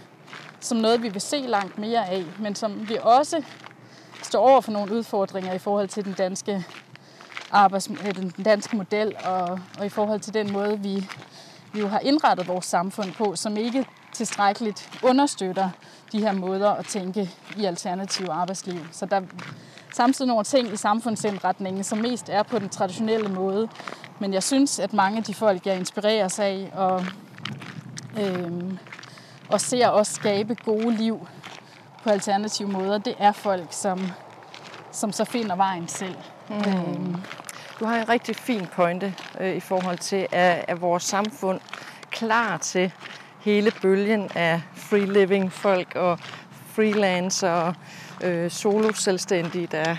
[0.60, 3.44] som noget, vi vil se langt mere af, men som vi også
[4.22, 6.66] står over for nogle udfordringer i forhold til den danske
[7.54, 11.08] arbejds, øh, den danske model og, og i forhold til den måde, vi,
[11.74, 15.70] vi jo har indrettet vores samfund på, som ikke tilstrækkeligt understøtter
[16.12, 18.80] de her måder at tænke i alternative arbejdsliv.
[18.92, 19.22] Så der er
[19.94, 23.70] samtidig nogle ting i samfundsindretningen, som mest er på den traditionelle måde.
[24.20, 27.06] Men jeg synes, at mange af de folk, jeg inspireres af og,
[28.20, 28.78] øhm,
[29.50, 31.28] og ser os skabe gode liv
[32.04, 34.08] på alternative måder, det er folk, som,
[34.92, 36.16] som så finder vejen selv.
[36.50, 36.56] Mm.
[36.56, 37.16] Øhm,
[37.84, 41.60] du har en rigtig fin pointe øh, i forhold til, at, at vores samfund
[42.12, 42.92] klar til
[43.40, 46.20] hele bølgen af free living folk og
[46.68, 47.76] freelancer og
[48.24, 49.96] øh, solo-selvstændige, der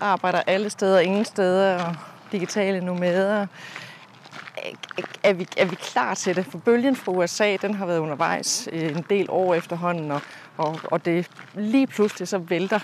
[0.00, 1.96] arbejder alle steder, ingen steder, og
[2.32, 3.46] digitale nomader.
[5.22, 6.46] Er vi, er vi klar til det?
[6.46, 10.20] For bølgen fra USA, den har været undervejs øh, en del år efterhånden, og,
[10.56, 12.80] og, og det lige pludselig så vælter,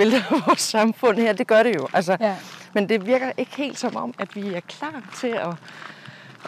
[0.00, 1.32] vælter vores samfund her.
[1.32, 1.88] Det gør det jo.
[1.92, 2.36] Altså, Ja.
[2.72, 5.54] Men det virker ikke helt som om, at vi er klar til at,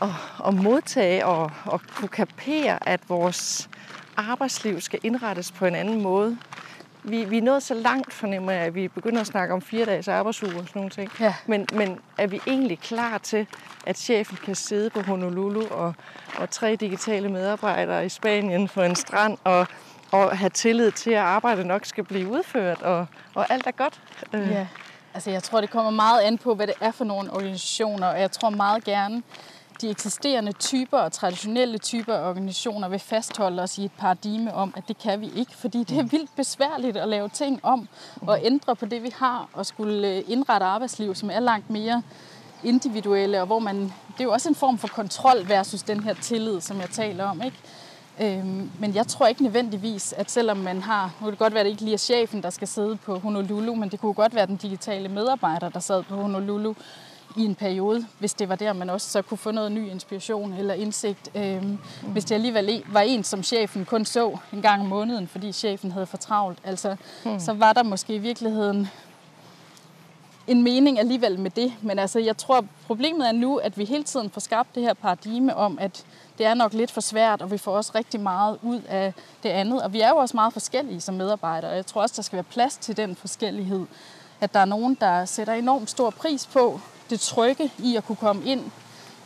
[0.02, 0.08] at,
[0.46, 3.68] at modtage og, og kunne kapere, at vores
[4.16, 6.38] arbejdsliv skal indrettes på en anden måde.
[7.04, 9.84] vi, vi er nået så langt, fornemmer jeg, at vi begynder at snakke om fire
[9.84, 11.10] dages arbejdsuge og sådan nogle ting.
[11.20, 11.34] Ja.
[11.46, 13.46] Men, men er vi egentlig klar til,
[13.86, 15.94] at chefen kan sidde på Honolulu og,
[16.38, 19.66] og tre digitale medarbejdere i Spanien på en strand og,
[20.12, 24.00] og have tillid til, at arbejdet nok skal blive udført, og, og alt er godt?
[24.32, 24.50] Øh.
[24.50, 24.66] Ja.
[25.14, 28.20] Altså, jeg tror, det kommer meget an på, hvad det er for nogle organisationer, og
[28.20, 29.22] jeg tror meget gerne,
[29.80, 34.74] de eksisterende typer og traditionelle typer af organisationer vil fastholde os i et paradigme om,
[34.76, 37.88] at det kan vi ikke, fordi det er vildt besværligt at lave ting om
[38.20, 42.02] og ændre på det, vi har, og skulle øh, indrette arbejdsliv, som er langt mere
[42.64, 46.14] individuelle, og hvor man, det er jo også en form for kontrol versus den her
[46.14, 47.56] tillid, som jeg taler om, ikke?
[48.20, 51.60] Øhm, men jeg tror ikke nødvendigvis, at selvom man har, nu kan det godt være,
[51.60, 54.34] at det ikke lige er chefen, der skal sidde på Honolulu, men det kunne godt
[54.34, 56.74] være den digitale medarbejder, der sad på Honolulu
[57.36, 60.52] i en periode, hvis det var der, man også så kunne få noget ny inspiration
[60.52, 61.30] eller indsigt.
[61.34, 65.52] Øhm, hvis det alligevel var en, som chefen kun så en gang om måneden, fordi
[65.52, 67.40] chefen havde for travlt, altså, hmm.
[67.40, 68.88] så var der måske i virkeligheden
[70.46, 71.72] en mening alligevel med det.
[71.82, 74.94] Men altså, jeg tror, problemet er nu, at vi hele tiden får skabt det her
[74.94, 76.04] paradigme om, at
[76.38, 79.48] det er nok lidt for svært, og vi får også rigtig meget ud af det
[79.48, 79.82] andet.
[79.82, 82.36] Og vi er jo også meget forskellige som medarbejdere, og jeg tror også, der skal
[82.36, 83.86] være plads til den forskellighed.
[84.40, 86.80] At der er nogen, der sætter enormt stor pris på
[87.10, 88.70] det trygge i at kunne komme ind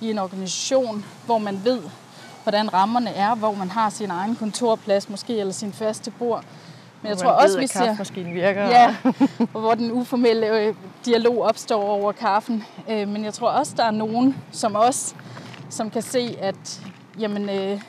[0.01, 1.83] i en organisation, hvor man ved,
[2.43, 6.45] hvordan rammerne er, hvor man har sin egen kontorplads måske, eller sin faste bord.
[7.03, 8.23] Men jeg tror også, vi ser...
[8.33, 8.67] virker.
[8.67, 8.97] Ja,
[9.55, 10.75] og hvor den uformelle øh,
[11.05, 12.65] dialog opstår over kaffen.
[12.91, 15.15] Øh, men jeg tror også, der er nogen som os,
[15.71, 16.81] som kan se, at
[17.21, 17.83] jamen, øh,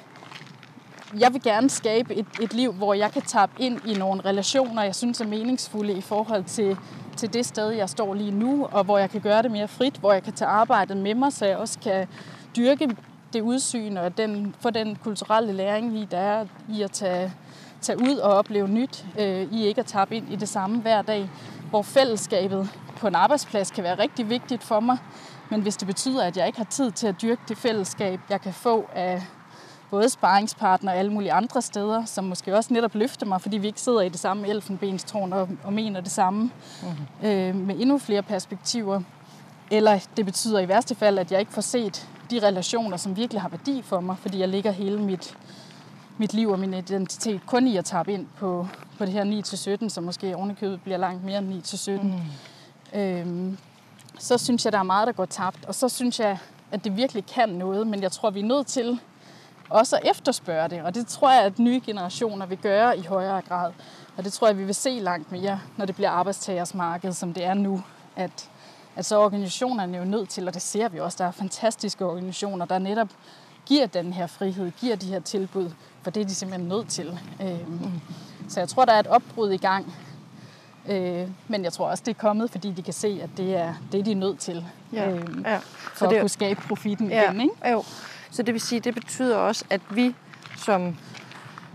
[1.19, 4.83] jeg vil gerne skabe et, et liv, hvor jeg kan tappe ind i nogle relationer,
[4.83, 6.77] jeg synes er meningsfulde i forhold til,
[7.17, 9.97] til det sted, jeg står lige nu, og hvor jeg kan gøre det mere frit,
[9.97, 12.07] hvor jeg kan tage arbejdet med mig, så jeg også kan
[12.55, 12.95] dyrke
[13.33, 17.33] det udsyn og den, få den kulturelle læring, vi der er i at tage,
[17.81, 21.01] tage ud og opleve nyt, øh, i ikke at tappe ind i det samme hver
[21.01, 21.29] dag,
[21.69, 24.97] hvor fællesskabet på en arbejdsplads kan være rigtig vigtigt for mig,
[25.49, 28.41] men hvis det betyder, at jeg ikke har tid til at dyrke det fællesskab, jeg
[28.41, 29.23] kan få af
[29.89, 33.67] både sparringspartner og alle mulige andre steder, som måske også netop løfter mig, fordi vi
[33.67, 37.27] ikke sidder i det samme elfenbenstårn og, og mener det samme, mm-hmm.
[37.27, 39.01] øh, med endnu flere perspektiver.
[39.71, 43.41] Eller det betyder i værste fald, at jeg ikke får set de relationer, som virkelig
[43.41, 45.37] har værdi for mig, fordi jeg ligger hele mit,
[46.17, 48.67] mit liv og min identitet kun i at tabe ind på,
[48.97, 51.91] på det her 9-17, som måske ovenikøbet bliver langt mere end 9-17.
[51.91, 52.99] Mm.
[52.99, 53.57] Øhm,
[54.19, 55.65] så synes jeg, der er meget, der går tabt.
[55.65, 56.37] Og så synes jeg,
[56.71, 58.99] at det virkelig kan noget, men jeg tror, vi er nødt til
[59.69, 60.81] også at efterspørge det.
[60.81, 63.71] Og det tror jeg, at nye generationer vil gøre i højere grad.
[64.17, 67.33] Og det tror jeg, vi vil se langt mere, når det bliver arbejdstagers marked, som
[67.33, 67.83] det er nu.
[68.15, 68.49] At,
[68.95, 72.05] at så organisationerne er jo nødt til, og det ser vi også, der er fantastiske
[72.05, 73.09] organisationer, der netop
[73.65, 75.71] giver den her frihed, giver de her tilbud,
[76.01, 77.19] for det er de simpelthen nødt til.
[77.41, 78.01] Øhm,
[78.49, 79.93] så jeg tror, der er et opbrud i gang.
[80.89, 83.73] Øh, men jeg tror også, det er kommet, fordi de kan se, at det er
[83.91, 84.65] det, de er nødt til.
[84.93, 85.57] Ja, øhm, ja.
[85.93, 87.41] For det- at kunne skabe profitten Ja, igen.
[87.41, 87.69] Ikke?
[87.71, 87.83] jo.
[88.31, 90.15] Så det vil sige, det betyder også, at vi
[90.57, 90.97] som,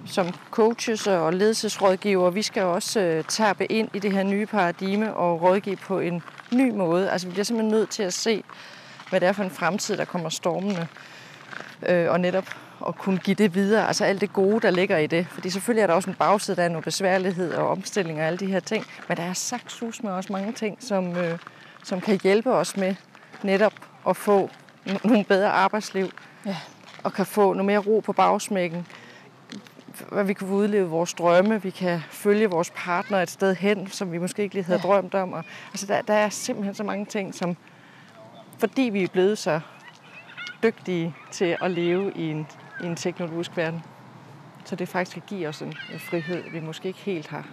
[0.06, 5.14] som coaches og ledelsesrådgiver, vi skal også øh, tappe ind i det her nye paradigme
[5.14, 6.22] og rådgive på en
[6.52, 7.10] ny måde.
[7.10, 8.42] Altså vi bliver simpelthen nødt til at se,
[9.10, 10.86] hvad det er for en fremtid, der kommer stormende.
[11.88, 12.44] Øh, og netop
[12.88, 15.26] at kunne give det videre, altså alt det gode, der ligger i det.
[15.30, 18.38] Fordi selvfølgelig er der også en bagside, der er noget besværlighed og omstilling og alle
[18.38, 18.84] de her ting.
[19.08, 21.38] Men der er sagt sus med også mange ting, som, øh,
[21.84, 22.94] som kan hjælpe os med
[23.42, 23.72] netop
[24.08, 24.50] at få
[25.04, 26.10] nogle bedre arbejdsliv.
[26.46, 26.56] Ja.
[27.02, 28.86] Og kan få noget mere ro på bagsmækken.
[30.08, 31.62] Hvad vi kan udleve vores drømme.
[31.62, 34.88] Vi kan følge vores partner et sted hen, som vi måske ikke lige havde Ja.
[34.88, 35.32] drømt om.
[35.32, 37.56] Og, altså der, der er simpelthen så mange ting, som
[38.58, 39.60] fordi vi er blevet så
[40.62, 42.46] dygtige til at leve i en,
[42.82, 43.82] i en teknologisk verden.
[44.64, 47.46] Så det faktisk kan give os en, en frihed, vi måske ikke helt har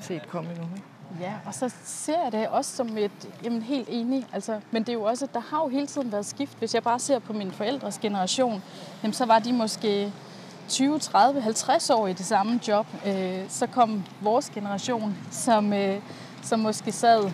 [0.00, 0.64] set komme endnu.
[0.76, 0.86] ikke?
[1.20, 3.10] Ja, og så ser jeg det også som et,
[3.44, 6.12] jamen helt enig, altså, men det er jo også, at der har jo hele tiden
[6.12, 6.58] været skift.
[6.58, 8.62] Hvis jeg bare ser på mine forældres generation,
[9.02, 10.12] jamen, så var de måske
[10.68, 12.86] 20, 30, 50 år i det samme job.
[13.06, 16.00] Øh, så kom vores generation, som, øh,
[16.42, 17.30] som måske sad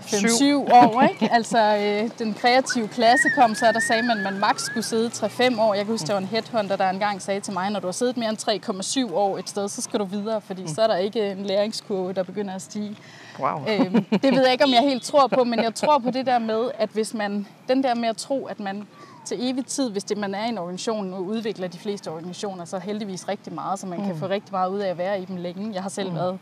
[0.00, 0.64] 5-7 Syv.
[0.72, 1.28] år, ikke?
[1.40, 5.08] Altså, øh, den kreative klasse kom, så der sagde man, at man maks skulle sidde
[5.08, 5.74] 3-5 år.
[5.74, 7.92] Jeg kan huske, der var en headhunter, der engang sagde til mig, når du har
[7.92, 10.96] siddet mere end 3,7 år et sted, så skal du videre, fordi så er der
[10.96, 12.96] ikke en læringskurve, der begynder at stige.
[13.38, 13.64] Wow.
[13.68, 16.26] Øhm, det ved jeg ikke, om jeg helt tror på, men jeg tror på det
[16.26, 18.86] der med, at hvis man, den der med at tro, at man
[19.24, 22.64] til evig tid, hvis det man er i en organisation, nu udvikler de fleste organisationer
[22.64, 24.06] så heldigvis rigtig meget, så man mm.
[24.06, 25.74] kan få rigtig meget ud af at være i dem længe.
[25.74, 26.14] Jeg har selv mm.
[26.14, 26.38] været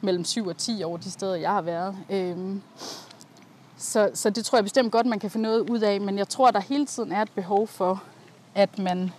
[0.00, 1.96] mellem 7 og 10 år de steder, jeg har været.
[2.10, 2.62] Øhm,
[3.76, 6.28] så, så det tror jeg bestemt godt, man kan få noget ud af, men jeg
[6.28, 8.02] tror, der hele tiden er et behov for,
[8.54, 9.12] at man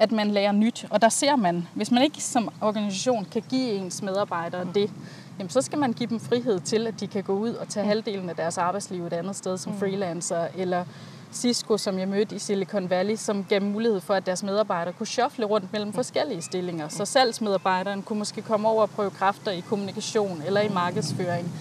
[0.00, 0.86] at man lærer nyt.
[0.90, 4.90] Og der ser man, hvis man ikke som organisation kan give ens medarbejdere det,
[5.38, 7.86] jamen så skal man give dem frihed til, at de kan gå ud og tage
[7.86, 10.84] halvdelen af deres arbejdsliv et andet sted som freelancer, eller
[11.32, 15.06] Cisco, som jeg mødte i Silicon Valley, som gav mulighed for, at deres medarbejdere kunne
[15.06, 16.88] shuffle rundt mellem forskellige stillinger.
[16.88, 21.52] Så salgsmedarbejderen kunne måske komme over og prøve kræfter i kommunikation eller i markedsføring.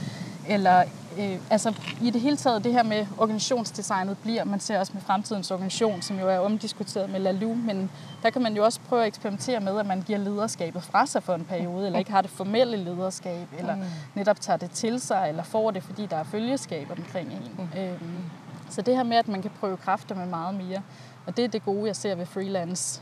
[0.48, 0.84] Eller
[1.20, 5.02] øh, altså i det hele taget det her med organisationsdesignet bliver, man ser også med
[5.02, 7.92] fremtidens organisation, som jo er omdiskuteret med Lalu, men
[8.24, 11.24] der kan man jo også prøve at eksperimentere med, at man giver lederskabet fra sig
[11.24, 13.76] for en periode, eller ikke har det formelle lederskab, eller
[14.16, 17.70] netop tager det til sig, eller får det, fordi der er følgeskab omkring en.
[17.80, 18.24] Øhm,
[18.70, 20.82] så det her med, at man kan prøve kræfter med meget mere,
[21.26, 23.02] og det er det gode, jeg ser ved freelance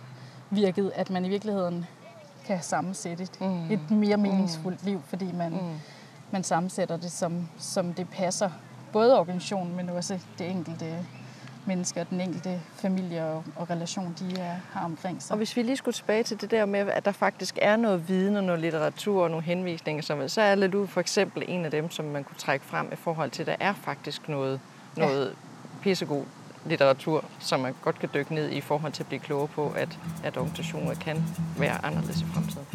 [0.49, 1.85] virket, at man i virkeligheden
[2.45, 3.72] kan sammensætte et, mm.
[3.72, 5.80] et mere meningsfuldt liv, fordi man, mm.
[6.31, 8.49] man sammensætter det, som, som det passer.
[8.94, 11.06] Både organisationen, men også det enkelte
[11.65, 15.31] menneske og den enkelte familie og, og relation, de er, har omkring sig.
[15.31, 18.07] Og hvis vi lige skulle tilbage til det der med, at der faktisk er noget
[18.07, 21.72] viden og noget litteratur og nogle henvisninger, som, så er Lalu for eksempel en af
[21.72, 24.60] dem, som man kunne trække frem i forhold til, at der er faktisk noget,
[24.98, 25.35] noget
[25.78, 26.24] pissegod
[26.66, 29.99] litteratur, som man godt kan dykke ned i forhold til at blive klogere på, at,
[30.24, 31.24] at organisationer kan
[31.58, 32.66] være anderledes i fremtiden.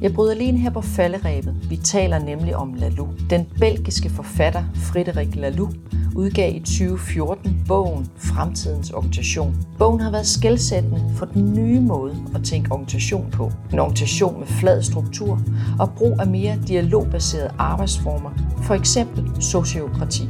[0.00, 1.70] Jeg bryder lige ind her på falderæbet.
[1.70, 3.08] Vi taler nemlig om Lalou.
[3.30, 5.68] Den belgiske forfatter Frederik Lalou
[6.16, 9.56] udgav i 2014 bogen Fremtidens Organisation.
[9.78, 13.52] Bogen har været skældsættende for den nye måde at tænke organisation på.
[13.72, 15.40] En organisation med flad struktur
[15.78, 18.30] og brug af mere dialogbaserede arbejdsformer,
[18.62, 20.28] for eksempel sociokrati.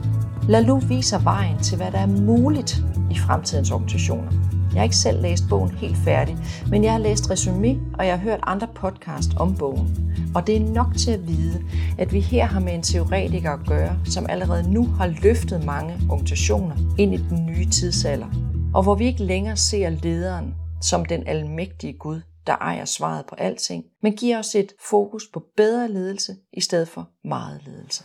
[0.49, 4.33] Lalou viser vejen til, hvad der er muligt i fremtidens organisationer.
[4.73, 6.37] Jeg har ikke selv læst bogen helt færdig,
[6.71, 10.15] men jeg har læst resumé, og jeg har hørt andre podcast om bogen.
[10.35, 11.65] Og det er nok til at vide,
[11.99, 16.01] at vi her har med en teoretiker at gøre, som allerede nu har løftet mange
[16.11, 18.27] organisationer ind i den nye tidsalder.
[18.75, 23.35] Og hvor vi ikke længere ser lederen som den almægtige Gud, der ejer svaret på
[23.39, 28.05] alting, men giver os et fokus på bedre ledelse i stedet for meget ledelse.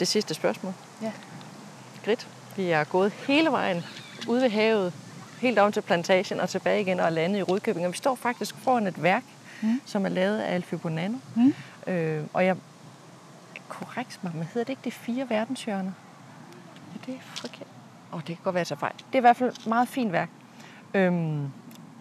[0.00, 0.72] Det sidste spørgsmål.
[1.02, 1.12] Ja.
[2.06, 2.28] Grit.
[2.56, 3.84] Vi er gået hele vejen
[4.28, 4.92] ude ved havet,
[5.40, 7.86] helt om til plantagen og tilbage igen og landet i Rudkøbing.
[7.86, 9.22] Og vi står faktisk foran et værk,
[9.62, 9.80] mm.
[9.84, 11.18] som er lavet af Alfie Bonanno.
[11.34, 11.54] Mm.
[11.86, 12.56] Øh, og jeg
[13.68, 15.92] korrekt mig, men hedder det ikke de fire verdenshjørner?
[16.94, 17.66] Ja, det er forkert.
[18.12, 18.94] Åh, oh, det kan godt være, så fejl.
[18.96, 20.28] Det er i hvert fald et meget fint værk.
[20.94, 21.50] Øhm,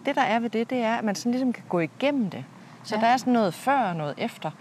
[0.06, 2.46] det, der er ved det, det er, at man sådan ligesom kan gå igennem det.
[2.84, 3.02] Så ja.
[3.02, 4.52] der er sådan noget før og noget efter.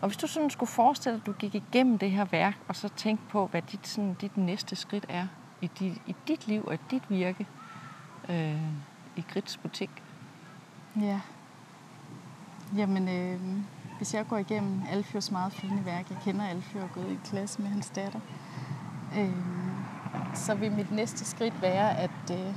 [0.00, 2.76] Og hvis du sådan skulle forestille dig, at du gik igennem det her værk, og
[2.76, 5.26] så tænkte på, hvad dit, sådan, dit næste skridt er
[5.60, 7.46] i dit, i dit liv og i dit virke
[8.28, 8.62] øh,
[9.16, 9.90] i Grits butik.
[11.00, 11.20] Ja.
[12.76, 13.40] Jamen, øh,
[13.96, 17.62] hvis jeg går igennem Alfjords meget fine værk, jeg kender Alfjord og gået i klasse
[17.62, 18.20] med hans datter,
[19.18, 19.30] øh,
[20.34, 22.54] så vil mit næste skridt være, at, øh,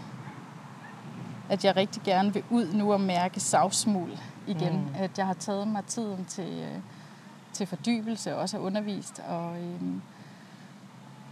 [1.50, 4.74] at jeg rigtig gerne vil ud nu og mærke savsmul igen.
[4.74, 4.96] Mm.
[4.96, 6.82] At jeg har taget mig tiden til, øh,
[7.54, 9.82] til fordybelse, og også har undervist, og, øh,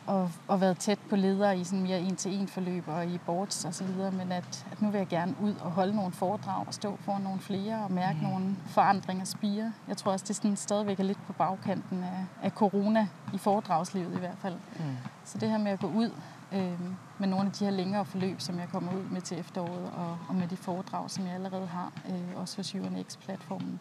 [0.05, 3.73] og, og været tæt på ledere i sådan mere en-til-en forløb og i boards og
[3.73, 6.73] så videre, men at, at nu vil jeg gerne ud og holde nogle foredrag og
[6.73, 8.27] stå foran nogle flere og mærke mm.
[8.27, 9.73] nogle forandringer spire.
[9.87, 14.15] Jeg tror også, det sådan stadigvæk er lidt på bagkanten af, af corona i foredragslivet
[14.15, 14.55] i hvert fald.
[14.55, 14.97] Mm.
[15.25, 16.11] Så det her med at gå ud
[16.51, 16.79] øh,
[17.17, 20.17] med nogle af de her længere forløb, som jeg kommer ud med til efteråret, og,
[20.29, 23.79] og med de foredrag, som jeg allerede har, øh, også for UNX-platformen,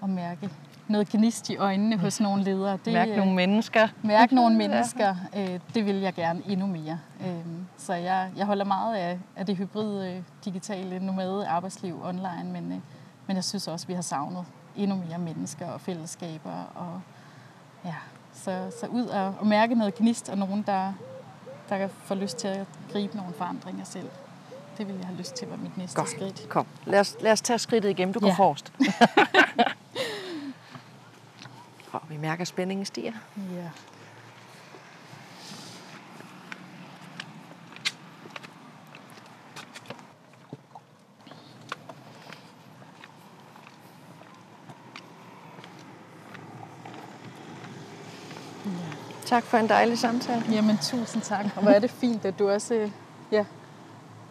[0.00, 0.50] og mærke
[0.88, 2.78] noget gnist i øjnene hos nogle ledere.
[2.84, 3.88] Det, mærke nogle mennesker.
[4.02, 6.98] Mærke nogle mennesker, øh, det vil jeg gerne endnu mere.
[7.20, 7.34] Øh,
[7.78, 12.72] så jeg, jeg holder meget af, af det hybride øh, digitale nomade arbejdsliv online, men,
[12.72, 12.78] øh,
[13.26, 14.44] men jeg synes også, vi har savnet
[14.76, 16.52] endnu mere mennesker og fællesskaber.
[16.74, 17.00] Og,
[17.84, 17.94] ja,
[18.34, 20.92] så, så ud og, og mærke noget gnist og nogen, der,
[21.68, 24.08] der får lyst til at gribe nogle forandringer selv.
[24.78, 26.08] Det vil jeg have lyst til, var mit næste Godt.
[26.08, 26.48] skridt.
[26.48, 28.12] Kom, lad os, lad os tage skridtet igennem.
[28.14, 28.34] Du går Ja.
[28.34, 28.72] forrest.
[31.92, 33.12] Og vi mærker, at spændingen stiger.
[33.36, 33.70] Ja.
[49.26, 50.42] Tak for en dejlig samtale.
[50.52, 51.44] Jamen, tusind tak.
[51.56, 52.90] Og hvor er det fint, at du også
[53.32, 53.44] ja,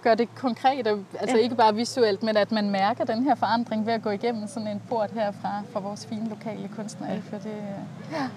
[0.08, 0.88] gør det konkret.
[0.88, 1.44] og- Altså Ja.
[1.44, 4.68] ikke bare visuelt, men at man mærker den her forandring ved at gå igennem sådan
[4.68, 7.08] en port her fra, fra vores fine lokale kunstner.
[7.30, 8.28] For det, øh, ja.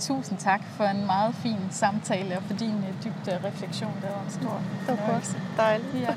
[0.00, 3.90] Tusind tak for en meget fin samtale og for din øh, dybde refleksion.
[4.02, 5.36] Det var en stor Det var godt.
[5.56, 5.94] Dejligt.
[5.94, 6.14] Ja.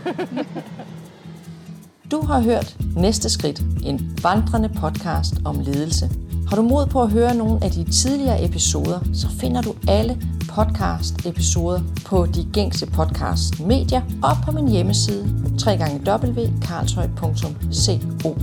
[2.12, 6.10] Du har hørt Næste Skridt, en vandrende podcast om ledelse.
[6.52, 10.18] Har du mod på at høre nogle af de tidligere episoder, så finder du alle
[10.50, 15.24] podcast-episoder på de gængse podcast-medier og på min hjemmeside
[15.68, 18.38] www.karlshøj.co.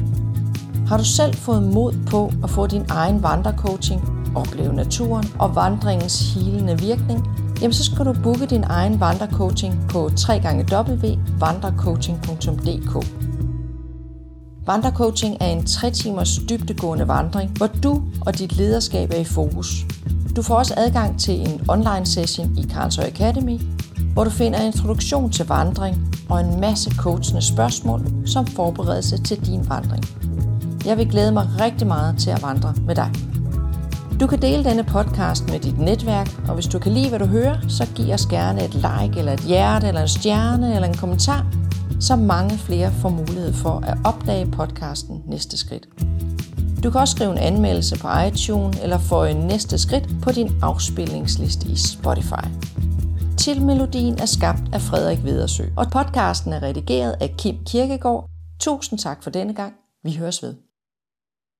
[0.86, 4.02] Har du selv fået mod på at få din egen vandrecoaching,
[4.36, 7.28] opleve naturen og vandringens hilende virkning,
[7.60, 13.27] jamen så skal du booke din egen vandrecoaching på www.vandrecoaching.dk.
[14.68, 19.86] Vandrecoaching er en 3 timers dybdegående vandring, hvor du og dit lederskab er i fokus.
[20.36, 23.60] Du får også adgang til en online session i Karlsøj Academy,
[24.12, 29.68] hvor du finder introduktion til vandring og en masse coachende spørgsmål som forberedelse til din
[29.68, 30.04] vandring.
[30.84, 33.10] Jeg vil glæde mig rigtig meget til at vandre med dig.
[34.20, 37.26] Du kan dele denne podcast med dit netværk, og hvis du kan lide, hvad du
[37.26, 40.96] hører, så giv os gerne et like, eller et hjerte, eller en stjerne, eller en
[40.96, 41.46] kommentar,
[42.00, 45.88] så mange flere får mulighed for at opdage podcasten Næste Skridt.
[46.84, 50.50] Du kan også skrive en anmeldelse på iTunes, eller få en næste skridt på din
[50.62, 52.46] afspilningsliste i Spotify.
[53.36, 58.28] Titelmelodien er skabt af Frederik Vedersø, og podcasten er redigeret af Kim Kirkegaard.
[58.60, 59.74] Tusind tak for denne gang.
[60.04, 60.67] Vi høres ved.